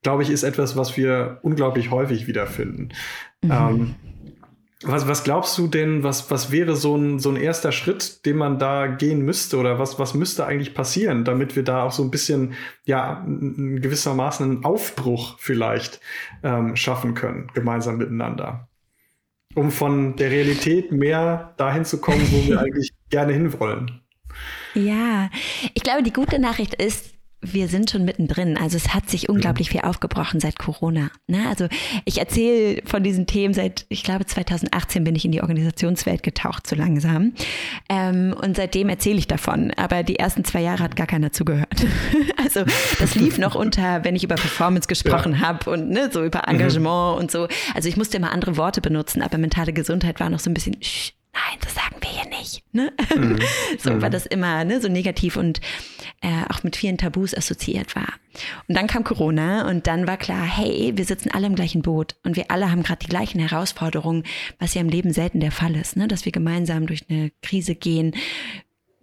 glaube 0.03 0.23
ich, 0.25 0.31
ist 0.31 0.43
etwas, 0.43 0.77
was 0.77 0.97
wir 0.97 1.39
unglaublich 1.43 1.91
häufig 1.91 2.27
wiederfinden. 2.27 2.89
Mhm. 3.43 3.51
Ähm, 3.51 3.95
Was, 4.85 5.07
was 5.07 5.25
glaubst 5.25 5.57
du 5.59 5.69
denn, 5.69 6.03
was, 6.03 6.31
was 6.31 6.51
wäre 6.51 6.77
so 6.77 6.97
ein, 6.97 7.19
so 7.19 7.31
ein 7.31 7.37
erster 7.37 7.73
Schritt, 7.73 8.27
den 8.27 8.37
man 8.37 8.59
da 8.59 8.87
gehen 8.87 9.23
müsste 9.23 9.57
oder 9.59 9.79
was, 9.79 9.99
was 9.99 10.15
müsste 10.15 10.47
eigentlich 10.47 10.75
passieren, 10.75 11.25
damit 11.25 11.57
wir 11.57 11.63
da 11.63 11.85
auch 11.85 11.93
so 11.93 12.03
ein 12.03 12.11
bisschen, 12.11 12.55
ja, 12.85 13.25
gewissermaßen 13.27 14.51
einen 14.51 14.65
Aufbruch 14.65 15.37
vielleicht 15.39 16.01
ähm, 16.43 16.77
schaffen 16.77 17.15
können, 17.15 17.51
gemeinsam 17.55 17.97
miteinander? 17.97 18.69
Um 19.55 19.71
von 19.71 20.17
der 20.17 20.31
Realität 20.31 20.93
mehr 20.93 21.55
dahin 21.59 21.85
zu 21.85 22.01
kommen, 22.01 22.27
wo 22.31 22.49
wir 22.49 22.61
eigentlich 22.63 22.93
gerne 23.11 23.33
hinwollen. 23.33 24.01
Ja, 24.75 25.29
ich 25.75 25.83
glaube, 25.83 26.03
die 26.03 26.13
gute 26.13 26.39
Nachricht 26.39 26.75
ist, 26.75 27.12
wir 27.43 27.67
sind 27.67 27.91
schon 27.91 28.05
mittendrin. 28.05 28.57
Also 28.57 28.77
es 28.77 28.95
hat 28.95 29.11
sich 29.11 29.29
unglaublich 29.29 29.71
viel 29.71 29.81
aufgebrochen 29.81 30.39
seit 30.39 30.59
Corona. 30.59 31.11
Ne? 31.27 31.49
Also 31.49 31.67
ich 32.05 32.19
erzähle 32.19 32.83
von 32.85 33.03
diesen 33.03 33.27
Themen 33.27 33.53
seit, 33.53 33.85
ich 33.89 34.05
glaube, 34.05 34.25
2018 34.25 35.03
bin 35.03 35.17
ich 35.17 35.25
in 35.25 35.33
die 35.33 35.43
Organisationswelt 35.43 36.23
getaucht, 36.23 36.67
so 36.67 36.77
langsam. 36.77 37.33
Ähm, 37.89 38.35
und 38.41 38.57
seitdem 38.57 38.89
erzähle 38.89 39.19
ich 39.19 39.27
davon. 39.27 39.73
Aber 39.77 40.05
die 40.05 40.17
ersten 40.17 40.45
zwei 40.45 40.63
Jahre 40.63 40.85
hat 40.85 40.95
gar 40.95 41.09
keiner 41.09 41.33
zugehört. 41.33 41.85
also 42.43 42.65
das 43.01 43.17
lief 43.17 43.39
noch 43.39 43.57
unter, 43.57 44.05
wenn 44.05 44.15
ich 44.15 44.23
über 44.23 44.37
Performance 44.37 44.87
gesprochen 44.87 45.33
ja. 45.33 45.41
habe 45.41 45.71
und 45.71 45.91
ne, 45.91 46.11
so 46.13 46.25
über 46.25 46.47
Engagement 46.49 47.17
mhm. 47.17 47.21
und 47.23 47.31
so. 47.31 47.49
Also 47.75 47.89
ich 47.89 47.97
musste 47.97 48.17
immer 48.17 48.33
andere 48.33 48.57
Worte 48.57 48.81
benutzen, 48.81 49.21
aber 49.21 49.37
mentale 49.39 49.73
Gesundheit 49.73 50.21
war 50.21 50.31
noch 50.31 50.41
so 50.41 50.49
ein 50.49 50.55
bisschen 50.55 50.77
nein, 51.33 51.59
das 51.61 51.75
sagen 51.75 51.97
wir 52.01 52.11
hier 52.11 52.39
nicht. 52.39 52.63
Ne? 52.73 52.93
Mhm. 53.15 53.39
so, 53.79 53.91
weil 53.91 54.09
mhm. 54.09 54.13
das 54.13 54.27
immer 54.27 54.65
ne, 54.65 54.81
so 54.81 54.89
negativ 54.89 55.37
und 55.37 55.61
äh, 56.23 56.45
auch 56.49 56.63
mit 56.63 56.77
vielen 56.77 56.99
Tabus 56.99 57.35
assoziiert 57.35 57.95
war. 57.95 58.09
Und 58.69 58.77
dann 58.77 58.87
kam 58.87 59.05
Corona 59.05 59.69
und 59.69 59.87
dann 59.87 60.07
war 60.07 60.17
klar, 60.17 60.45
hey, 60.45 60.93
wir 60.95 61.05
sitzen 61.05 61.31
alle 61.31 61.47
im 61.47 61.55
gleichen 61.55 61.83
Boot 61.83 62.17
und 62.25 62.37
wir 62.37 62.51
alle 62.51 62.71
haben 62.71 62.83
gerade 62.83 63.01
die 63.01 63.11
gleichen 63.11 63.41
Herausforderungen, 63.41 64.23
was 64.59 64.75
ja 64.75 64.81
im 64.81 64.89
Leben 64.89 65.13
selten 65.13 65.41
der 65.41 65.53
Fall 65.53 65.77
ist, 65.77 65.97
ne? 65.97 66.09
dass 66.09 66.25
wir 66.25 66.33
gemeinsam 66.33 66.87
durch 66.87 67.05
eine 67.11 67.31
Krise 67.43 67.75
gehen, 67.75 68.15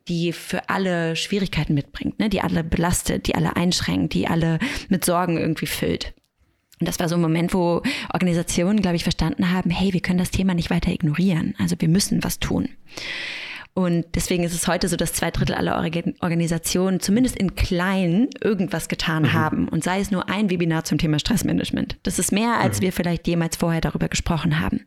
die 0.07 0.33
für 0.33 0.69
alle 0.69 1.15
Schwierigkeiten 1.15 1.73
mitbringt, 1.73 2.19
ne? 2.19 2.29
die 2.29 2.41
alle 2.41 2.63
belastet, 2.63 3.27
die 3.27 3.35
alle 3.35 3.55
einschränkt, 3.55 4.13
die 4.13 4.27
alle 4.27 4.57
mit 4.87 5.05
Sorgen 5.05 5.37
irgendwie 5.37 5.67
füllt. 5.67 6.13
Und 6.79 6.87
das 6.87 6.99
war 6.99 7.09
so 7.09 7.15
ein 7.15 7.21
Moment, 7.21 7.53
wo 7.53 7.83
Organisationen, 8.13 8.81
glaube 8.81 8.95
ich, 8.95 9.03
verstanden 9.03 9.51
haben, 9.51 9.69
hey, 9.69 9.91
wir 9.91 9.99
können 9.99 10.17
das 10.19 10.31
Thema 10.31 10.53
nicht 10.53 10.69
weiter 10.69 10.91
ignorieren. 10.91 11.53
Also 11.59 11.75
wir 11.77 11.89
müssen 11.89 12.23
was 12.23 12.39
tun. 12.39 12.69
Und 13.79 14.03
deswegen 14.13 14.43
ist 14.43 14.53
es 14.53 14.67
heute 14.67 14.89
so, 14.89 14.97
dass 14.97 15.13
zwei 15.13 15.31
Drittel 15.31 15.55
aller 15.55 15.77
Organisationen 16.19 16.99
zumindest 16.99 17.37
in 17.37 17.55
klein 17.55 18.27
irgendwas 18.43 18.89
getan 18.89 19.23
mhm. 19.23 19.33
haben. 19.33 19.69
Und 19.69 19.85
sei 19.85 20.01
es 20.01 20.11
nur 20.11 20.27
ein 20.27 20.49
Webinar 20.49 20.83
zum 20.83 20.97
Thema 20.97 21.17
Stressmanagement. 21.17 21.95
Das 22.03 22.19
ist 22.19 22.33
mehr, 22.33 22.59
als 22.59 22.79
mhm. 22.79 22.81
wir 22.83 22.91
vielleicht 22.91 23.25
jemals 23.25 23.55
vorher 23.55 23.79
darüber 23.79 24.09
gesprochen 24.09 24.59
haben. 24.59 24.81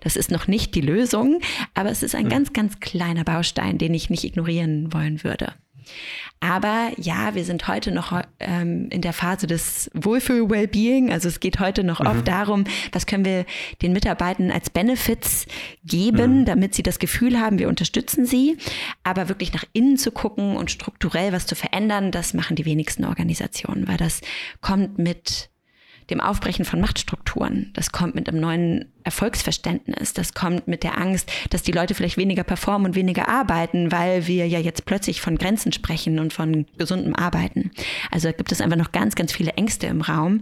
Das 0.00 0.16
ist 0.16 0.32
noch 0.32 0.48
nicht 0.48 0.74
die 0.74 0.80
Lösung, 0.80 1.38
aber 1.74 1.90
es 1.90 2.02
ist 2.02 2.16
ein 2.16 2.24
mhm. 2.24 2.30
ganz, 2.30 2.52
ganz 2.52 2.80
kleiner 2.80 3.22
Baustein, 3.22 3.78
den 3.78 3.94
ich 3.94 4.10
nicht 4.10 4.24
ignorieren 4.24 4.92
wollen 4.92 5.22
würde. 5.22 5.52
Aber 6.40 6.90
ja, 6.96 7.34
wir 7.34 7.44
sind 7.44 7.68
heute 7.68 7.92
noch 7.92 8.20
ähm, 8.40 8.88
in 8.90 9.00
der 9.00 9.12
Phase 9.12 9.46
des 9.46 9.90
Wohlfühl-Wellbeing. 9.94 11.12
Also 11.12 11.28
es 11.28 11.38
geht 11.38 11.60
heute 11.60 11.84
noch 11.84 12.00
mhm. 12.00 12.06
oft 12.08 12.28
darum, 12.28 12.64
was 12.90 13.06
können 13.06 13.24
wir 13.24 13.44
den 13.80 13.92
Mitarbeitern 13.92 14.50
als 14.50 14.70
Benefits 14.70 15.46
geben, 15.84 16.40
mhm. 16.40 16.44
damit 16.44 16.74
sie 16.74 16.82
das 16.82 16.98
Gefühl 16.98 17.38
haben, 17.40 17.58
wir 17.58 17.68
unterstützen 17.68 18.26
sie. 18.26 18.56
Aber 19.04 19.28
wirklich 19.28 19.52
nach 19.52 19.64
innen 19.72 19.96
zu 19.96 20.10
gucken 20.10 20.56
und 20.56 20.70
strukturell 20.70 21.32
was 21.32 21.46
zu 21.46 21.54
verändern, 21.54 22.10
das 22.10 22.34
machen 22.34 22.56
die 22.56 22.64
wenigsten 22.64 23.04
Organisationen, 23.04 23.86
weil 23.86 23.96
das 23.96 24.20
kommt 24.60 24.98
mit 24.98 25.51
dem 26.10 26.20
Aufbrechen 26.20 26.64
von 26.64 26.80
Machtstrukturen. 26.80 27.70
Das 27.74 27.92
kommt 27.92 28.14
mit 28.14 28.28
einem 28.28 28.40
neuen 28.40 28.92
Erfolgsverständnis. 29.04 30.12
Das 30.12 30.34
kommt 30.34 30.68
mit 30.68 30.82
der 30.82 30.98
Angst, 30.98 31.30
dass 31.50 31.62
die 31.62 31.72
Leute 31.72 31.94
vielleicht 31.94 32.16
weniger 32.16 32.44
performen 32.44 32.88
und 32.88 32.94
weniger 32.94 33.28
arbeiten, 33.28 33.92
weil 33.92 34.26
wir 34.26 34.46
ja 34.46 34.58
jetzt 34.58 34.84
plötzlich 34.84 35.20
von 35.20 35.38
Grenzen 35.38 35.72
sprechen 35.72 36.18
und 36.18 36.32
von 36.32 36.66
gesundem 36.78 37.14
Arbeiten. 37.14 37.70
Also 38.10 38.32
gibt 38.32 38.52
es 38.52 38.60
einfach 38.60 38.76
noch 38.76 38.92
ganz, 38.92 39.14
ganz 39.14 39.32
viele 39.32 39.52
Ängste 39.52 39.86
im 39.86 40.00
Raum, 40.00 40.40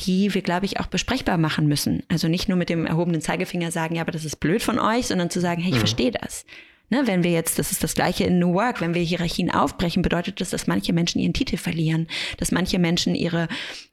die 0.00 0.32
wir, 0.34 0.42
glaube 0.42 0.66
ich, 0.66 0.80
auch 0.80 0.86
besprechbar 0.86 1.38
machen 1.38 1.66
müssen. 1.66 2.02
Also 2.08 2.28
nicht 2.28 2.48
nur 2.48 2.56
mit 2.56 2.68
dem 2.68 2.86
erhobenen 2.86 3.20
Zeigefinger 3.20 3.70
sagen, 3.70 3.96
ja, 3.96 4.02
aber 4.02 4.12
das 4.12 4.24
ist 4.24 4.36
blöd 4.36 4.62
von 4.62 4.78
euch, 4.78 5.06
sondern 5.06 5.30
zu 5.30 5.40
sagen, 5.40 5.60
hey, 5.60 5.70
ich 5.70 5.76
mhm. 5.76 5.80
verstehe 5.80 6.10
das. 6.10 6.44
Ne, 6.90 7.06
wenn 7.06 7.22
wir 7.22 7.30
jetzt, 7.30 7.60
das 7.60 7.70
ist 7.70 7.84
das 7.84 7.94
gleiche 7.94 8.24
in 8.24 8.40
New 8.40 8.52
Work, 8.52 8.80
wenn 8.80 8.94
wir 8.94 9.02
Hierarchien 9.02 9.48
aufbrechen, 9.48 10.02
bedeutet 10.02 10.40
das, 10.40 10.50
dass 10.50 10.66
manche 10.66 10.92
Menschen 10.92 11.20
ihren 11.20 11.32
Titel 11.32 11.56
verlieren, 11.56 12.08
dass 12.38 12.50
manche 12.50 12.80
Menschen 12.80 13.14
ihre 13.14 13.46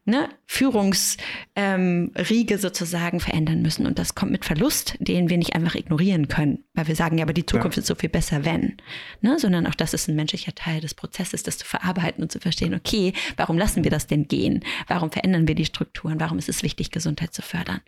ne, 0.05 0.29
Führungsriege 0.47 1.23
ähm, 1.55 2.11
sozusagen 2.57 3.19
verändern 3.19 3.61
müssen. 3.61 3.85
Und 3.85 3.99
das 3.99 4.15
kommt 4.15 4.31
mit 4.31 4.45
Verlust, 4.45 4.95
den 4.99 5.29
wir 5.29 5.37
nicht 5.37 5.53
einfach 5.53 5.75
ignorieren 5.75 6.27
können, 6.27 6.63
weil 6.73 6.87
wir 6.87 6.95
sagen, 6.95 7.19
ja, 7.19 7.25
aber 7.25 7.33
die 7.33 7.45
Zukunft 7.45 7.77
ja. 7.77 7.81
ist 7.81 7.87
so 7.87 7.93
viel 7.93 8.09
besser, 8.09 8.45
wenn. 8.45 8.77
Ne, 9.21 9.37
sondern 9.37 9.67
auch 9.67 9.75
das 9.75 9.93
ist 9.93 10.07
ein 10.07 10.15
menschlicher 10.15 10.55
Teil 10.55 10.81
des 10.81 10.95
Prozesses, 10.95 11.43
das 11.43 11.59
zu 11.59 11.65
verarbeiten 11.65 12.23
und 12.23 12.31
zu 12.31 12.39
verstehen, 12.39 12.73
okay, 12.73 13.13
warum 13.35 13.59
lassen 13.59 13.83
wir 13.83 13.91
das 13.91 14.07
denn 14.07 14.27
gehen? 14.27 14.63
Warum 14.87 15.11
verändern 15.11 15.47
wir 15.47 15.53
die 15.53 15.65
Strukturen? 15.65 16.19
Warum 16.19 16.39
ist 16.39 16.49
es 16.49 16.63
wichtig, 16.63 16.89
Gesundheit 16.89 17.31
zu 17.31 17.43
fördern? 17.43 17.81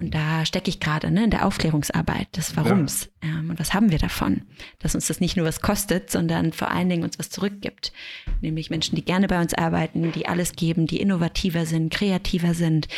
Und 0.00 0.14
da 0.14 0.46
stecke 0.46 0.70
ich 0.70 0.80
gerade 0.80 1.10
ne, 1.10 1.24
in 1.24 1.30
der 1.30 1.46
Aufklärungsarbeit 1.46 2.34
des 2.36 2.56
Warums. 2.56 3.10
Ja. 3.22 3.28
Ähm, 3.28 3.50
und 3.50 3.60
was 3.60 3.74
haben 3.74 3.90
wir 3.90 3.98
davon? 3.98 4.42
Dass 4.78 4.94
uns 4.94 5.06
das 5.06 5.20
nicht 5.20 5.36
nur 5.36 5.46
was 5.46 5.60
kostet, 5.60 6.10
sondern 6.10 6.52
vor 6.52 6.70
allen 6.70 6.88
Dingen 6.88 7.04
uns 7.04 7.18
was 7.18 7.28
zurückgibt. 7.30 7.92
Nämlich 8.40 8.70
Menschen, 8.70 8.96
die 8.96 9.04
gerne 9.04 9.28
bei 9.28 9.40
uns 9.40 9.52
arbeiten, 9.52 10.12
die 10.12 10.26
alles 10.26 10.52
geben, 10.52 10.86
die 10.86 11.00
innovativer 11.00 11.66
sind, 11.66 11.92
kreativer 11.92 12.54
sind 12.54 12.88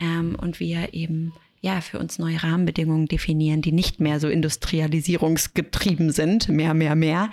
ähm, 0.00 0.36
und 0.40 0.60
wir 0.60 0.94
eben 0.94 1.32
ja, 1.62 1.80
für 1.80 2.00
uns 2.00 2.18
neue 2.18 2.42
Rahmenbedingungen 2.42 3.06
definieren, 3.06 3.62
die 3.62 3.70
nicht 3.70 4.00
mehr 4.00 4.18
so 4.18 4.28
industrialisierungsgetrieben 4.28 6.10
sind, 6.10 6.48
mehr, 6.48 6.74
mehr, 6.74 6.96
mehr, 6.96 7.30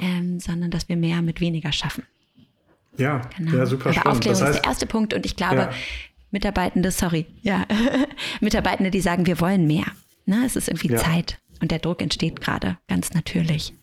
ähm, 0.00 0.38
sondern 0.38 0.70
dass 0.70 0.88
wir 0.88 0.96
mehr 0.96 1.20
mit 1.20 1.40
weniger 1.40 1.72
schaffen. 1.72 2.04
Ja, 2.96 3.22
genau. 3.36 3.56
ja 3.56 3.66
super 3.66 3.86
Aber 3.86 3.94
spannend. 3.94 4.16
Aufklärung 4.16 4.38
das 4.38 4.48
heißt, 4.48 4.56
ist 4.56 4.64
der 4.64 4.70
erste 4.70 4.86
Punkt 4.86 5.14
und 5.14 5.26
ich 5.26 5.34
glaube, 5.34 5.56
ja. 5.56 5.70
Mitarbeitende, 6.32 6.90
sorry, 6.90 7.26
ja, 7.42 7.66
Mitarbeitende, 8.40 8.90
die 8.90 9.00
sagen, 9.00 9.26
wir 9.26 9.38
wollen 9.40 9.66
mehr. 9.66 9.86
Na, 10.26 10.44
es 10.44 10.56
ist 10.56 10.68
irgendwie 10.68 10.92
ja. 10.92 10.98
Zeit 10.98 11.38
und 11.60 11.70
der 11.70 11.78
Druck 11.78 12.02
entsteht 12.02 12.40
gerade 12.40 12.78
ganz 12.88 13.12
natürlich. 13.14 13.74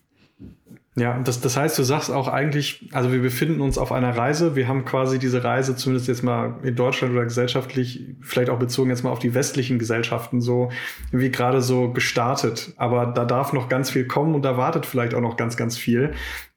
Ja, 0.96 1.18
das, 1.20 1.40
das 1.40 1.56
heißt, 1.56 1.78
du 1.78 1.84
sagst 1.84 2.10
auch 2.10 2.26
eigentlich, 2.26 2.88
also 2.92 3.12
wir 3.12 3.22
befinden 3.22 3.60
uns 3.60 3.78
auf 3.78 3.92
einer 3.92 4.16
Reise. 4.16 4.56
Wir 4.56 4.66
haben 4.66 4.84
quasi 4.84 5.20
diese 5.20 5.44
Reise, 5.44 5.76
zumindest 5.76 6.08
jetzt 6.08 6.24
mal 6.24 6.58
in 6.64 6.74
Deutschland 6.74 7.14
oder 7.14 7.22
gesellschaftlich, 7.22 8.16
vielleicht 8.20 8.50
auch 8.50 8.58
bezogen 8.58 8.90
jetzt 8.90 9.04
mal 9.04 9.10
auf 9.10 9.20
die 9.20 9.32
westlichen 9.32 9.78
Gesellschaften, 9.78 10.40
so 10.40 10.70
wie 11.12 11.30
gerade 11.30 11.62
so 11.62 11.92
gestartet. 11.92 12.72
Aber 12.76 13.06
da 13.06 13.24
darf 13.24 13.52
noch 13.52 13.68
ganz 13.68 13.88
viel 13.88 14.06
kommen 14.06 14.34
und 14.34 14.42
da 14.42 14.56
wartet 14.56 14.84
vielleicht 14.84 15.14
auch 15.14 15.20
noch 15.20 15.36
ganz, 15.36 15.56
ganz 15.56 15.78
viel 15.78 16.12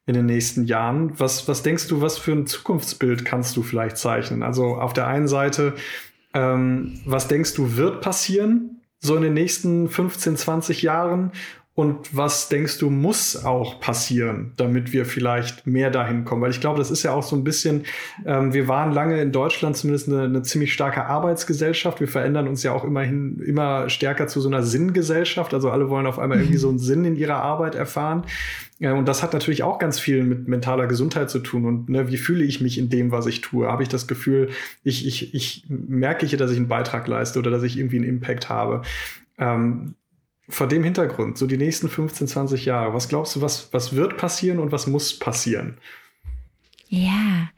in 0.05 0.15
den 0.15 0.25
nächsten 0.25 0.65
Jahren. 0.65 1.19
Was, 1.19 1.47
was 1.47 1.63
denkst 1.63 1.87
du, 1.87 2.01
was 2.01 2.17
für 2.17 2.33
ein 2.33 2.47
Zukunftsbild 2.47 3.25
kannst 3.25 3.55
du 3.55 3.63
vielleicht 3.63 3.97
zeichnen? 3.97 4.43
Also 4.43 4.75
auf 4.75 4.93
der 4.93 5.07
einen 5.07 5.27
Seite, 5.27 5.75
ähm, 6.33 6.99
was 7.05 7.27
denkst 7.27 7.53
du, 7.53 7.77
wird 7.77 8.01
passieren, 8.01 8.81
so 8.99 9.15
in 9.15 9.21
den 9.21 9.33
nächsten 9.33 9.89
15, 9.89 10.37
20 10.37 10.81
Jahren? 10.81 11.31
Und 11.75 12.15
was 12.15 12.49
denkst 12.49 12.77
du, 12.77 12.91
muss 12.91 13.35
auch 13.43 13.79
passieren, 13.79 14.53
damit 14.57 14.93
wir 14.93 15.07
vielleicht 15.07 15.65
mehr 15.65 15.89
dahin 15.89 16.23
kommen? 16.23 16.43
Weil 16.43 16.51
ich 16.51 16.61
glaube, 16.61 16.77
das 16.77 16.91
ist 16.91 17.01
ja 17.01 17.13
auch 17.13 17.23
so 17.23 17.35
ein 17.35 17.43
bisschen, 17.43 17.85
ähm, 18.27 18.53
wir 18.53 18.67
waren 18.67 18.91
lange 18.91 19.19
in 19.19 19.31
Deutschland 19.31 19.75
zumindest 19.75 20.07
eine, 20.07 20.23
eine, 20.23 20.43
ziemlich 20.43 20.71
starke 20.71 21.05
Arbeitsgesellschaft. 21.05 21.99
Wir 21.99 22.07
verändern 22.07 22.47
uns 22.47 22.61
ja 22.61 22.73
auch 22.73 22.83
immerhin 22.83 23.39
immer 23.39 23.89
stärker 23.89 24.27
zu 24.27 24.39
so 24.39 24.49
einer 24.49 24.61
Sinngesellschaft. 24.61 25.51
Also 25.55 25.71
alle 25.71 25.89
wollen 25.89 26.05
auf 26.05 26.19
einmal 26.19 26.37
irgendwie 26.37 26.57
so 26.57 26.69
einen 26.69 26.77
Sinn 26.77 27.05
in 27.05 27.15
ihrer 27.15 27.41
Arbeit 27.41 27.73
erfahren. 27.73 28.25
Ja, 28.77 28.93
und 28.93 29.07
das 29.07 29.23
hat 29.23 29.33
natürlich 29.33 29.63
auch 29.63 29.79
ganz 29.79 29.99
viel 29.99 30.23
mit 30.23 30.47
mentaler 30.47 30.85
Gesundheit 30.85 31.31
zu 31.31 31.39
tun. 31.39 31.65
Und 31.65 31.89
ne, 31.89 32.07
wie 32.07 32.17
fühle 32.17 32.43
ich 32.43 32.61
mich 32.61 32.77
in 32.77 32.89
dem, 32.89 33.11
was 33.11 33.25
ich 33.25 33.41
tue? 33.41 33.67
Habe 33.67 33.81
ich 33.81 33.89
das 33.89 34.07
Gefühl, 34.07 34.51
ich, 34.83 35.07
ich, 35.07 35.33
ich 35.33 35.65
merke 35.69 36.23
ich, 36.23 36.37
dass 36.37 36.51
ich 36.51 36.57
einen 36.57 36.67
Beitrag 36.67 37.07
leiste 37.07 37.39
oder 37.39 37.49
dass 37.49 37.63
ich 37.63 37.79
irgendwie 37.79 37.95
einen 37.97 38.07
Impact 38.07 38.49
habe? 38.49 38.83
Ähm, 39.39 39.95
vor 40.49 40.67
dem 40.67 40.83
Hintergrund, 40.83 41.37
so 41.37 41.47
die 41.47 41.57
nächsten 41.57 41.89
15, 41.89 42.27
20 42.27 42.65
Jahre, 42.65 42.93
was 42.93 43.07
glaubst 43.07 43.35
du, 43.35 43.41
was, 43.41 43.71
was 43.73 43.95
wird 43.95 44.17
passieren 44.17 44.59
und 44.59 44.71
was 44.71 44.87
muss 44.87 45.17
passieren? 45.17 45.77
Ja, 46.89 47.49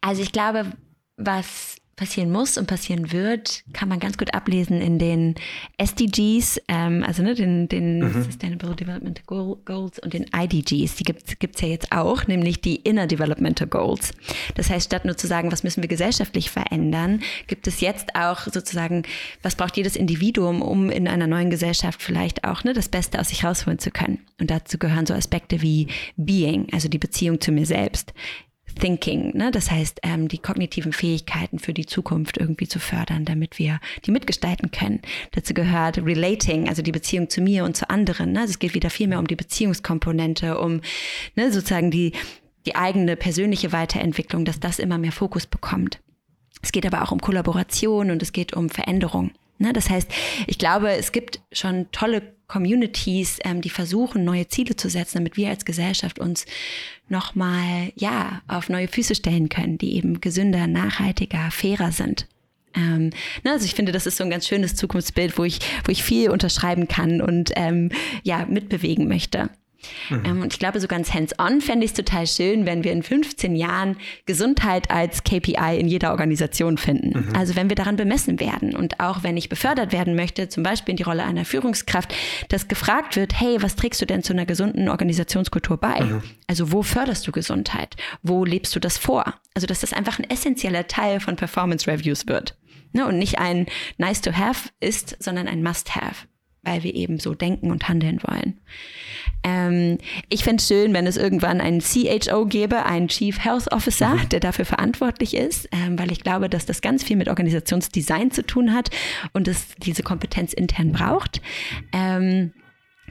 also 0.00 0.22
ich 0.22 0.32
glaube, 0.32 0.72
was 1.16 1.77
passieren 1.98 2.30
muss 2.30 2.56
und 2.56 2.66
passieren 2.66 3.12
wird, 3.12 3.64
kann 3.72 3.88
man 3.88 3.98
ganz 3.98 4.16
gut 4.16 4.32
ablesen 4.32 4.80
in 4.80 4.98
den 4.98 5.34
SDGs, 5.76 6.60
ähm, 6.68 7.04
also 7.06 7.22
ne, 7.22 7.34
den, 7.34 7.68
den 7.68 7.98
mhm. 7.98 8.22
Sustainable 8.22 8.74
Development 8.74 9.26
Goals 9.26 9.98
und 9.98 10.14
den 10.14 10.26
IDGs. 10.34 10.94
Die 10.94 11.04
gibt 11.04 11.54
es 11.56 11.60
ja 11.60 11.68
jetzt 11.68 11.92
auch, 11.92 12.26
nämlich 12.26 12.60
die 12.60 12.76
Inner 12.76 13.06
Developmental 13.06 13.66
Goals. 13.66 14.12
Das 14.54 14.70
heißt, 14.70 14.86
statt 14.86 15.04
nur 15.04 15.16
zu 15.16 15.26
sagen, 15.26 15.52
was 15.52 15.64
müssen 15.64 15.82
wir 15.82 15.88
gesellschaftlich 15.88 16.50
verändern, 16.50 17.20
gibt 17.48 17.66
es 17.66 17.80
jetzt 17.80 18.14
auch 18.14 18.42
sozusagen, 18.44 19.02
was 19.42 19.56
braucht 19.56 19.76
jedes 19.76 19.96
Individuum, 19.96 20.62
um 20.62 20.90
in 20.90 21.08
einer 21.08 21.26
neuen 21.26 21.50
Gesellschaft 21.50 22.02
vielleicht 22.02 22.44
auch 22.44 22.64
ne, 22.64 22.72
das 22.72 22.88
Beste 22.88 23.20
aus 23.20 23.28
sich 23.28 23.44
rausholen 23.44 23.80
zu 23.80 23.90
können. 23.90 24.20
Und 24.40 24.50
dazu 24.50 24.78
gehören 24.78 25.06
so 25.06 25.14
Aspekte 25.14 25.60
wie 25.62 25.88
Being, 26.16 26.68
also 26.72 26.88
die 26.88 26.98
Beziehung 26.98 27.40
zu 27.40 27.50
mir 27.50 27.66
selbst 27.66 28.14
Thinking, 28.78 29.36
ne? 29.36 29.50
das 29.50 29.70
heißt, 29.70 30.00
ähm, 30.02 30.28
die 30.28 30.38
kognitiven 30.38 30.92
Fähigkeiten 30.92 31.58
für 31.58 31.74
die 31.74 31.86
Zukunft 31.86 32.38
irgendwie 32.38 32.68
zu 32.68 32.78
fördern, 32.78 33.24
damit 33.24 33.58
wir 33.58 33.80
die 34.04 34.10
mitgestalten 34.10 34.70
können. 34.70 35.00
Dazu 35.32 35.54
gehört 35.54 35.98
Relating, 35.98 36.68
also 36.68 36.82
die 36.82 36.92
Beziehung 36.92 37.28
zu 37.28 37.40
mir 37.40 37.64
und 37.64 37.76
zu 37.76 37.90
anderen. 37.90 38.32
Ne? 38.32 38.40
Also 38.40 38.52
es 38.52 38.58
geht 38.58 38.74
wieder 38.74 38.90
viel 38.90 39.08
mehr 39.08 39.18
um 39.18 39.26
die 39.26 39.36
Beziehungskomponente, 39.36 40.58
um 40.58 40.80
ne, 41.34 41.52
sozusagen 41.52 41.90
die, 41.90 42.12
die 42.66 42.76
eigene 42.76 43.16
persönliche 43.16 43.72
Weiterentwicklung, 43.72 44.44
dass 44.44 44.60
das 44.60 44.78
immer 44.78 44.98
mehr 44.98 45.12
Fokus 45.12 45.46
bekommt. 45.46 46.00
Es 46.62 46.72
geht 46.72 46.86
aber 46.86 47.02
auch 47.02 47.12
um 47.12 47.20
Kollaboration 47.20 48.10
und 48.10 48.22
es 48.22 48.32
geht 48.32 48.54
um 48.54 48.68
Veränderung. 48.68 49.32
Ne? 49.58 49.72
Das 49.72 49.90
heißt, 49.90 50.10
ich 50.46 50.58
glaube, 50.58 50.92
es 50.92 51.12
gibt 51.12 51.40
schon 51.52 51.86
tolle 51.92 52.22
Communities, 52.46 53.38
ähm, 53.44 53.60
die 53.60 53.70
versuchen, 53.70 54.24
neue 54.24 54.48
Ziele 54.48 54.74
zu 54.74 54.88
setzen, 54.88 55.18
damit 55.18 55.36
wir 55.36 55.50
als 55.50 55.64
Gesellschaft 55.64 56.18
uns 56.18 56.46
nochmal, 57.08 57.92
ja, 57.94 58.40
auf 58.48 58.68
neue 58.70 58.88
Füße 58.88 59.14
stellen 59.14 59.48
können, 59.48 59.78
die 59.78 59.94
eben 59.96 60.20
gesünder, 60.20 60.66
nachhaltiger, 60.66 61.50
fairer 61.50 61.92
sind. 61.92 62.26
Ähm, 62.74 63.10
ne, 63.44 63.52
also 63.52 63.64
ich 63.64 63.74
finde, 63.74 63.92
das 63.92 64.06
ist 64.06 64.16
so 64.16 64.24
ein 64.24 64.30
ganz 64.30 64.46
schönes 64.46 64.76
Zukunftsbild, 64.76 65.36
wo 65.38 65.44
ich, 65.44 65.58
wo 65.84 65.92
ich 65.92 66.02
viel 66.02 66.30
unterschreiben 66.30 66.88
kann 66.88 67.20
und 67.20 67.52
ähm, 67.56 67.90
ja, 68.22 68.46
mitbewegen 68.46 69.08
möchte. 69.08 69.50
Mhm. 70.10 70.24
Ähm, 70.24 70.42
und 70.42 70.52
ich 70.52 70.58
glaube, 70.58 70.80
so 70.80 70.88
ganz 70.88 71.14
hands-on 71.14 71.60
fände 71.60 71.84
ich 71.84 71.92
es 71.92 71.96
total 71.96 72.26
schön, 72.26 72.66
wenn 72.66 72.84
wir 72.84 72.92
in 72.92 73.02
15 73.02 73.54
Jahren 73.54 73.96
Gesundheit 74.26 74.90
als 74.90 75.24
KPI 75.24 75.78
in 75.78 75.88
jeder 75.88 76.10
Organisation 76.10 76.78
finden. 76.78 77.28
Mhm. 77.28 77.36
Also 77.36 77.56
wenn 77.56 77.68
wir 77.68 77.76
daran 77.76 77.96
bemessen 77.96 78.40
werden 78.40 78.74
und 78.74 79.00
auch 79.00 79.22
wenn 79.22 79.36
ich 79.36 79.48
befördert 79.48 79.92
werden 79.92 80.16
möchte, 80.16 80.48
zum 80.48 80.62
Beispiel 80.62 80.92
in 80.92 80.96
die 80.96 81.02
Rolle 81.04 81.24
einer 81.24 81.44
Führungskraft, 81.44 82.14
dass 82.48 82.68
gefragt 82.68 83.16
wird, 83.16 83.38
hey, 83.38 83.58
was 83.60 83.76
trägst 83.76 84.00
du 84.00 84.06
denn 84.06 84.22
zu 84.22 84.32
einer 84.32 84.46
gesunden 84.46 84.88
Organisationskultur 84.88 85.76
bei? 85.76 86.00
Mhm. 86.00 86.22
Also 86.46 86.72
wo 86.72 86.82
förderst 86.82 87.26
du 87.26 87.32
Gesundheit? 87.32 87.96
Wo 88.22 88.44
lebst 88.44 88.74
du 88.74 88.80
das 88.80 88.98
vor? 88.98 89.34
Also 89.54 89.66
dass 89.66 89.80
das 89.80 89.92
einfach 89.92 90.18
ein 90.18 90.28
essentieller 90.28 90.86
Teil 90.88 91.20
von 91.20 91.36
Performance 91.36 91.90
Reviews 91.90 92.26
wird. 92.26 92.56
Ne? 92.92 93.06
Und 93.06 93.18
nicht 93.18 93.38
ein 93.38 93.66
nice 93.96 94.20
to 94.20 94.32
have 94.32 94.70
ist, 94.80 95.16
sondern 95.22 95.46
ein 95.46 95.62
must 95.62 95.94
have 95.94 96.26
weil 96.62 96.82
wir 96.82 96.94
eben 96.94 97.18
so 97.18 97.34
denken 97.34 97.70
und 97.70 97.88
handeln 97.88 98.20
wollen. 98.22 98.60
Ähm, 99.44 99.98
ich 100.28 100.44
fände 100.44 100.60
es 100.60 100.68
schön, 100.68 100.92
wenn 100.94 101.06
es 101.06 101.16
irgendwann 101.16 101.60
einen 101.60 101.80
CHO 101.80 102.46
gäbe, 102.46 102.84
einen 102.84 103.08
Chief 103.08 103.38
Health 103.42 103.72
Officer, 103.72 104.14
mhm. 104.14 104.28
der 104.30 104.40
dafür 104.40 104.64
verantwortlich 104.64 105.34
ist, 105.34 105.68
ähm, 105.72 105.98
weil 105.98 106.12
ich 106.12 106.20
glaube, 106.20 106.48
dass 106.48 106.66
das 106.66 106.80
ganz 106.80 107.04
viel 107.04 107.16
mit 107.16 107.28
Organisationsdesign 107.28 108.30
zu 108.30 108.44
tun 108.44 108.74
hat 108.74 108.90
und 109.32 109.48
es 109.48 109.74
diese 109.78 110.02
Kompetenz 110.02 110.52
intern 110.52 110.92
braucht. 110.92 111.40
Ähm, 111.92 112.52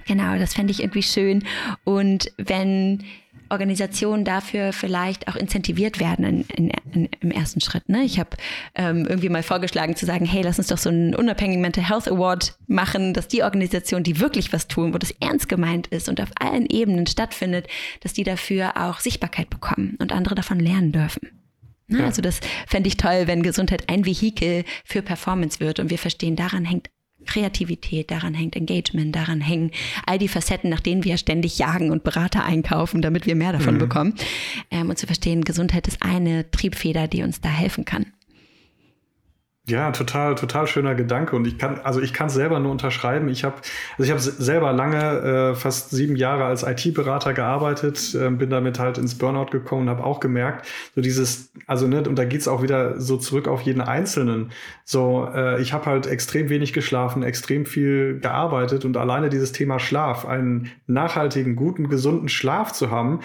genau, 0.05 0.37
das 0.37 0.53
fände 0.53 0.71
ich 0.71 0.81
irgendwie 0.81 1.03
schön. 1.03 1.43
Und 1.83 2.31
wenn 2.37 3.03
Organisationen 3.49 4.25
dafür 4.25 4.73
vielleicht 4.73 5.27
auch 5.27 5.35
incentiviert 5.35 5.99
werden 5.99 6.25
in, 6.25 6.41
in, 6.55 6.71
in, 6.91 7.09
im 7.19 7.31
ersten 7.31 7.61
Schritt. 7.61 7.87
Ne? 7.89 8.03
Ich 8.03 8.19
habe 8.19 8.31
ähm, 8.75 9.05
irgendwie 9.07 9.29
mal 9.29 9.43
vorgeschlagen 9.43 9.95
zu 9.95 10.05
sagen, 10.05 10.25
hey, 10.25 10.41
lass 10.41 10.57
uns 10.57 10.67
doch 10.67 10.77
so 10.77 10.89
einen 10.89 11.15
unabhängigen 11.15 11.61
Mental 11.61 11.87
Health 11.87 12.07
Award 12.07 12.57
machen, 12.67 13.13
dass 13.13 13.27
die 13.27 13.43
Organisationen, 13.43 14.03
die 14.03 14.19
wirklich 14.19 14.53
was 14.53 14.67
tun, 14.67 14.93
wo 14.93 14.97
das 14.97 15.11
ernst 15.19 15.49
gemeint 15.49 15.87
ist 15.87 16.09
und 16.09 16.21
auf 16.21 16.29
allen 16.39 16.65
Ebenen 16.65 17.07
stattfindet, 17.07 17.67
dass 18.01 18.13
die 18.13 18.23
dafür 18.23 18.77
auch 18.77 18.99
Sichtbarkeit 18.99 19.49
bekommen 19.49 19.97
und 19.99 20.11
andere 20.11 20.35
davon 20.35 20.59
lernen 20.59 20.91
dürfen. 20.91 21.29
Ne? 21.87 21.99
Ja. 21.99 22.05
Also 22.05 22.21
das 22.21 22.39
fände 22.67 22.87
ich 22.87 22.97
toll, 22.97 23.23
wenn 23.25 23.43
Gesundheit 23.43 23.89
ein 23.89 24.05
Vehikel 24.05 24.65
für 24.83 25.01
Performance 25.01 25.59
wird 25.59 25.79
und 25.79 25.89
wir 25.89 25.97
verstehen, 25.97 26.35
daran 26.35 26.65
hängt 26.65 26.89
Kreativität, 27.27 28.09
daran 28.11 28.33
hängt 28.33 28.55
Engagement, 28.55 29.15
daran 29.15 29.41
hängen 29.41 29.71
all 30.05 30.17
die 30.17 30.27
Facetten, 30.27 30.69
nach 30.69 30.79
denen 30.79 31.03
wir 31.03 31.17
ständig 31.17 31.57
jagen 31.59 31.91
und 31.91 32.03
Berater 32.03 32.43
einkaufen, 32.43 33.01
damit 33.01 33.25
wir 33.25 33.35
mehr 33.35 33.51
davon 33.51 33.75
mhm. 33.75 33.79
bekommen. 33.79 34.13
Ähm, 34.71 34.89
und 34.89 34.97
zu 34.97 35.05
verstehen, 35.05 35.43
Gesundheit 35.43 35.87
ist 35.87 36.01
eine 36.01 36.49
Triebfeder, 36.49 37.07
die 37.07 37.23
uns 37.23 37.41
da 37.41 37.49
helfen 37.49 37.85
kann. 37.85 38.07
Ja, 39.69 39.91
total, 39.91 40.35
total 40.35 40.65
schöner 40.65 40.95
Gedanke. 40.95 41.35
Und 41.35 41.45
ich 41.45 41.57
kann, 41.57 41.81
also 41.83 42.01
ich 42.01 42.13
kann 42.13 42.27
es 42.27 42.33
selber 42.35 42.57
nur 42.61 42.71
unterschreiben. 42.71 43.27
Ich 43.27 43.43
habe, 43.43 43.55
also 43.97 44.03
ich 44.03 44.11
habe 44.11 44.21
selber 44.21 44.71
lange, 44.71 45.51
äh, 45.51 45.55
fast 45.55 45.89
sieben 45.89 46.15
Jahre 46.15 46.45
als 46.45 46.63
IT-Berater 46.63 47.33
gearbeitet, 47.33 48.15
äh, 48.15 48.29
bin 48.29 48.49
damit 48.49 48.79
halt 48.79 48.97
ins 48.97 49.17
Burnout 49.17 49.47
gekommen 49.47 49.81
und 49.83 49.89
habe 49.89 50.05
auch 50.05 50.21
gemerkt, 50.21 50.65
so 50.95 51.01
dieses, 51.01 51.51
also 51.65 51.85
ne, 51.85 52.01
und 52.07 52.15
da 52.15 52.23
geht's 52.23 52.47
auch 52.47 52.61
wieder 52.63 53.01
so 53.01 53.17
zurück 53.17 53.49
auf 53.49 53.61
jeden 53.63 53.81
Einzelnen. 53.81 54.51
So, 54.85 55.27
äh, 55.35 55.61
ich 55.61 55.73
habe 55.73 55.85
halt 55.85 56.07
extrem 56.07 56.47
wenig 56.47 56.71
geschlafen, 56.71 57.21
extrem 57.21 57.65
viel 57.65 58.21
gearbeitet 58.21 58.85
und 58.85 58.95
alleine 58.95 59.27
dieses 59.27 59.51
Thema 59.51 59.79
Schlaf, 59.79 60.25
einen 60.25 60.71
nachhaltigen, 60.87 61.57
guten, 61.57 61.89
gesunden 61.89 62.29
Schlaf 62.29 62.71
zu 62.71 62.89
haben, 62.89 63.19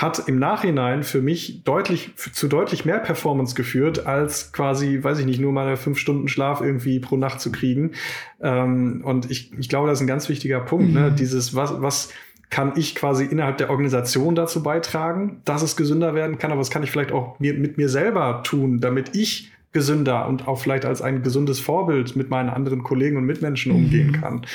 hat 0.00 0.28
im 0.28 0.38
Nachhinein 0.38 1.02
für 1.02 1.20
mich 1.20 1.62
deutlich 1.62 2.12
zu 2.16 2.48
deutlich 2.48 2.86
mehr 2.86 3.00
Performance 3.00 3.54
geführt, 3.54 4.06
als 4.06 4.50
quasi, 4.50 5.04
weiß 5.04 5.18
ich 5.18 5.26
nicht, 5.26 5.40
nur 5.40 5.52
mal 5.52 5.76
fünf 5.76 5.98
Stunden 5.98 6.26
Schlaf 6.26 6.62
irgendwie 6.62 7.00
pro 7.00 7.18
Nacht 7.18 7.40
zu 7.40 7.52
kriegen. 7.52 7.92
Ähm, 8.40 9.02
und 9.04 9.30
ich, 9.30 9.52
ich 9.58 9.68
glaube, 9.68 9.88
das 9.88 9.98
ist 9.98 10.04
ein 10.04 10.06
ganz 10.06 10.30
wichtiger 10.30 10.60
Punkt. 10.60 10.94
Ne? 10.94 11.10
Mhm. 11.10 11.16
Dieses, 11.16 11.54
was, 11.54 11.82
was 11.82 12.08
kann 12.48 12.72
ich 12.76 12.94
quasi 12.94 13.26
innerhalb 13.26 13.58
der 13.58 13.68
Organisation 13.68 14.34
dazu 14.34 14.62
beitragen, 14.62 15.42
dass 15.44 15.60
es 15.60 15.76
gesünder 15.76 16.14
werden 16.14 16.38
kann, 16.38 16.50
aber 16.50 16.60
was 16.60 16.70
kann 16.70 16.82
ich 16.82 16.90
vielleicht 16.90 17.12
auch 17.12 17.38
mir, 17.38 17.52
mit 17.52 17.76
mir 17.76 17.90
selber 17.90 18.42
tun, 18.42 18.80
damit 18.80 19.14
ich 19.14 19.52
gesünder 19.72 20.26
und 20.26 20.48
auch 20.48 20.58
vielleicht 20.58 20.86
als 20.86 21.02
ein 21.02 21.22
gesundes 21.22 21.60
Vorbild 21.60 22.16
mit 22.16 22.30
meinen 22.30 22.48
anderen 22.48 22.82
Kollegen 22.82 23.18
und 23.18 23.24
Mitmenschen 23.26 23.70
umgehen 23.70 24.08
mhm. 24.08 24.20
kann. 24.20 24.46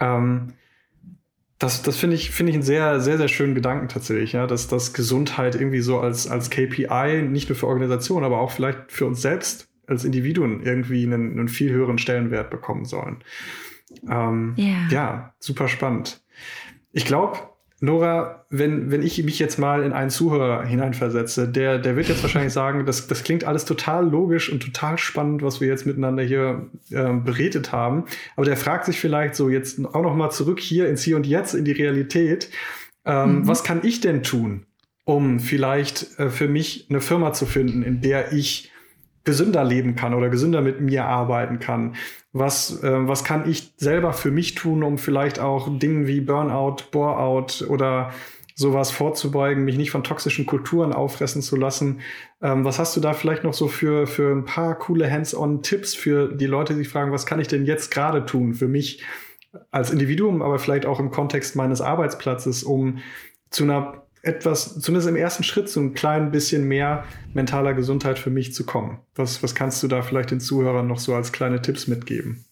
Ähm, 0.00 0.52
das, 1.60 1.82
das 1.82 1.98
finde 1.98 2.16
ich, 2.16 2.30
finde 2.30 2.50
ich 2.50 2.56
einen 2.56 2.62
sehr, 2.62 3.00
sehr, 3.00 3.18
sehr 3.18 3.28
schönen 3.28 3.54
Gedanken 3.54 3.88
tatsächlich, 3.88 4.32
ja, 4.32 4.46
dass, 4.46 4.66
dass 4.66 4.94
Gesundheit 4.94 5.54
irgendwie 5.54 5.80
so 5.80 6.00
als, 6.00 6.26
als 6.26 6.48
KPI 6.48 7.22
nicht 7.22 7.50
nur 7.50 7.56
für 7.56 7.66
Organisationen, 7.66 8.24
aber 8.24 8.40
auch 8.40 8.50
vielleicht 8.50 8.90
für 8.90 9.04
uns 9.04 9.20
selbst 9.20 9.68
als 9.86 10.04
Individuen 10.04 10.62
irgendwie 10.62 11.04
einen, 11.04 11.38
einen 11.38 11.48
viel 11.48 11.70
höheren 11.70 11.98
Stellenwert 11.98 12.48
bekommen 12.48 12.86
sollen. 12.86 13.18
Ähm, 14.08 14.54
yeah. 14.56 14.88
Ja, 14.90 15.34
super 15.38 15.68
spannend. 15.68 16.22
Ich 16.92 17.04
glaube, 17.04 17.38
Nora, 17.82 18.44
wenn, 18.50 18.90
wenn 18.90 19.02
ich 19.02 19.22
mich 19.24 19.38
jetzt 19.38 19.58
mal 19.58 19.82
in 19.82 19.92
einen 19.92 20.10
Zuhörer 20.10 20.64
hineinversetze, 20.64 21.48
der, 21.48 21.78
der 21.78 21.96
wird 21.96 22.08
jetzt 22.08 22.22
wahrscheinlich 22.22 22.52
sagen, 22.52 22.84
das, 22.84 23.06
das 23.06 23.24
klingt 23.24 23.44
alles 23.44 23.64
total 23.64 24.06
logisch 24.06 24.52
und 24.52 24.62
total 24.62 24.98
spannend, 24.98 25.42
was 25.42 25.62
wir 25.62 25.68
jetzt 25.68 25.86
miteinander 25.86 26.22
hier 26.22 26.68
äh, 26.90 27.12
beredet 27.14 27.72
haben. 27.72 28.04
Aber 28.36 28.44
der 28.44 28.58
fragt 28.58 28.84
sich 28.84 29.00
vielleicht 29.00 29.34
so 29.34 29.48
jetzt 29.48 29.82
auch 29.94 30.02
noch 30.02 30.14
mal 30.14 30.30
zurück 30.30 30.60
hier 30.60 30.88
ins 30.88 31.02
Hier 31.02 31.16
und 31.16 31.26
Jetzt, 31.26 31.54
in 31.54 31.64
die 31.64 31.72
Realität. 31.72 32.50
Ähm, 33.06 33.38
mhm. 33.38 33.48
Was 33.48 33.64
kann 33.64 33.80
ich 33.82 34.02
denn 34.02 34.22
tun, 34.22 34.66
um 35.04 35.40
vielleicht 35.40 36.18
äh, 36.18 36.28
für 36.28 36.48
mich 36.48 36.86
eine 36.90 37.00
Firma 37.00 37.32
zu 37.32 37.46
finden, 37.46 37.82
in 37.82 38.02
der 38.02 38.34
ich 38.34 38.70
gesünder 39.30 39.62
leben 39.62 39.94
kann 39.94 40.12
oder 40.12 40.28
gesünder 40.28 40.60
mit 40.60 40.80
mir 40.80 41.04
arbeiten 41.04 41.60
kann? 41.60 41.94
Was, 42.32 42.82
äh, 42.82 43.08
was 43.08 43.22
kann 43.22 43.48
ich 43.48 43.72
selber 43.76 44.12
für 44.12 44.32
mich 44.32 44.56
tun, 44.56 44.82
um 44.82 44.98
vielleicht 44.98 45.38
auch 45.38 45.78
Dingen 45.78 46.08
wie 46.08 46.20
Burnout, 46.20 46.84
Boreout 46.90 47.64
oder 47.68 48.10
sowas 48.56 48.90
vorzubeugen, 48.90 49.64
mich 49.64 49.76
nicht 49.76 49.92
von 49.92 50.02
toxischen 50.02 50.46
Kulturen 50.46 50.92
auffressen 50.92 51.42
zu 51.42 51.54
lassen. 51.54 52.00
Ähm, 52.42 52.64
was 52.64 52.80
hast 52.80 52.96
du 52.96 53.00
da 53.00 53.12
vielleicht 53.12 53.44
noch 53.44 53.54
so 53.54 53.68
für, 53.68 54.08
für 54.08 54.32
ein 54.32 54.44
paar 54.44 54.76
coole 54.78 55.10
Hands-on-Tipps 55.10 55.94
für 55.94 56.28
die 56.28 56.46
Leute, 56.46 56.74
die 56.74 56.80
sich 56.80 56.88
fragen, 56.88 57.12
was 57.12 57.24
kann 57.24 57.40
ich 57.40 57.48
denn 57.48 57.64
jetzt 57.64 57.90
gerade 57.90 58.26
tun 58.26 58.52
für 58.54 58.68
mich 58.68 59.02
als 59.70 59.90
Individuum, 59.90 60.42
aber 60.42 60.58
vielleicht 60.58 60.86
auch 60.86 61.00
im 61.00 61.10
Kontext 61.10 61.56
meines 61.56 61.80
Arbeitsplatzes, 61.80 62.62
um 62.62 62.98
zu 63.48 63.64
einer 63.64 64.02
etwas, 64.22 64.78
zumindest 64.80 65.08
im 65.08 65.16
ersten 65.16 65.44
Schritt, 65.44 65.68
so 65.68 65.80
ein 65.80 65.94
klein 65.94 66.30
bisschen 66.30 66.64
mehr 66.64 67.04
mentaler 67.32 67.74
Gesundheit 67.74 68.18
für 68.18 68.30
mich 68.30 68.54
zu 68.54 68.64
kommen. 68.64 68.98
Was, 69.14 69.42
was 69.42 69.54
kannst 69.54 69.82
du 69.82 69.88
da 69.88 70.02
vielleicht 70.02 70.30
den 70.30 70.40
Zuhörern 70.40 70.86
noch 70.86 70.98
so 70.98 71.14
als 71.14 71.32
kleine 71.32 71.62
Tipps 71.62 71.86
mitgeben? 71.86 72.44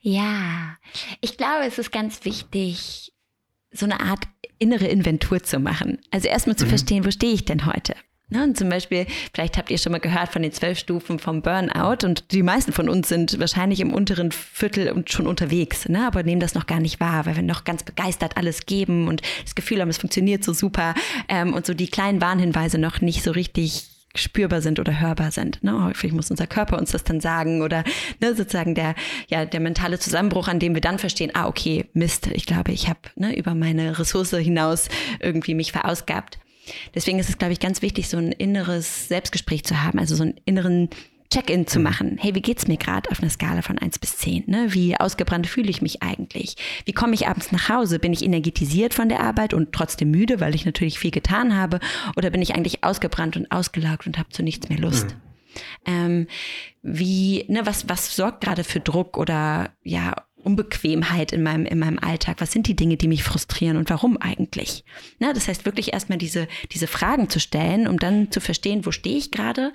Ja, 0.00 0.76
ich 1.20 1.36
glaube, 1.36 1.64
es 1.66 1.78
ist 1.78 1.92
ganz 1.92 2.24
wichtig, 2.24 3.12
so 3.70 3.86
eine 3.86 4.00
Art 4.00 4.26
innere 4.58 4.86
Inventur 4.88 5.42
zu 5.42 5.60
machen. 5.60 5.98
Also 6.10 6.28
erstmal 6.28 6.56
zu 6.56 6.64
mhm. 6.64 6.70
verstehen, 6.70 7.04
wo 7.04 7.10
stehe 7.10 7.32
ich 7.32 7.44
denn 7.44 7.66
heute? 7.66 7.94
Ne, 8.32 8.44
und 8.44 8.56
zum 8.56 8.70
Beispiel, 8.70 9.04
vielleicht 9.34 9.58
habt 9.58 9.70
ihr 9.70 9.76
schon 9.76 9.92
mal 9.92 9.98
gehört 9.98 10.30
von 10.30 10.40
den 10.40 10.52
zwölf 10.52 10.78
Stufen 10.78 11.18
vom 11.18 11.42
Burnout 11.42 12.06
und 12.06 12.32
die 12.32 12.42
meisten 12.42 12.72
von 12.72 12.88
uns 12.88 13.10
sind 13.10 13.38
wahrscheinlich 13.38 13.80
im 13.80 13.92
unteren 13.92 14.32
Viertel 14.32 14.90
und 14.90 15.12
schon 15.12 15.26
unterwegs, 15.26 15.86
ne, 15.86 16.06
aber 16.06 16.22
nehmen 16.22 16.40
das 16.40 16.54
noch 16.54 16.66
gar 16.66 16.80
nicht 16.80 16.98
wahr, 16.98 17.26
weil 17.26 17.36
wir 17.36 17.42
noch 17.42 17.64
ganz 17.64 17.82
begeistert 17.82 18.38
alles 18.38 18.64
geben 18.64 19.06
und 19.06 19.20
das 19.44 19.54
Gefühl 19.54 19.82
haben, 19.82 19.90
es 19.90 19.98
funktioniert 19.98 20.44
so 20.44 20.54
super 20.54 20.94
ähm, 21.28 21.52
und 21.52 21.66
so 21.66 21.74
die 21.74 21.88
kleinen 21.88 22.22
Warnhinweise 22.22 22.78
noch 22.78 23.02
nicht 23.02 23.22
so 23.22 23.32
richtig 23.32 23.88
spürbar 24.14 24.62
sind 24.62 24.80
oder 24.80 24.98
hörbar 24.98 25.30
sind. 25.30 25.62
Ne? 25.62 25.84
Häufig 25.84 26.12
muss 26.12 26.30
unser 26.30 26.46
Körper 26.46 26.78
uns 26.78 26.92
das 26.92 27.04
dann 27.04 27.20
sagen 27.20 27.60
oder 27.60 27.84
ne, 28.20 28.34
sozusagen 28.34 28.74
der, 28.74 28.94
ja, 29.28 29.44
der 29.44 29.60
mentale 29.60 29.98
Zusammenbruch, 29.98 30.48
an 30.48 30.58
dem 30.58 30.72
wir 30.72 30.80
dann 30.80 30.98
verstehen, 30.98 31.32
ah, 31.34 31.48
okay, 31.48 31.84
Mist, 31.92 32.28
ich 32.28 32.46
glaube, 32.46 32.72
ich 32.72 32.88
habe 32.88 33.00
ne, 33.14 33.36
über 33.36 33.54
meine 33.54 33.98
Ressource 33.98 34.30
hinaus 34.30 34.88
irgendwie 35.20 35.54
mich 35.54 35.72
verausgabt. 35.72 36.38
Deswegen 36.94 37.18
ist 37.18 37.28
es, 37.28 37.38
glaube 37.38 37.52
ich, 37.52 37.60
ganz 37.60 37.82
wichtig, 37.82 38.08
so 38.08 38.16
ein 38.16 38.32
inneres 38.32 39.08
Selbstgespräch 39.08 39.64
zu 39.64 39.82
haben, 39.82 39.98
also 39.98 40.14
so 40.14 40.22
einen 40.22 40.40
inneren 40.44 40.88
Check-in 41.32 41.66
zu 41.66 41.80
machen. 41.80 42.18
Hey, 42.20 42.34
wie 42.34 42.42
geht's 42.42 42.68
mir 42.68 42.76
gerade 42.76 43.10
auf 43.10 43.20
einer 43.20 43.30
Skala 43.30 43.62
von 43.62 43.78
eins 43.78 43.98
bis 43.98 44.18
zehn? 44.18 44.44
Ne? 44.46 44.66
Wie 44.74 44.96
ausgebrannt 44.96 45.46
fühle 45.46 45.70
ich 45.70 45.80
mich 45.80 46.02
eigentlich? 46.02 46.56
Wie 46.84 46.92
komme 46.92 47.14
ich 47.14 47.26
abends 47.26 47.52
nach 47.52 47.70
Hause? 47.70 47.98
Bin 47.98 48.12
ich 48.12 48.22
energetisiert 48.22 48.92
von 48.92 49.08
der 49.08 49.20
Arbeit 49.20 49.54
und 49.54 49.72
trotzdem 49.72 50.10
müde, 50.10 50.40
weil 50.40 50.54
ich 50.54 50.66
natürlich 50.66 50.98
viel 50.98 51.10
getan 51.10 51.56
habe? 51.56 51.80
Oder 52.16 52.28
bin 52.28 52.42
ich 52.42 52.54
eigentlich 52.54 52.84
ausgebrannt 52.84 53.38
und 53.38 53.50
ausgelaugt 53.50 54.06
und 54.06 54.18
habe 54.18 54.28
zu 54.28 54.42
nichts 54.42 54.68
mehr 54.68 54.78
Lust? 54.78 55.06
Mhm. 55.06 55.32
Ähm, 55.86 56.26
wie, 56.82 57.46
ne, 57.48 57.64
was, 57.64 57.88
was 57.88 58.14
sorgt 58.14 58.42
gerade 58.42 58.62
für 58.62 58.80
Druck 58.80 59.16
oder 59.16 59.70
ja, 59.82 60.14
Unbequemheit 60.42 61.32
in 61.32 61.42
meinem, 61.42 61.64
in 61.64 61.78
meinem 61.78 61.98
Alltag? 61.98 62.40
Was 62.40 62.52
sind 62.52 62.66
die 62.66 62.76
Dinge, 62.76 62.96
die 62.96 63.08
mich 63.08 63.22
frustrieren 63.22 63.76
und 63.76 63.90
warum 63.90 64.16
eigentlich? 64.16 64.84
Na, 65.18 65.32
das 65.32 65.48
heißt 65.48 65.64
wirklich 65.64 65.92
erstmal 65.92 66.18
diese, 66.18 66.48
diese 66.72 66.86
Fragen 66.86 67.28
zu 67.28 67.40
stellen, 67.40 67.86
um 67.86 67.98
dann 67.98 68.30
zu 68.30 68.40
verstehen, 68.40 68.84
wo 68.86 68.90
stehe 68.90 69.16
ich 69.16 69.30
gerade 69.30 69.72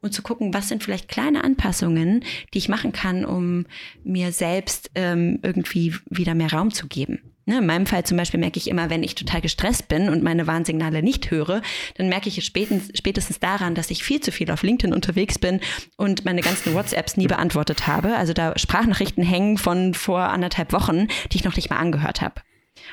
und 0.00 0.12
zu 0.12 0.22
gucken, 0.22 0.54
was 0.54 0.68
sind 0.68 0.82
vielleicht 0.82 1.08
kleine 1.08 1.44
Anpassungen, 1.44 2.24
die 2.54 2.58
ich 2.58 2.68
machen 2.68 2.92
kann, 2.92 3.24
um 3.24 3.66
mir 4.04 4.32
selbst 4.32 4.90
ähm, 4.94 5.40
irgendwie 5.42 5.94
wieder 6.08 6.34
mehr 6.34 6.52
Raum 6.52 6.72
zu 6.72 6.86
geben. 6.86 7.29
Ne, 7.46 7.58
in 7.58 7.66
meinem 7.66 7.86
Fall 7.86 8.04
zum 8.04 8.16
Beispiel 8.16 8.38
merke 8.38 8.58
ich 8.58 8.68
immer, 8.68 8.90
wenn 8.90 9.02
ich 9.02 9.14
total 9.14 9.40
gestresst 9.40 9.88
bin 9.88 10.08
und 10.08 10.22
meine 10.22 10.46
Warnsignale 10.46 11.02
nicht 11.02 11.30
höre, 11.30 11.62
dann 11.96 12.08
merke 12.08 12.28
ich 12.28 12.38
es 12.38 12.44
spätestens, 12.44 12.96
spätestens 12.96 13.40
daran, 13.40 13.74
dass 13.74 13.90
ich 13.90 14.04
viel 14.04 14.20
zu 14.20 14.30
viel 14.30 14.50
auf 14.50 14.62
LinkedIn 14.62 14.94
unterwegs 14.94 15.38
bin 15.38 15.60
und 15.96 16.24
meine 16.24 16.42
ganzen 16.42 16.74
WhatsApps 16.74 17.16
nie 17.16 17.26
beantwortet 17.26 17.86
habe. 17.86 18.16
Also 18.16 18.34
da 18.34 18.56
Sprachnachrichten 18.56 19.24
hängen 19.24 19.56
von 19.56 19.94
vor 19.94 20.20
anderthalb 20.20 20.72
Wochen, 20.72 21.08
die 21.32 21.38
ich 21.38 21.44
noch 21.44 21.56
nicht 21.56 21.70
mal 21.70 21.78
angehört 21.78 22.20
habe. 22.20 22.42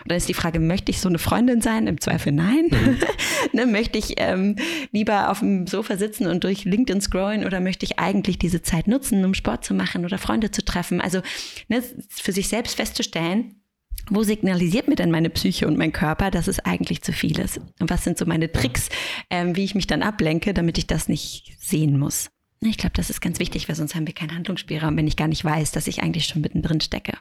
Und 0.03 0.11
dann 0.11 0.17
ist 0.17 0.29
die 0.29 0.33
Frage, 0.33 0.59
möchte 0.59 0.91
ich 0.91 0.99
so 0.99 1.09
eine 1.09 1.19
Freundin 1.19 1.61
sein? 1.61 1.87
Im 1.87 1.99
Zweifel 1.99 2.31
nein. 2.31 2.69
Mhm. 2.71 2.99
ne, 3.53 3.65
möchte 3.65 3.97
ich 3.97 4.13
ähm, 4.17 4.55
lieber 4.91 5.29
auf 5.29 5.39
dem 5.39 5.67
Sofa 5.67 5.97
sitzen 5.97 6.27
und 6.27 6.43
durch 6.43 6.65
LinkedIn 6.65 7.01
scrollen 7.01 7.45
oder 7.45 7.59
möchte 7.59 7.85
ich 7.85 7.99
eigentlich 7.99 8.37
diese 8.39 8.61
Zeit 8.61 8.87
nutzen, 8.87 9.23
um 9.25 9.33
Sport 9.33 9.65
zu 9.65 9.73
machen 9.73 10.05
oder 10.05 10.17
Freunde 10.17 10.51
zu 10.51 10.63
treffen? 10.63 11.01
Also 11.01 11.21
ne, 11.67 11.83
für 12.09 12.31
sich 12.31 12.47
selbst 12.47 12.75
festzustellen, 12.75 13.61
wo 14.09 14.23
signalisiert 14.23 14.87
mir 14.87 14.95
denn 14.95 15.11
meine 15.11 15.29
Psyche 15.29 15.67
und 15.67 15.77
mein 15.77 15.91
Körper, 15.91 16.31
dass 16.31 16.47
es 16.47 16.59
eigentlich 16.59 17.01
zu 17.01 17.13
viel 17.13 17.39
ist? 17.39 17.59
Und 17.79 17.89
was 17.89 18.03
sind 18.03 18.17
so 18.17 18.25
meine 18.25 18.51
Tricks, 18.51 18.89
ähm, 19.29 19.55
wie 19.55 19.63
ich 19.63 19.75
mich 19.75 19.87
dann 19.87 20.03
ablenke, 20.03 20.53
damit 20.53 20.77
ich 20.77 20.87
das 20.87 21.07
nicht 21.07 21.55
sehen 21.59 21.97
muss? 21.97 22.29
Ich 22.61 22.77
glaube, 22.77 22.93
das 22.95 23.09
ist 23.09 23.21
ganz 23.21 23.39
wichtig, 23.39 23.69
weil 23.69 23.75
sonst 23.75 23.95
haben 23.95 24.07
wir 24.07 24.15
keinen 24.15 24.35
Handlungsspielraum, 24.35 24.97
wenn 24.97 25.07
ich 25.07 25.15
gar 25.15 25.27
nicht 25.27 25.45
weiß, 25.45 25.71
dass 25.71 25.87
ich 25.87 26.01
eigentlich 26.01 26.25
schon 26.25 26.41
mittendrin 26.41 26.81
stecke. 26.81 27.13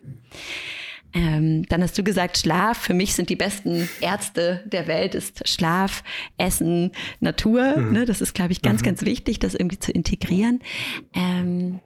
Ähm, 1.12 1.64
dann 1.68 1.82
hast 1.82 1.96
du 1.96 2.02
gesagt, 2.02 2.38
Schlaf. 2.38 2.78
Für 2.78 2.94
mich 2.94 3.14
sind 3.14 3.30
die 3.30 3.36
besten 3.36 3.88
Ärzte 4.00 4.62
der 4.66 4.86
Welt 4.86 5.14
ist 5.14 5.48
Schlaf, 5.48 6.02
Essen, 6.36 6.92
Natur. 7.20 7.76
Mhm. 7.76 7.92
Ne, 7.92 8.04
das 8.04 8.20
ist, 8.20 8.34
glaube 8.34 8.52
ich, 8.52 8.62
ganz, 8.62 8.80
mhm. 8.80 8.86
ganz 8.86 9.02
wichtig, 9.02 9.38
das 9.38 9.54
irgendwie 9.54 9.78
zu 9.78 9.92
integrieren. 9.92 10.60
Ähm, 11.14 11.80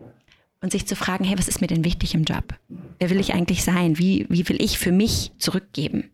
und 0.61 0.73
sich 0.73 0.87
zu 0.87 0.97
fragen, 0.97 1.25
hey, 1.25 1.39
was 1.39 1.49
ist 1.49 1.61
mir 1.61 1.67
denn 1.67 1.85
wichtig 1.85 2.15
im 2.15 2.25
Job? 2.25 2.55
Wer 2.99 3.11
will 3.11 3.21
ich 3.21 3.33
eigentlich 3.33 3.65
sein? 3.65 3.99
Wie, 3.99 4.27
wie 4.29 4.49
will 4.49 4.61
ich 4.63 4.79
für 4.79 4.93
mich 4.93 5.33
zurückgeben? 5.39 6.11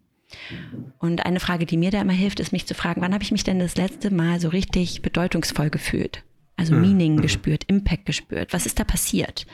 Und 0.98 1.24
eine 1.24 1.40
Frage, 1.40 1.66
die 1.66 1.76
mir 1.76 1.90
da 1.90 2.00
immer 2.00 2.12
hilft, 2.12 2.40
ist 2.40 2.52
mich 2.52 2.66
zu 2.66 2.74
fragen, 2.74 3.00
wann 3.00 3.14
habe 3.14 3.24
ich 3.24 3.32
mich 3.32 3.44
denn 3.44 3.58
das 3.58 3.76
letzte 3.76 4.12
Mal 4.12 4.40
so 4.40 4.48
richtig 4.48 5.02
bedeutungsvoll 5.02 5.70
gefühlt? 5.70 6.22
Also 6.56 6.74
mhm. 6.74 6.80
Meaning 6.80 7.14
mhm. 7.16 7.22
gespürt, 7.22 7.64
Impact 7.66 8.06
gespürt. 8.06 8.52
Was 8.52 8.66
ist 8.66 8.78
da 8.78 8.84
passiert? 8.84 9.46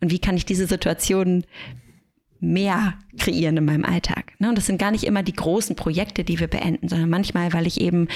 Und 0.00 0.10
wie 0.10 0.18
kann 0.18 0.36
ich 0.36 0.44
diese 0.44 0.66
Situation 0.66 1.44
mehr 2.46 2.94
kreieren 3.18 3.56
in 3.56 3.64
meinem 3.64 3.84
Alltag. 3.84 4.32
Ne? 4.38 4.48
Und 4.48 4.56
das 4.56 4.66
sind 4.66 4.78
gar 4.78 4.90
nicht 4.90 5.04
immer 5.04 5.22
die 5.22 5.34
großen 5.34 5.76
Projekte, 5.76 6.24
die 6.24 6.38
wir 6.38 6.48
beenden, 6.48 6.88
sondern 6.88 7.10
manchmal, 7.10 7.52
weil 7.52 7.66
ich 7.66 7.80
eben 7.80 8.08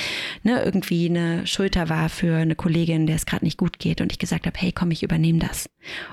ne, 0.42 0.62
irgendwie 0.62 1.08
eine 1.08 1.46
Schulter 1.46 1.88
war 1.88 2.08
für 2.08 2.36
eine 2.36 2.54
Kollegin, 2.54 3.06
der 3.06 3.16
es 3.16 3.26
gerade 3.26 3.44
nicht 3.44 3.58
gut 3.58 3.78
geht 3.78 4.00
und 4.00 4.12
ich 4.12 4.18
gesagt 4.18 4.46
habe, 4.46 4.58
hey, 4.58 4.72
komm, 4.72 4.90
ich 4.90 5.02
übernehme 5.02 5.38
das. 5.38 5.68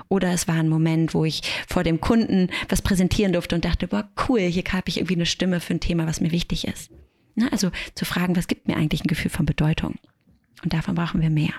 Oder 0.08 0.32
es 0.32 0.48
war 0.48 0.56
ein 0.56 0.68
Moment, 0.68 1.14
wo 1.14 1.24
ich 1.24 1.42
vor 1.68 1.84
dem 1.84 2.00
Kunden 2.00 2.48
was 2.68 2.82
präsentieren 2.82 3.32
durfte 3.32 3.54
und 3.54 3.64
dachte, 3.64 3.88
boah, 3.88 4.08
cool, 4.28 4.40
hier 4.40 4.64
habe 4.72 4.88
ich 4.88 4.98
irgendwie 4.98 5.14
eine 5.14 5.26
Stimme 5.26 5.60
für 5.60 5.74
ein 5.74 5.80
Thema, 5.80 6.06
was 6.06 6.20
mir 6.20 6.32
wichtig 6.32 6.66
ist. 6.66 6.90
Ne? 7.34 7.50
Also 7.52 7.70
zu 7.94 8.04
fragen, 8.04 8.36
was 8.36 8.48
gibt 8.48 8.68
mir 8.68 8.76
eigentlich 8.76 9.04
ein 9.04 9.08
Gefühl 9.08 9.30
von 9.30 9.46
Bedeutung? 9.46 9.94
Und 10.64 10.72
davon 10.72 10.94
brauchen 10.94 11.22
wir 11.22 11.30
mehr. 11.30 11.54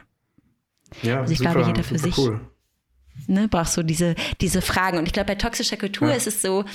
Ja, 1.03 1.21
also 1.21 1.31
ich 1.31 1.39
super, 1.39 1.53
glaube, 1.53 1.67
jeder 1.67 1.83
für 1.83 1.97
sich 1.97 2.17
cool 2.17 2.41
ne, 3.27 3.47
brauchst 3.47 3.77
du 3.77 3.83
diese, 3.83 4.15
diese 4.41 4.61
Fragen. 4.61 4.97
Und 4.97 5.05
ich 5.05 5.13
glaube, 5.13 5.27
bei 5.27 5.35
toxischer 5.35 5.77
Kultur 5.77 6.09
ja. 6.09 6.15
ist 6.15 6.27
es 6.27 6.41
so, 6.41 6.65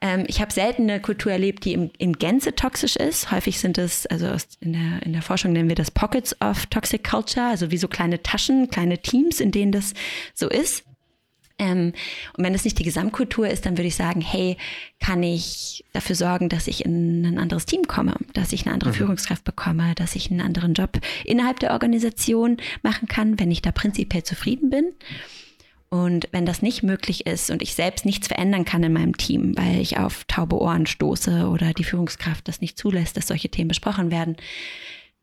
ähm, 0.00 0.24
ich 0.26 0.40
habe 0.40 0.52
selten 0.52 0.82
eine 0.82 1.00
Kultur 1.00 1.32
erlebt, 1.32 1.64
die 1.64 1.74
im, 1.74 1.90
in 1.98 2.14
Gänze 2.14 2.54
toxisch 2.54 2.96
ist. 2.96 3.30
Häufig 3.30 3.58
sind 3.58 3.78
es, 3.78 4.06
also 4.06 4.34
in 4.60 4.72
der, 4.72 5.02
in 5.04 5.12
der 5.12 5.22
Forschung 5.22 5.52
nennen 5.52 5.68
wir 5.68 5.76
das 5.76 5.90
Pockets 5.90 6.40
of 6.40 6.66
Toxic 6.66 7.04
Culture, 7.08 7.46
also 7.46 7.70
wie 7.70 7.76
so 7.76 7.88
kleine 7.88 8.22
Taschen, 8.22 8.70
kleine 8.70 8.98
Teams, 8.98 9.40
in 9.40 9.50
denen 9.50 9.72
das 9.72 9.92
so 10.34 10.48
ist. 10.48 10.84
Ähm, 11.58 11.92
und 12.36 12.44
wenn 12.44 12.54
es 12.54 12.64
nicht 12.64 12.78
die 12.78 12.84
Gesamtkultur 12.84 13.46
ist, 13.46 13.66
dann 13.66 13.76
würde 13.76 13.88
ich 13.88 13.94
sagen, 13.94 14.22
hey, 14.22 14.56
kann 14.98 15.22
ich 15.22 15.84
dafür 15.92 16.16
sorgen, 16.16 16.48
dass 16.48 16.66
ich 16.66 16.86
in 16.86 17.26
ein 17.26 17.38
anderes 17.38 17.66
Team 17.66 17.82
komme, 17.82 18.14
dass 18.32 18.54
ich 18.54 18.64
eine 18.64 18.72
andere 18.72 18.90
mhm. 18.90 18.94
Führungskraft 18.94 19.44
bekomme, 19.44 19.94
dass 19.94 20.16
ich 20.16 20.30
einen 20.30 20.40
anderen 20.40 20.72
Job 20.72 20.98
innerhalb 21.26 21.60
der 21.60 21.72
Organisation 21.72 22.56
machen 22.82 23.06
kann, 23.08 23.38
wenn 23.38 23.50
ich 23.50 23.60
da 23.60 23.72
prinzipiell 23.72 24.22
zufrieden 24.22 24.70
bin. 24.70 24.92
Und 25.90 26.28
wenn 26.30 26.46
das 26.46 26.62
nicht 26.62 26.84
möglich 26.84 27.26
ist 27.26 27.50
und 27.50 27.62
ich 27.62 27.74
selbst 27.74 28.04
nichts 28.04 28.28
verändern 28.28 28.64
kann 28.64 28.84
in 28.84 28.92
meinem 28.92 29.16
Team, 29.16 29.56
weil 29.56 29.80
ich 29.80 29.98
auf 29.98 30.24
taube 30.28 30.60
Ohren 30.60 30.86
stoße 30.86 31.48
oder 31.48 31.74
die 31.74 31.82
Führungskraft 31.84 32.46
das 32.46 32.60
nicht 32.60 32.78
zulässt, 32.78 33.16
dass 33.16 33.26
solche 33.26 33.48
Themen 33.48 33.68
besprochen 33.68 34.12
werden, 34.12 34.36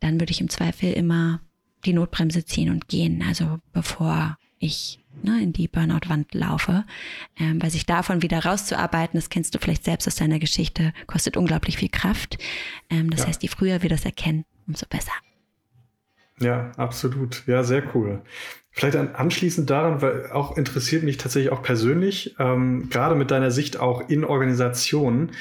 dann 0.01 0.19
würde 0.19 0.31
ich 0.31 0.41
im 0.41 0.49
Zweifel 0.49 0.91
immer 0.91 1.39
die 1.85 1.93
Notbremse 1.93 2.43
ziehen 2.43 2.69
und 2.69 2.89
gehen. 2.89 3.23
Also 3.25 3.59
bevor 3.71 4.37
ich 4.59 4.99
ne, 5.23 5.41
in 5.41 5.53
die 5.53 5.69
Burnout-Wand 5.69 6.33
laufe, 6.33 6.83
ähm, 7.39 7.61
weil 7.61 7.69
sich 7.69 7.85
davon 7.85 8.21
wieder 8.21 8.43
rauszuarbeiten, 8.43 9.17
das 9.17 9.29
kennst 9.29 9.55
du 9.55 9.59
vielleicht 9.59 9.85
selbst 9.85 10.05
aus 10.05 10.15
deiner 10.15 10.39
Geschichte, 10.39 10.91
kostet 11.05 11.37
unglaublich 11.37 11.77
viel 11.77 11.89
Kraft. 11.89 12.37
Ähm, 12.89 13.09
das 13.09 13.21
ja. 13.21 13.27
heißt, 13.27 13.41
je 13.41 13.49
früher 13.49 13.81
wir 13.83 13.89
das 13.89 14.03
erkennen, 14.03 14.43
umso 14.67 14.85
besser. 14.89 15.13
Ja, 16.39 16.71
absolut. 16.77 17.43
Ja, 17.47 17.63
sehr 17.63 17.95
cool. 17.95 18.21
Vielleicht 18.77 18.95
anschließend 18.95 19.67
daran, 19.71 20.03
weil 20.03 20.31
auch 20.31 20.55
interessiert 20.55 21.01
mich 21.01 21.17
tatsächlich 21.17 21.51
auch 21.51 21.63
persönlich, 21.63 22.35
ähm, 22.37 22.89
gerade 22.91 23.15
mit 23.15 23.31
deiner 23.31 23.49
Sicht 23.49 23.79
auch 23.79 24.07
in 24.07 24.23
Organisationen, 24.23 25.31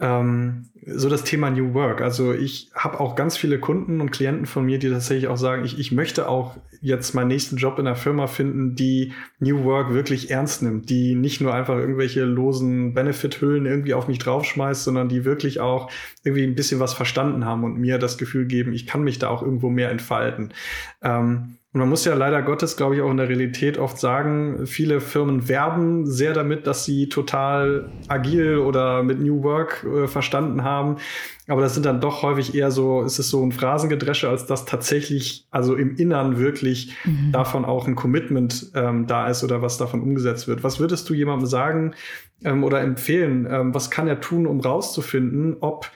ähm, 0.00 0.70
so 0.88 1.08
das 1.08 1.24
Thema 1.24 1.50
New 1.50 1.74
Work. 1.74 2.00
Also 2.00 2.32
ich 2.32 2.70
habe 2.74 3.00
auch 3.00 3.16
ganz 3.16 3.36
viele 3.36 3.58
Kunden 3.58 4.00
und 4.00 4.12
Klienten 4.12 4.46
von 4.46 4.64
mir, 4.64 4.78
die 4.78 4.88
tatsächlich 4.88 5.26
auch 5.26 5.36
sagen, 5.36 5.64
ich, 5.64 5.78
ich 5.80 5.90
möchte 5.90 6.28
auch 6.28 6.56
jetzt 6.80 7.12
meinen 7.12 7.26
nächsten 7.28 7.56
Job 7.56 7.78
in 7.80 7.86
einer 7.88 7.96
Firma 7.96 8.28
finden, 8.28 8.76
die 8.76 9.12
New 9.40 9.64
Work 9.64 9.92
wirklich 9.92 10.30
ernst 10.30 10.62
nimmt, 10.62 10.88
die 10.88 11.16
nicht 11.16 11.40
nur 11.40 11.52
einfach 11.52 11.76
irgendwelche 11.76 12.22
losen 12.22 12.94
Benefit-Hüllen 12.94 13.66
irgendwie 13.66 13.94
auf 13.94 14.06
mich 14.06 14.20
draufschmeißt, 14.20 14.84
sondern 14.84 15.08
die 15.08 15.24
wirklich 15.24 15.58
auch 15.58 15.90
irgendwie 16.22 16.44
ein 16.44 16.54
bisschen 16.54 16.78
was 16.78 16.94
verstanden 16.94 17.44
haben 17.44 17.64
und 17.64 17.78
mir 17.78 17.98
das 17.98 18.16
Gefühl 18.16 18.46
geben, 18.46 18.72
ich 18.72 18.86
kann 18.86 19.02
mich 19.02 19.18
da 19.18 19.28
auch 19.28 19.42
irgendwo 19.42 19.68
mehr 19.70 19.90
entfalten. 19.90 20.52
Ähm, 21.02 21.56
und 21.76 21.80
man 21.80 21.90
muss 21.90 22.06
ja 22.06 22.14
leider 22.14 22.40
Gottes, 22.40 22.78
glaube 22.78 22.94
ich, 22.94 23.02
auch 23.02 23.10
in 23.10 23.18
der 23.18 23.28
Realität 23.28 23.76
oft 23.76 23.98
sagen, 23.98 24.66
viele 24.66 24.98
Firmen 24.98 25.46
werben 25.46 26.06
sehr 26.06 26.32
damit, 26.32 26.66
dass 26.66 26.86
sie 26.86 27.10
total 27.10 27.90
agil 28.08 28.56
oder 28.56 29.02
mit 29.02 29.20
New 29.20 29.42
Work 29.42 29.84
äh, 29.84 30.08
verstanden 30.08 30.64
haben. 30.64 30.75
Aber 31.48 31.60
das 31.62 31.74
sind 31.74 31.86
dann 31.86 32.00
doch 32.00 32.22
häufig 32.22 32.54
eher 32.54 32.70
so, 32.70 33.02
ist 33.02 33.18
es 33.18 33.30
so 33.30 33.44
ein 33.44 33.52
Phrasengedresche, 33.52 34.28
als 34.28 34.46
dass 34.46 34.64
tatsächlich, 34.64 35.46
also 35.50 35.74
im 35.74 35.96
Innern 35.96 36.38
wirklich 36.38 36.94
mhm. 37.04 37.32
davon 37.32 37.64
auch 37.64 37.86
ein 37.86 37.94
Commitment 37.94 38.72
ähm, 38.74 39.06
da 39.06 39.28
ist 39.28 39.44
oder 39.44 39.62
was 39.62 39.78
davon 39.78 40.02
umgesetzt 40.02 40.48
wird. 40.48 40.64
Was 40.64 40.80
würdest 40.80 41.08
du 41.08 41.14
jemandem 41.14 41.46
sagen 41.46 41.94
ähm, 42.44 42.64
oder 42.64 42.80
empfehlen? 42.80 43.46
Ähm, 43.50 43.74
was 43.74 43.90
kann 43.90 44.08
er 44.08 44.20
tun, 44.20 44.46
um 44.46 44.60
rauszufinden, 44.60 45.56
ob 45.60 45.90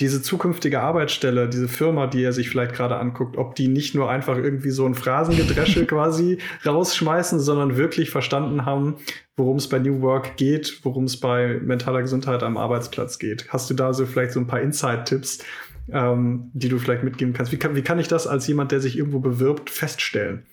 diese 0.00 0.22
zukünftige 0.22 0.80
Arbeitsstelle, 0.80 1.48
diese 1.48 1.68
Firma, 1.68 2.06
die 2.06 2.22
er 2.22 2.32
sich 2.32 2.48
vielleicht 2.48 2.74
gerade 2.74 2.96
anguckt, 2.96 3.36
ob 3.36 3.56
die 3.56 3.66
nicht 3.66 3.94
nur 3.94 4.08
einfach 4.08 4.36
irgendwie 4.36 4.70
so 4.70 4.86
ein 4.86 4.94
Phrasengedresche 4.94 5.86
quasi 5.86 6.38
rausschmeißen, 6.64 7.40
sondern 7.40 7.76
wirklich 7.76 8.10
verstanden 8.10 8.64
haben, 8.64 8.96
worum 9.36 9.56
es 9.56 9.68
bei 9.68 9.80
New 9.80 10.00
Work 10.00 10.36
geht, 10.36 10.80
worum 10.84 11.04
es 11.04 11.18
bei 11.18 11.58
mentaler 11.62 12.02
Gesundheit 12.02 12.42
am 12.42 12.56
Arbeitsplatz 12.56 13.18
geht. 13.18 13.48
Hast 13.48 13.70
du 13.70 13.74
da 13.74 13.92
so 13.92 14.06
vielleicht 14.06 14.32
so 14.32 14.40
ein 14.40 14.46
paar 14.46 14.60
Insight-Tipps, 14.60 15.44
ähm, 15.90 16.50
die 16.52 16.68
du 16.68 16.78
vielleicht 16.78 17.02
mitgeben 17.02 17.34
kannst? 17.34 17.50
Wie 17.50 17.56
kann, 17.56 17.74
wie 17.74 17.82
kann 17.82 17.98
ich 17.98 18.08
das 18.08 18.28
als 18.28 18.46
jemand, 18.46 18.70
der 18.70 18.80
sich 18.80 18.96
irgendwo 18.96 19.18
bewirbt, 19.18 19.68
feststellen? 19.68 20.46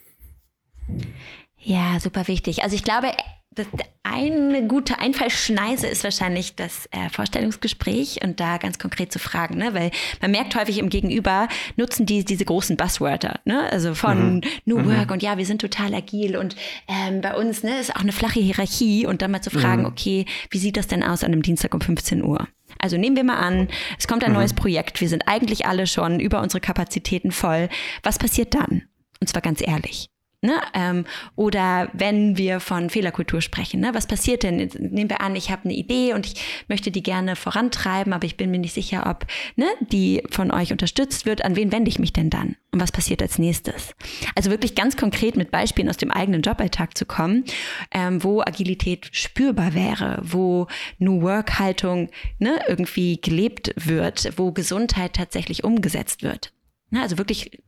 Ja, 1.60 2.00
super 2.00 2.28
wichtig. 2.28 2.64
Also 2.64 2.76
ich 2.76 2.84
glaube, 2.84 3.08
das, 3.56 3.68
eine 4.04 4.68
gute 4.68 5.00
Einfallschneise 5.00 5.88
ist 5.88 6.04
wahrscheinlich 6.04 6.56
das 6.56 6.88
äh, 6.92 7.10
Vorstellungsgespräch 7.10 8.20
und 8.24 8.40
da 8.40 8.58
ganz 8.58 8.78
konkret 8.78 9.12
zu 9.12 9.20
fragen, 9.20 9.58
ne? 9.58 9.74
weil 9.74 9.92
man 10.22 10.32
merkt 10.32 10.56
häufig 10.56 10.78
im 10.78 10.90
Gegenüber 10.90 11.48
nutzen 11.76 12.06
die 12.06 12.24
diese 12.24 12.46
großen 12.46 12.78
Buzzwörter, 12.78 13.40
ne? 13.46 13.70
also 13.72 13.96
von 13.96 14.36
mhm. 14.36 14.42
New 14.66 14.80
mhm. 14.80 14.88
Work 14.88 15.12
und 15.12 15.24
ja, 15.24 15.38
wir 15.38 15.46
sind 15.46 15.62
total 15.62 15.94
agil 15.94 16.38
und 16.38 16.56
ähm, 16.88 17.22
bei 17.22 17.34
uns 17.36 17.64
ne, 17.64 17.80
ist 17.80 17.96
auch 17.96 18.02
eine 18.02 18.12
flache 18.12 18.40
Hierarchie 18.40 19.08
und 19.08 19.22
dann 19.22 19.32
mal 19.32 19.42
zu 19.42 19.50
fragen, 19.50 19.82
mhm. 19.82 19.88
okay, 19.88 20.26
wie 20.52 20.60
sieht 20.60 20.78
das 20.78 20.88
denn 20.88 21.04
aus 21.04 21.24
an 21.24 21.32
einem 21.32 21.42
Dienstag 21.42 21.74
um 21.74 21.82
15 21.82 22.24
Uhr? 22.24 22.48
Also 22.78 22.98
nehmen 22.98 23.16
wir 23.16 23.24
mal 23.24 23.38
an, 23.38 23.70
es 23.98 24.08
kommt 24.08 24.24
ein 24.24 24.32
mhm. 24.32 24.38
neues 24.38 24.54
Projekt, 24.54 25.02
wir 25.02 25.10
sind 25.10 25.28
eigentlich 25.28 25.66
alle 25.66 25.88
schon 25.88 26.20
über 26.20 26.42
unsere 26.42 26.60
Kapazitäten 26.60 27.32
voll. 27.32 27.70
Was 28.04 28.20
passiert 28.20 28.54
dann? 28.54 28.84
Und 29.22 29.28
zwar 29.28 29.42
ganz 29.42 29.62
ehrlich. 29.66 30.10
Ne? 30.46 30.62
Ähm, 30.74 31.06
oder 31.36 31.90
wenn 31.94 32.38
wir 32.38 32.60
von 32.60 32.90
Fehlerkultur 32.90 33.42
sprechen, 33.42 33.80
ne? 33.80 33.90
was 33.94 34.06
passiert 34.06 34.44
denn? 34.44 34.58
Nehmen 34.58 35.10
wir 35.10 35.22
an, 35.22 35.36
ich 35.36 35.50
habe 35.50 35.66
eine 35.66 35.74
Idee 35.74 36.14
und 36.14 36.28
ich 36.28 36.66
möchte 36.68 36.92
die 36.92 37.02
gerne 37.02 37.36
vorantreiben, 37.36 38.14
aber 38.14 38.26
ich 38.26 38.38
bin 38.38 38.52
mir 38.52 38.60
nicht 38.60 38.74
sicher, 38.74 39.08
ob 39.10 39.26
ne, 39.56 39.66
die 39.80 40.24
von 40.30 40.52
euch 40.52 40.72
unterstützt 40.72 41.26
wird. 41.26 41.44
An 41.44 41.56
wen 41.56 41.72
wende 41.72 41.90
ich 41.90 41.98
mich 41.98 42.14
denn 42.14 42.30
dann? 42.30 42.56
Und 42.72 42.80
was 42.82 42.92
passiert 42.92 43.22
als 43.22 43.40
nächstes? 43.40 43.96
Also 44.36 44.52
wirklich 44.52 44.76
ganz 44.76 44.98
konkret 44.98 45.36
mit 45.36 45.50
Beispielen 45.50 45.90
aus 45.90 45.98
dem 45.98 46.12
eigenen 46.12 46.42
Joballtag 46.42 46.98
zu 46.98 47.06
kommen, 47.06 47.46
ähm, 47.92 48.24
wo 48.24 48.42
Agilität 48.42 49.10
spürbar 49.12 49.74
wäre, 49.74 50.20
wo 50.22 50.68
New 51.00 51.22
Work-Haltung 51.22 52.10
ne, 52.38 52.60
irgendwie 52.68 53.20
gelebt 53.20 53.74
wird, 53.78 54.34
wo 54.38 54.52
Gesundheit 54.52 55.14
tatsächlich 55.14 55.64
umgesetzt 55.64 56.22
wird. 56.22 56.52
Ne? 56.92 57.02
Also 57.02 57.18
wirklich 57.18 57.64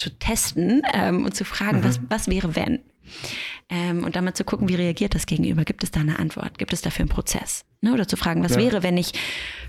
zu 0.00 0.10
testen 0.18 0.82
ähm, 0.92 1.24
und 1.24 1.34
zu 1.34 1.44
fragen, 1.44 1.80
mhm. 1.80 1.84
was, 1.84 2.00
was 2.08 2.28
wäre, 2.28 2.56
wenn? 2.56 2.80
Ähm, 3.68 4.04
und 4.04 4.16
dann 4.16 4.24
mal 4.24 4.34
zu 4.34 4.44
gucken, 4.44 4.68
wie 4.68 4.74
reagiert 4.74 5.14
das 5.14 5.26
Gegenüber? 5.26 5.64
Gibt 5.64 5.84
es 5.84 5.90
da 5.90 6.00
eine 6.00 6.18
Antwort? 6.18 6.58
Gibt 6.58 6.72
es 6.72 6.80
dafür 6.80 7.02
einen 7.02 7.10
Prozess? 7.10 7.64
Ne? 7.82 7.92
Oder 7.92 8.08
zu 8.08 8.16
fragen, 8.16 8.42
was 8.42 8.52
ja. 8.52 8.58
wäre, 8.58 8.82
wenn 8.82 8.96
ich, 8.96 9.12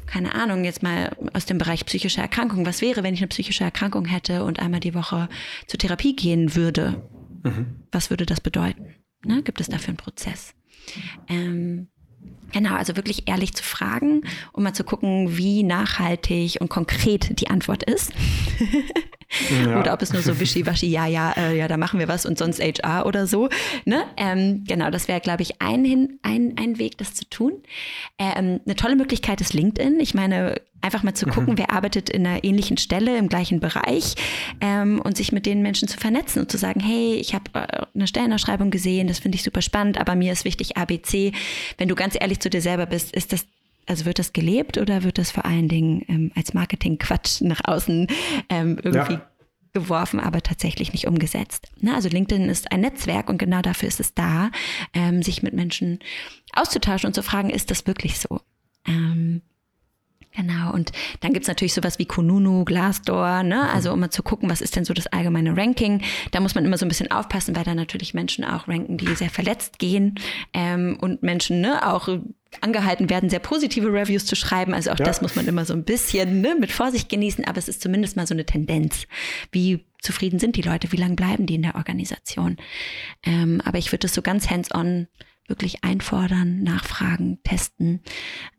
keine 0.06 0.34
Ahnung, 0.34 0.64
jetzt 0.64 0.84
mal 0.84 1.16
aus 1.34 1.46
dem 1.46 1.58
Bereich 1.58 1.86
psychische 1.86 2.22
Erkrankung, 2.22 2.66
was 2.66 2.82
wäre, 2.82 3.04
wenn 3.04 3.14
ich 3.14 3.20
eine 3.20 3.28
psychische 3.28 3.64
Erkrankung 3.64 4.06
hätte 4.06 4.44
und 4.44 4.60
einmal 4.60 4.80
die 4.80 4.96
Woche 4.96 5.28
zur 5.68 5.80
Therapie 5.80 6.16
gehen 6.16 6.56
würde? 6.56 7.04
Mhm. 7.44 7.84
Was 7.92 8.10
würde 8.10 8.26
das 8.26 8.42
bedeuten? 8.42 8.96
Ne? 9.26 9.44
Gibt 9.44 9.60
es 9.60 9.68
dafür 9.68 9.90
einen 9.90 9.98
Prozess? 9.98 10.54
Ähm, 11.28 11.90
Genau, 12.52 12.76
also 12.76 12.96
wirklich 12.96 13.28
ehrlich 13.28 13.54
zu 13.54 13.64
fragen, 13.64 14.24
um 14.52 14.64
mal 14.64 14.74
zu 14.74 14.84
gucken, 14.84 15.38
wie 15.38 15.64
nachhaltig 15.64 16.58
und 16.60 16.70
konkret 16.70 17.40
die 17.40 17.50
Antwort 17.50 17.84
ist. 17.84 18.12
Ja. 19.50 19.80
oder 19.80 19.94
ob 19.94 20.02
es 20.02 20.12
nur 20.12 20.22
so 20.22 20.42
wischiwaschi, 20.42 20.88
ja, 20.88 21.06
ja, 21.06 21.32
äh, 21.32 21.58
ja, 21.58 21.70
da 21.70 21.78
machen 21.78 22.00
wir 22.00 22.10
was 22.10 22.26
und 22.26 22.38
sonst 22.38 22.60
HR 22.60 23.06
oder 23.06 23.28
so. 23.28 23.48
Ne? 23.86 24.04
Ähm, 24.18 24.66
genau, 24.68 24.92
das 24.92 25.08
wäre, 25.08 25.22
glaube 25.22 25.42
ich, 25.42 25.62
ein, 25.62 26.20
ein, 26.22 26.56
ein 26.58 26.80
Weg, 26.80 26.98
das 26.98 27.14
zu 27.14 27.24
tun. 27.30 27.54
Ähm, 28.20 28.60
eine 28.66 28.76
tolle 28.76 28.98
Möglichkeit 28.98 29.40
ist 29.40 29.54
LinkedIn. 29.54 30.02
Ich 30.02 30.14
meine, 30.14 30.56
einfach 30.82 31.04
mal 31.04 31.14
zu 31.14 31.28
mhm. 31.28 31.32
gucken, 31.32 31.54
mhm. 31.54 31.58
wer 31.60 31.72
arbeitet 31.72 32.10
in 32.10 32.26
einer 32.26 32.44
ähnlichen 32.44 32.78
Stelle 32.78 33.18
im 33.18 33.30
gleichen 33.30 33.60
Bereich 33.60 34.16
ähm, 34.60 35.00
und 35.02 35.16
sich 35.16 35.32
mit 35.32 35.46
den 35.46 35.62
Menschen 35.62 35.88
zu 35.88 35.98
vernetzen 35.98 36.42
und 36.42 36.52
zu 36.52 36.58
sagen, 36.58 36.80
hey, 36.80 37.16
ich 37.16 37.34
habe 37.34 37.46
äh, 37.54 37.86
eine 37.94 38.08
Stellenausschreibung 38.08 38.72
gesehen, 38.72 39.08
das 39.08 39.20
finde 39.20 39.36
ich 39.38 39.44
super 39.44 39.62
spannend, 39.62 40.00
aber 40.00 40.16
mir 40.16 40.34
ist 40.34 40.44
wichtig 40.44 40.78
ABC. 40.78 41.32
Wenn 41.78 41.88
du 41.88 41.96
ganz 41.96 42.18
ehrlich 42.20 42.41
zu 42.42 42.50
dir 42.50 42.62
selber 42.62 42.86
bist, 42.86 43.16
ist 43.16 43.34
das 43.34 43.46
also 43.88 44.06
wird 44.06 44.20
das 44.20 44.34
gelebt 44.34 44.78
oder 44.78 45.04
wird 45.04 45.18
das 45.18 45.32
vor 45.32 45.46
allen 45.46 45.68
Dingen 45.68 46.04
ähm, 46.08 46.32
als 46.36 46.54
Marketing-Quatsch 46.54 47.42
nach 47.42 47.62
außen 47.64 48.08
ähm, 48.50 48.80
irgendwie 48.84 49.14
ja. 49.14 49.32
geworfen, 49.74 50.20
aber 50.20 50.42
tatsächlich 50.42 50.94
nicht 50.94 51.08
umgesetzt? 51.08 51.68
Na, 51.80 51.96
also 51.96 52.10
LinkedIn 52.10 52.50
ist 52.50 52.72
ein 52.72 52.82
Netzwerk 52.82 53.30
und 53.30 53.38
genau 53.38 53.62
dafür 53.62 53.88
ist 53.88 54.00
es 54.00 54.14
da, 54.14 54.52
ähm, 54.94 55.24
sich 55.24 55.44
mit 55.44 55.54
Menschen 55.54 56.00
auszutauschen 56.54 57.08
und 57.08 57.14
zu 57.14 57.24
fragen, 57.24 57.50
ist 57.50 57.72
das 57.72 57.88
wirklich 57.88 58.20
so? 58.20 58.40
Ähm, 58.88 59.42
Genau, 60.34 60.72
und 60.72 60.92
dann 61.20 61.34
gibt's 61.34 61.50
natürlich 61.50 61.74
sowas 61.74 62.00
wie 62.00 62.06
Kununu, 62.06 62.64
Glassdoor, 62.64 63.44
ne? 63.44 63.70
Also 63.70 63.92
um 63.92 64.00
mal 64.00 64.12
zu 64.12 64.24
gucken, 64.24 64.50
was 64.50 64.62
ist 64.62 64.76
denn 64.78 64.86
so 64.86 64.94
das 64.94 65.08
allgemeine 65.08 65.58
Ranking. 65.58 66.02
Da 66.32 66.40
muss 66.40 66.56
man 66.56 66.64
immer 66.64 66.78
so 66.78 66.86
ein 66.86 66.90
bisschen 66.90 67.12
aufpassen, 67.12 67.56
weil 67.56 67.66
da 67.66 67.76
natürlich 67.76 68.14
Menschen 68.14 68.46
auch 68.46 68.70
ranken, 68.70 68.98
die 68.98 69.14
sehr 69.16 69.30
verletzt 69.30 69.78
gehen 69.78 70.16
ähm, 70.54 70.98
und 71.02 71.22
Menschen 71.22 71.60
ne, 71.60 71.86
auch 71.86 72.08
angehalten 72.62 73.10
werden, 73.10 73.30
sehr 73.30 73.40
positive 73.40 73.92
Reviews 73.92 74.26
zu 74.26 74.36
schreiben. 74.36 74.74
Also 74.74 74.92
auch 74.92 75.00
ja. 75.00 75.06
das 75.06 75.22
muss 75.22 75.36
man 75.36 75.48
immer 75.48 75.66
so 75.66 75.74
ein 75.74 75.84
bisschen 75.84 76.42
ne, 76.42 76.56
mit 76.60 76.72
Vorsicht 76.72 77.10
genießen, 77.10 77.46
aber 77.46 77.58
es 77.58 77.68
ist 77.68 77.82
zumindest 77.82 78.16
mal 78.16 78.28
so 78.28 78.34
eine 78.34 78.46
Tendenz. 78.46 79.08
Wie 79.52 79.86
zufrieden 80.02 80.40
sind 80.40 80.56
die 80.56 80.62
Leute? 80.62 80.92
Wie 80.92 80.98
lange 80.98 81.16
bleiben 81.16 81.46
die 81.46 81.56
in 81.56 81.62
der 81.62 81.76
Organisation? 81.76 82.58
Ähm, 83.24 83.62
aber 83.66 83.78
ich 83.78 83.92
würde 83.92 84.08
es 84.08 84.14
so 84.14 84.22
ganz 84.22 84.50
hands-on 84.50 85.08
wirklich 85.48 85.84
einfordern, 85.84 86.64
nachfragen, 86.64 87.40
testen. 87.44 88.02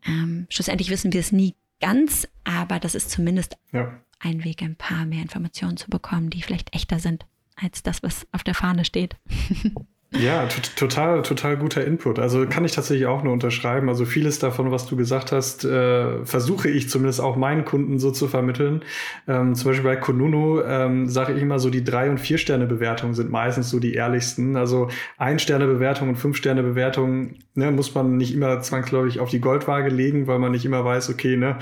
Ähm, 0.05 0.47
schlussendlich 0.49 0.89
wissen 0.89 1.11
wir 1.11 1.19
es 1.19 1.31
nie 1.31 1.55
ganz, 1.83 2.29
aber 2.45 2.79
das 2.79 2.95
ist 2.95 3.11
zumindest 3.11 3.57
ja. 3.73 3.99
ein 4.19 4.45
Weg, 4.45 4.61
ein 4.61 4.77
paar 4.77 5.05
mehr 5.05 5.21
Informationen 5.21 5.75
zu 5.75 5.89
bekommen, 5.89 6.29
die 6.29 6.41
vielleicht 6.41 6.73
echter 6.73 6.97
sind 6.97 7.25
als 7.57 7.83
das, 7.83 8.01
was 8.03 8.25
auf 8.31 8.43
der 8.43 8.55
Fahne 8.55 8.85
steht. 8.85 9.17
Ja, 10.15 10.45
total, 10.75 11.23
total 11.23 11.57
guter 11.57 11.83
Input. 11.83 12.19
Also 12.19 12.45
kann 12.45 12.63
ich 12.65 12.73
tatsächlich 12.73 13.07
auch 13.07 13.23
nur 13.23 13.33
unterschreiben. 13.33 13.89
Also 13.89 14.05
vieles 14.05 14.37
davon, 14.37 14.69
was 14.69 14.85
du 14.85 14.95
gesagt 14.95 15.31
hast, 15.31 15.65
äh, 15.65 16.23
versuche 16.23 16.69
ich 16.69 16.87
zumindest 16.87 17.19
auch 17.19 17.35
meinen 17.35 17.65
Kunden 17.65 17.97
so 17.97 18.11
zu 18.11 18.27
vermitteln. 18.27 18.83
Ähm, 19.27 19.55
zum 19.55 19.71
Beispiel 19.71 19.83
bei 19.89 19.95
Konunu 19.95 20.61
ähm, 20.61 21.09
sage 21.09 21.33
ich 21.33 21.41
immer 21.41 21.57
so, 21.57 21.71
die 21.71 21.83
drei 21.83 22.11
und 22.11 22.19
vier 22.19 22.37
Sterne 22.37 22.67
Bewertungen 22.67 23.15
sind 23.15 23.31
meistens 23.31 23.71
so 23.71 23.79
die 23.79 23.95
ehrlichsten. 23.95 24.55
Also 24.55 24.87
ein 25.17 25.39
Sterne 25.39 25.65
Bewertung 25.65 26.09
und 26.09 26.17
fünf 26.17 26.37
Sterne 26.37 26.61
Bewertung 26.61 27.33
ne, 27.55 27.71
muss 27.71 27.95
man 27.95 28.15
nicht 28.15 28.35
immer 28.35 28.61
zwangsläufig 28.61 29.19
auf 29.19 29.31
die 29.31 29.41
Goldwaage 29.41 29.89
legen, 29.89 30.27
weil 30.27 30.37
man 30.37 30.51
nicht 30.51 30.65
immer 30.65 30.85
weiß, 30.85 31.09
okay, 31.09 31.37
ne, 31.37 31.57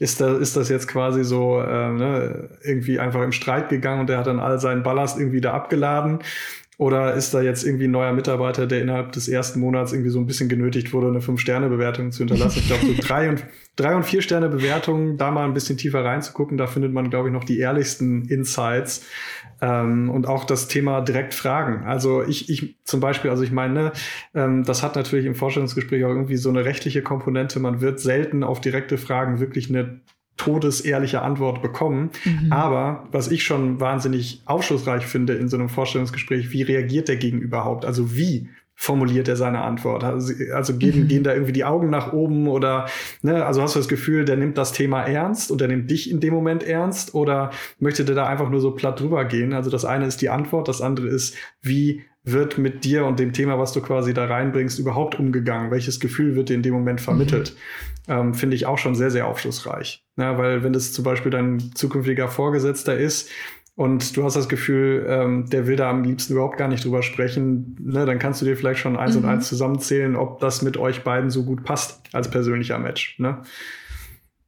ist 0.00 0.20
das, 0.20 0.40
ist 0.40 0.56
das 0.56 0.68
jetzt 0.68 0.88
quasi 0.88 1.22
so 1.22 1.60
äh, 1.60 1.92
ne, 1.92 2.48
irgendwie 2.64 2.98
einfach 2.98 3.22
im 3.22 3.30
Streit 3.30 3.68
gegangen 3.68 4.00
und 4.00 4.08
der 4.08 4.18
hat 4.18 4.26
dann 4.26 4.40
all 4.40 4.58
seinen 4.58 4.82
Ballast 4.82 5.20
irgendwie 5.20 5.40
da 5.40 5.52
abgeladen. 5.52 6.18
Oder 6.82 7.14
ist 7.14 7.32
da 7.32 7.40
jetzt 7.40 7.62
irgendwie 7.62 7.84
ein 7.84 7.92
neuer 7.92 8.12
Mitarbeiter, 8.12 8.66
der 8.66 8.82
innerhalb 8.82 9.12
des 9.12 9.28
ersten 9.28 9.60
Monats 9.60 9.92
irgendwie 9.92 10.10
so 10.10 10.18
ein 10.18 10.26
bisschen 10.26 10.48
genötigt 10.48 10.92
wurde, 10.92 11.06
eine 11.06 11.20
Fünf-Sterne-Bewertung 11.20 12.10
zu 12.10 12.18
hinterlassen? 12.18 12.58
Ich 12.58 12.66
glaube, 12.66 12.84
so 12.84 12.92
drei 13.00 13.28
und, 13.28 13.44
drei 13.76 13.94
und 13.94 14.02
vier 14.02 14.20
Sterne-Bewertungen, 14.20 15.16
da 15.16 15.30
mal 15.30 15.44
ein 15.44 15.54
bisschen 15.54 15.76
tiefer 15.76 16.04
reinzugucken, 16.04 16.58
da 16.58 16.66
findet 16.66 16.92
man, 16.92 17.08
glaube 17.08 17.28
ich, 17.28 17.32
noch 17.32 17.44
die 17.44 17.60
ehrlichsten 17.60 18.24
Insights. 18.24 19.06
Ähm, 19.60 20.10
und 20.10 20.26
auch 20.26 20.42
das 20.42 20.66
Thema 20.66 21.02
direkt 21.02 21.34
fragen. 21.34 21.84
Also 21.84 22.24
ich, 22.24 22.50
ich 22.50 22.74
zum 22.82 22.98
Beispiel, 22.98 23.30
also 23.30 23.44
ich 23.44 23.52
meine, 23.52 23.74
ne, 23.74 23.92
ähm, 24.34 24.64
das 24.64 24.82
hat 24.82 24.96
natürlich 24.96 25.24
im 25.24 25.36
Vorstellungsgespräch 25.36 26.04
auch 26.04 26.08
irgendwie 26.08 26.36
so 26.36 26.48
eine 26.48 26.64
rechtliche 26.64 27.02
Komponente. 27.02 27.60
Man 27.60 27.80
wird 27.80 28.00
selten 28.00 28.42
auf 28.42 28.60
direkte 28.60 28.98
Fragen 28.98 29.38
wirklich 29.38 29.68
eine 29.68 30.00
todesehrliche 30.36 31.22
Antwort 31.22 31.62
bekommen. 31.62 32.10
Mhm. 32.24 32.52
Aber 32.52 33.06
was 33.12 33.30
ich 33.30 33.44
schon 33.44 33.80
wahnsinnig 33.80 34.42
aufschlussreich 34.46 35.04
finde 35.06 35.34
in 35.34 35.48
so 35.48 35.56
einem 35.56 35.68
Vorstellungsgespräch, 35.68 36.50
wie 36.50 36.62
reagiert 36.62 37.08
der 37.08 37.16
Gegenüber 37.16 37.52
überhaupt? 37.52 37.84
Also 37.84 38.16
wie 38.16 38.48
formuliert 38.82 39.28
er 39.28 39.36
seine 39.36 39.62
Antwort? 39.62 40.02
Also, 40.02 40.32
also 40.52 40.76
gehen, 40.76 41.04
mhm. 41.04 41.08
gehen 41.08 41.22
da 41.22 41.32
irgendwie 41.32 41.52
die 41.52 41.64
Augen 41.64 41.88
nach 41.88 42.12
oben 42.12 42.48
oder, 42.48 42.86
ne, 43.22 43.46
also 43.46 43.62
hast 43.62 43.76
du 43.76 43.78
das 43.78 43.86
Gefühl, 43.86 44.24
der 44.24 44.36
nimmt 44.36 44.58
das 44.58 44.72
Thema 44.72 45.02
ernst 45.02 45.52
und 45.52 45.60
der 45.60 45.68
nimmt 45.68 45.88
dich 45.88 46.10
in 46.10 46.18
dem 46.18 46.34
Moment 46.34 46.64
ernst 46.64 47.14
oder 47.14 47.52
möchte 47.78 48.04
der 48.04 48.16
da 48.16 48.26
einfach 48.26 48.50
nur 48.50 48.60
so 48.60 48.72
platt 48.72 48.98
drüber 48.98 49.24
gehen? 49.24 49.52
Also 49.52 49.70
das 49.70 49.84
eine 49.84 50.06
ist 50.06 50.20
die 50.20 50.30
Antwort, 50.30 50.66
das 50.66 50.80
andere 50.80 51.06
ist, 51.06 51.36
wie 51.60 52.02
wird 52.24 52.58
mit 52.58 52.84
dir 52.84 53.06
und 53.06 53.20
dem 53.20 53.32
Thema, 53.32 53.56
was 53.56 53.72
du 53.72 53.80
quasi 53.82 54.14
da 54.14 54.24
reinbringst, 54.24 54.80
überhaupt 54.80 55.16
umgegangen? 55.16 55.70
Welches 55.70 56.00
Gefühl 56.00 56.34
wird 56.34 56.48
dir 56.48 56.54
in 56.54 56.62
dem 56.62 56.74
Moment 56.74 57.00
vermittelt? 57.00 57.54
Mhm. 58.08 58.12
Ähm, 58.12 58.34
Finde 58.34 58.56
ich 58.56 58.66
auch 58.66 58.78
schon 58.78 58.96
sehr, 58.96 59.12
sehr 59.12 59.28
aufschlussreich. 59.28 60.04
Ja, 60.16 60.38
weil 60.38 60.64
wenn 60.64 60.72
das 60.72 60.92
zum 60.92 61.04
Beispiel 61.04 61.30
dein 61.30 61.60
zukünftiger 61.74 62.26
Vorgesetzter 62.26 62.96
ist, 62.96 63.30
und 63.74 64.16
du 64.16 64.24
hast 64.24 64.34
das 64.34 64.48
Gefühl, 64.48 65.06
ähm, 65.08 65.48
der 65.48 65.66
will 65.66 65.76
da 65.76 65.88
am 65.88 66.04
liebsten 66.04 66.34
überhaupt 66.34 66.58
gar 66.58 66.68
nicht 66.68 66.84
drüber 66.84 67.02
sprechen, 67.02 67.76
ne, 67.80 68.04
dann 68.04 68.18
kannst 68.18 68.42
du 68.42 68.44
dir 68.44 68.56
vielleicht 68.56 68.80
schon 68.80 68.96
eins 68.96 69.16
mhm. 69.16 69.22
und 69.22 69.28
eins 69.30 69.48
zusammenzählen, 69.48 70.14
ob 70.14 70.40
das 70.40 70.62
mit 70.62 70.76
euch 70.76 71.04
beiden 71.04 71.30
so 71.30 71.44
gut 71.44 71.64
passt 71.64 72.02
als 72.12 72.30
persönlicher 72.30 72.78
Match. 72.78 73.18
Ne? 73.18 73.42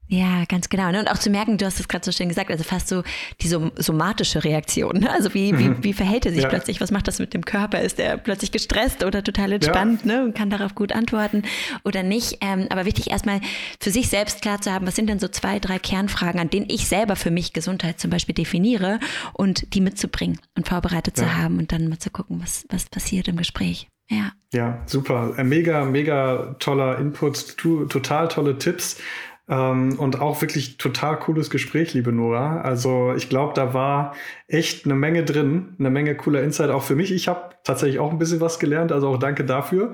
Ja, 0.07 0.45
ganz 0.49 0.69
genau. 0.69 0.91
Ne? 0.91 1.01
Und 1.01 1.09
auch 1.09 1.19
zu 1.19 1.31
merken, 1.31 1.57
du 1.57 1.65
hast 1.65 1.81
es 1.81 1.89
gerade 1.89 2.05
so 2.05 2.13
schön 2.13 2.29
gesagt, 2.29 2.51
also 2.51 2.63
fast 2.63 2.89
so 2.89 3.03
die 3.41 3.49
somatische 3.49 4.45
Reaktion. 4.45 5.01
Ne? 5.01 5.11
Also 5.11 5.33
wie, 5.33 5.59
wie, 5.59 5.69
mhm. 5.71 5.83
wie 5.83 5.93
verhält 5.93 6.27
er 6.27 6.33
sich 6.33 6.43
ja. 6.43 6.49
plötzlich? 6.49 6.81
Was 6.81 6.91
macht 6.91 7.09
das 7.09 7.19
mit 7.19 7.33
dem 7.33 7.45
Körper? 7.45 7.81
Ist 7.81 7.99
er 7.99 8.19
plötzlich 8.19 8.53
gestresst 8.53 9.03
oder 9.03 9.25
total 9.25 9.53
entspannt 9.53 10.03
ja. 10.05 10.13
ne? 10.13 10.25
und 10.25 10.35
kann 10.35 10.51
darauf 10.51 10.75
gut 10.75 10.93
antworten 10.93 11.43
oder 11.85 12.03
nicht? 12.03 12.39
Ähm, 12.43 12.67
aber 12.69 12.85
wichtig 12.85 13.11
erstmal 13.11 13.41
für 13.81 13.91
sich 13.91 14.09
selbst 14.09 14.43
klar 14.43 14.61
zu 14.61 14.73
haben, 14.73 14.87
was 14.87 14.95
sind 14.95 15.09
denn 15.09 15.19
so 15.19 15.29
zwei, 15.29 15.59
drei 15.59 15.79
Kernfragen, 15.79 16.41
an 16.41 16.51
denen 16.51 16.67
ich 16.69 16.87
selber 16.87 17.17
für 17.17 17.31
mich 17.31 17.55
Gesundheit 17.55 17.99
zum 17.99 18.11
Beispiel 18.11 18.35
definiere 18.35 19.01
und 19.33 19.75
die 19.75 19.81
mitzubringen 19.81 20.39
und 20.55 20.69
vorbereitet 20.69 21.19
ja. 21.19 21.25
zu 21.25 21.37
haben 21.37 21.59
und 21.59 21.73
dann 21.73 21.89
mal 21.89 21.99
zu 21.99 22.11
gucken, 22.11 22.41
was, 22.43 22.67
was 22.69 22.87
passiert 22.91 23.29
im 23.29 23.37
Gespräch. 23.37 23.89
Ja. 24.11 24.33
Ja, 24.53 24.83
super. 24.87 25.33
Ein 25.37 25.49
mega, 25.49 25.85
mega 25.85 26.57
toller 26.59 26.99
Input, 26.99 27.57
total 27.57 28.29
tolle 28.29 28.59
Tipps. 28.59 28.99
Ähm, 29.47 29.99
und 29.99 30.21
auch 30.21 30.41
wirklich 30.41 30.79
total 30.79 31.19
cooles 31.19 31.51
Gespräch, 31.51 31.93
liebe 31.93 32.13
Nora. 32.13 32.63
Also 32.63 33.13
ich 33.15 33.29
glaube, 33.29 33.53
da 33.55 33.75
war 33.75 34.15
echt 34.49 34.87
eine 34.87 34.95
Menge 34.95 35.23
drin, 35.23 35.75
eine 35.79 35.91
Menge 35.91 36.15
cooler 36.17 36.43
Insight 36.43 36.71
auch 36.71 36.83
für 36.83 36.97
mich. 36.97 37.13
Ich 37.13 37.29
habe 37.29 37.51
tatsächlich 37.63 37.99
auch 37.99 38.11
ein 38.11 38.19
bisschen 38.19 38.41
was 38.41 38.59
gelernt, 38.59 38.91
also 38.91 39.09
auch 39.09 39.19
danke 39.19 39.45
dafür. 39.45 39.93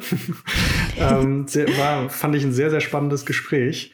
ähm, 0.99 1.49
sehr, 1.49 1.67
war, 1.79 2.09
fand 2.11 2.37
ich 2.37 2.45
ein 2.45 2.53
sehr, 2.53 2.71
sehr 2.71 2.81
spannendes 2.81 3.27
Gespräch. 3.27 3.93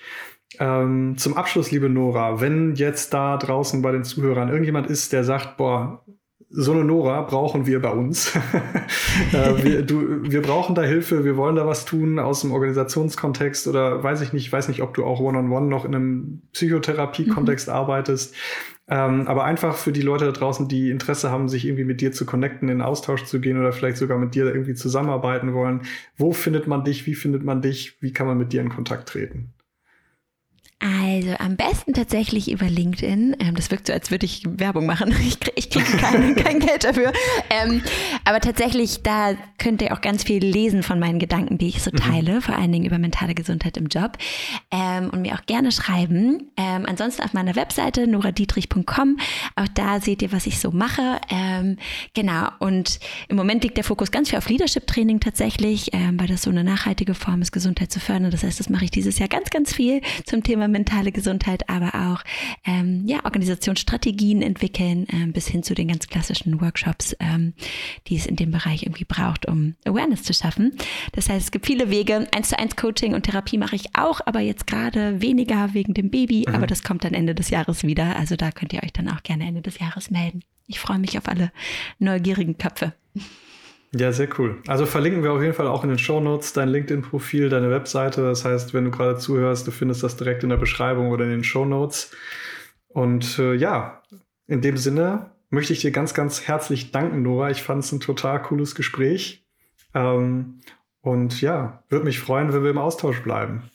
Ähm, 0.59 1.17
zum 1.17 1.35
Abschluss, 1.37 1.71
liebe 1.71 1.89
Nora, 1.89 2.41
wenn 2.41 2.75
jetzt 2.75 3.15
da 3.15 3.37
draußen 3.37 3.81
bei 3.83 3.93
den 3.93 4.05
Zuhörern 4.05 4.49
irgendjemand 4.49 4.89
ist, 4.89 5.13
der 5.13 5.25
sagt, 5.25 5.57
boah, 5.57 6.05
so 6.49 6.73
eine 6.73 6.85
Nora 6.85 7.23
brauchen 7.23 7.67
wir 7.67 7.83
bei 7.83 7.91
uns. 7.91 8.35
äh, 9.33 9.65
wir, 9.65 9.83
du, 9.83 10.23
wir 10.23 10.43
brauchen 10.43 10.75
da 10.75 10.83
Hilfe, 10.83 11.25
wir 11.25 11.37
wollen 11.37 11.57
da 11.57 11.67
was 11.67 11.85
tun 11.85 12.19
aus 12.19 12.43
dem 12.43 12.53
Organisationskontext 12.53 13.67
oder 13.67 14.03
weiß 14.03 14.21
ich 14.21 14.33
nicht, 14.33 14.53
weiß 14.53 14.69
nicht, 14.69 14.83
ob 14.83 14.95
du 14.95 15.05
auch 15.05 15.21
One-on-One 15.21 15.55
-on 15.55 15.67
-one 15.67 15.69
noch 15.69 15.85
in 15.85 15.95
einem 15.95 16.43
Psychotherapie-Kontext 16.53 17.69
mhm. 17.69 17.75
arbeitest. 17.75 18.35
Ähm, 18.89 19.27
aber 19.27 19.45
einfach 19.45 19.77
für 19.77 19.91
die 19.91 20.03
Leute 20.03 20.27
da 20.27 20.33
draußen, 20.33 20.69
die 20.69 20.91
Interesse 20.91 21.31
haben, 21.31 21.49
sich 21.49 21.67
irgendwie 21.67 21.85
mit 21.85 22.01
dir 22.01 22.13
zu 22.13 22.25
connecten, 22.25 22.69
in 22.69 22.81
Austausch 22.81 23.25
zu 23.25 23.41
gehen 23.41 23.59
oder 23.59 23.73
vielleicht 23.73 23.97
sogar 23.97 24.17
mit 24.17 24.37
dir 24.37 24.47
irgendwie 24.47 24.75
zusammenarbeiten 24.75 25.55
wollen. 25.55 25.83
Wo 26.17 26.33
findet 26.33 26.69
man 26.69 26.85
dich? 26.85 27.07
Wie 27.07 27.17
findet 27.17 27.43
man 27.43 27.63
dich? 27.63 28.01
Wie 28.01 28.13
kann 28.13 28.29
man 28.29 28.39
mit 28.39 28.53
dir 28.53 28.61
in 28.61 28.69
Kontakt 28.69 29.09
treten? 29.09 29.56
Also 30.79 31.35
am 31.39 31.57
besten 31.57 31.95
tatsächlich 31.95 32.51
über 32.51 32.67
LinkedIn. 32.67 33.37
Ähm, 33.41 33.55
das 33.55 33.71
wirkt 33.71 33.87
so, 33.87 33.95
als 33.95 34.11
würde 34.11 34.27
ich 34.27 34.43
Werbung 34.47 34.85
machen. 34.85 35.15
Ich, 35.27 35.41
krieg, 35.41 35.55
ich 35.57 35.71
kriege 35.71 35.97
kein, 35.97 36.37
kein, 36.37 36.61
Geld 36.61 36.85
dafür. 36.85 37.13
Ähm, 37.51 37.83
aber 38.25 38.41
tatsächlich, 38.41 39.03
da 39.03 39.35
könnt 39.59 39.81
ihr 39.81 39.93
auch 39.95 40.01
ganz 40.01 40.23
viel 40.23 40.45
lesen 40.45 40.83
von 40.83 41.01
meinen 41.01 41.19
Gedanken, 41.19 41.59
die 41.59 41.69
ich 41.69 41.83
so 41.83 41.91
mhm. 41.91 41.97
teile, 41.97 42.35
mhm. 42.35 42.43
vor 42.43 42.55
allen 42.57 42.71
Dingen 42.71 42.85
über 42.85 42.99
mentale 42.99 43.35
Gesundheit 43.35 43.77
im 43.79 43.87
Job. 43.87 44.19
Ähm, 44.71 45.09
und 45.11 45.23
mir 45.23 45.35
auch 45.35 45.47
gerne 45.47 45.73
schreiben. 45.73 46.51
Ähm, 46.57 46.85
ansonsten 46.87 47.23
auf 47.23 47.33
meiner 47.33 47.57
Webseite 47.57 48.07
noradietrich.com. 48.07 49.19
Auch 49.57 49.69
da 49.75 50.01
seht 50.01 50.21
ihr, 50.21 50.31
was 50.31 50.47
ich 50.47 50.61
so 50.61 50.71
mache. 50.71 51.19
Ähm, 51.31 51.79
genau. 52.13 52.49
Und 52.59 53.01
im 53.29 53.37
Moment 53.37 53.65
liegt 53.65 53.79
der 53.79 53.85
Fokus 53.85 54.11
ganz 54.11 54.29
viel 54.29 54.39
auf 54.39 54.49
Leadership-Training 54.49 55.21
tatsächlich, 55.21 55.91
weil 55.93 56.29
das 56.29 56.43
so 56.43 56.51
eine 56.51 56.63
nachhaltige 56.63 57.15
Form 57.15 57.41
ist, 57.43 57.53
Gesundheit 57.53 57.91
zu 57.91 58.01
fördern. 58.01 58.31
Das 58.31 58.43
heißt, 58.43 58.61
das 58.61 58.69
mache 58.69 58.85
ich 58.85 58.91
dieses 58.91 59.19
Jahr 59.19 59.29
ganz, 59.29 59.51
ganz 59.51 59.73
viel 59.73 60.03
zum 60.27 60.43
Thema 60.43 60.66
Thema 60.67 60.69
mentale 60.69 61.13
Gesundheit, 61.13 61.69
aber 61.69 61.95
auch 61.95 62.23
ähm, 62.65 63.05
ja, 63.07 63.25
Organisationsstrategien 63.25 64.43
entwickeln, 64.43 65.07
ähm, 65.13 65.33
bis 65.33 65.47
hin 65.47 65.63
zu 65.63 65.75
den 65.75 65.89
ganz 65.89 66.07
klassischen 66.09 66.61
Workshops, 66.61 67.17
ähm, 67.21 67.55
die 68.09 68.17
es 68.17 68.27
in 68.27 68.37
dem 68.37 68.51
Bereich 68.51 68.83
irgendwie 68.83 69.05
braucht, 69.05 69.47
um 69.47 69.75
Awareness 69.85 70.23
zu 70.23 70.35
schaffen. 70.35 70.77
Das 71.13 71.29
heißt, 71.29 71.47
es 71.47 71.51
gibt 71.51 71.67
viele 71.67 71.91
Wege. 71.91 72.27
Eins 72.35 72.49
zu 72.49 72.59
eins 72.59 72.77
Coaching 72.77 73.15
und 73.15 73.23
Therapie 73.23 73.59
mache 73.59 73.77
ich 73.77 73.97
auch, 73.97 74.21
aber 74.27 74.41
jetzt 74.41 74.67
gerade 74.67 75.21
weniger 75.21 75.73
wegen 75.75 75.95
dem 75.95 76.11
Baby, 76.11 76.45
mhm. 76.47 76.55
aber 76.55 76.67
das 76.67 76.83
kommt 76.83 77.05
dann 77.05 77.15
Ende 77.15 77.35
des 77.35 77.51
Jahres 77.51 77.85
wieder. 77.85 78.17
Also 78.17 78.37
da 78.37 78.51
könnt 78.51 78.73
ihr 78.73 78.83
euch 78.83 78.93
dann 78.93 79.09
auch 79.09 79.23
gerne 79.23 79.47
Ende 79.47 79.63
des 79.63 79.79
Jahres 79.79 80.11
melden. 80.11 80.43
Ich 80.67 80.81
freue 80.81 80.99
mich 80.99 81.17
auf 81.17 81.29
alle 81.29 81.53
neugierigen 81.99 82.59
Köpfe. 82.59 82.93
Ja, 83.95 84.13
sehr 84.13 84.29
cool. 84.39 84.61
Also 84.67 84.85
verlinken 84.85 85.23
wir 85.23 85.33
auf 85.33 85.41
jeden 85.41 85.55
Fall 85.55 85.69
auch 85.69 85.85
in 85.85 85.91
den 85.91 85.99
Show 85.99 86.21
Notes 86.21 86.53
dein 86.53 86.69
LinkedIn-Profil, 86.69 87.49
deine 87.49 87.71
Webseite. 87.71 88.23
Das 88.23 88.45
heißt, 88.45 88.75
wenn 88.75 88.85
du 88.85 88.91
gerade 88.91 89.17
zuhörst, 89.17 89.67
du 89.67 89.71
findest 89.71 90.03
das 90.03 90.17
direkt 90.17 90.43
in 90.43 90.51
der 90.51 90.57
Beschreibung 90.57 91.11
oder 91.11 91.25
in 91.25 91.31
den 91.31 91.45
Show 91.45 91.65
Notes. 91.65 92.11
Und 92.89 93.39
äh, 93.39 93.55
ja, 93.55 94.03
in 94.47 94.61
dem 94.61 94.77
Sinne 94.77 95.31
möchte 95.51 95.73
ich 95.73 95.81
dir 95.81 95.93
ganz, 95.93 96.15
ganz 96.15 96.43
herzlich 96.43 96.91
danken, 96.91 97.23
Nora. 97.23 97.51
Ich 97.51 97.63
fand 97.63 97.85
es 97.85 97.93
ein 97.93 98.01
total 98.01 98.43
cooles 98.43 98.75
Gespräch. 98.75 99.47
Ähm, 99.95 100.61
und 101.01 101.41
ja, 101.41 101.85
würde 101.89 102.05
mich 102.05 102.19
freuen, 102.19 102.53
wenn 102.53 102.65
wir 102.65 102.71
im 102.71 102.79
Austausch 102.79 103.23
bleiben. 103.23 103.71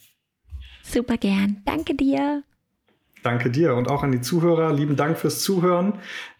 Super 0.84 1.18
gern. 1.18 1.62
Danke 1.66 1.95
dir. 1.95 2.43
Danke 3.24 3.50
dir 3.50 3.76
und 3.76 3.90
auch 3.90 4.04
an 4.04 4.12
die 4.12 4.22
Zuhörer. 4.22 4.74
Lieben 4.74 4.96
Dank 4.96 5.18
fürs 5.18 5.42
Zuhören. 5.42 5.94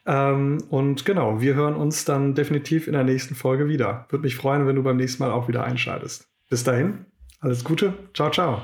Ähm, 0.06 0.58
und 0.70 1.06
genau, 1.06 1.42
wir 1.42 1.54
hören 1.56 1.76
uns 1.76 2.06
dann 2.06 2.34
definitiv 2.34 2.88
in 2.88 2.94
der 2.94 3.04
nächsten 3.04 3.36
Folge 3.36 3.68
wieder. 3.68 4.06
Würde 4.10 4.24
mich 4.24 4.36
freuen, 4.36 4.68
wenn 4.68 4.76
du 4.76 4.84
beim 4.84 4.98
nächsten 4.98 5.24
Mal 5.24 5.32
auch 5.32 5.48
wieder 5.48 5.64
einschaltest. 5.64 6.28
Bis 6.50 6.64
dahin, 6.64 7.06
alles 7.40 7.64
Gute. 7.64 7.94
Ciao, 8.14 8.30
ciao. 8.32 8.62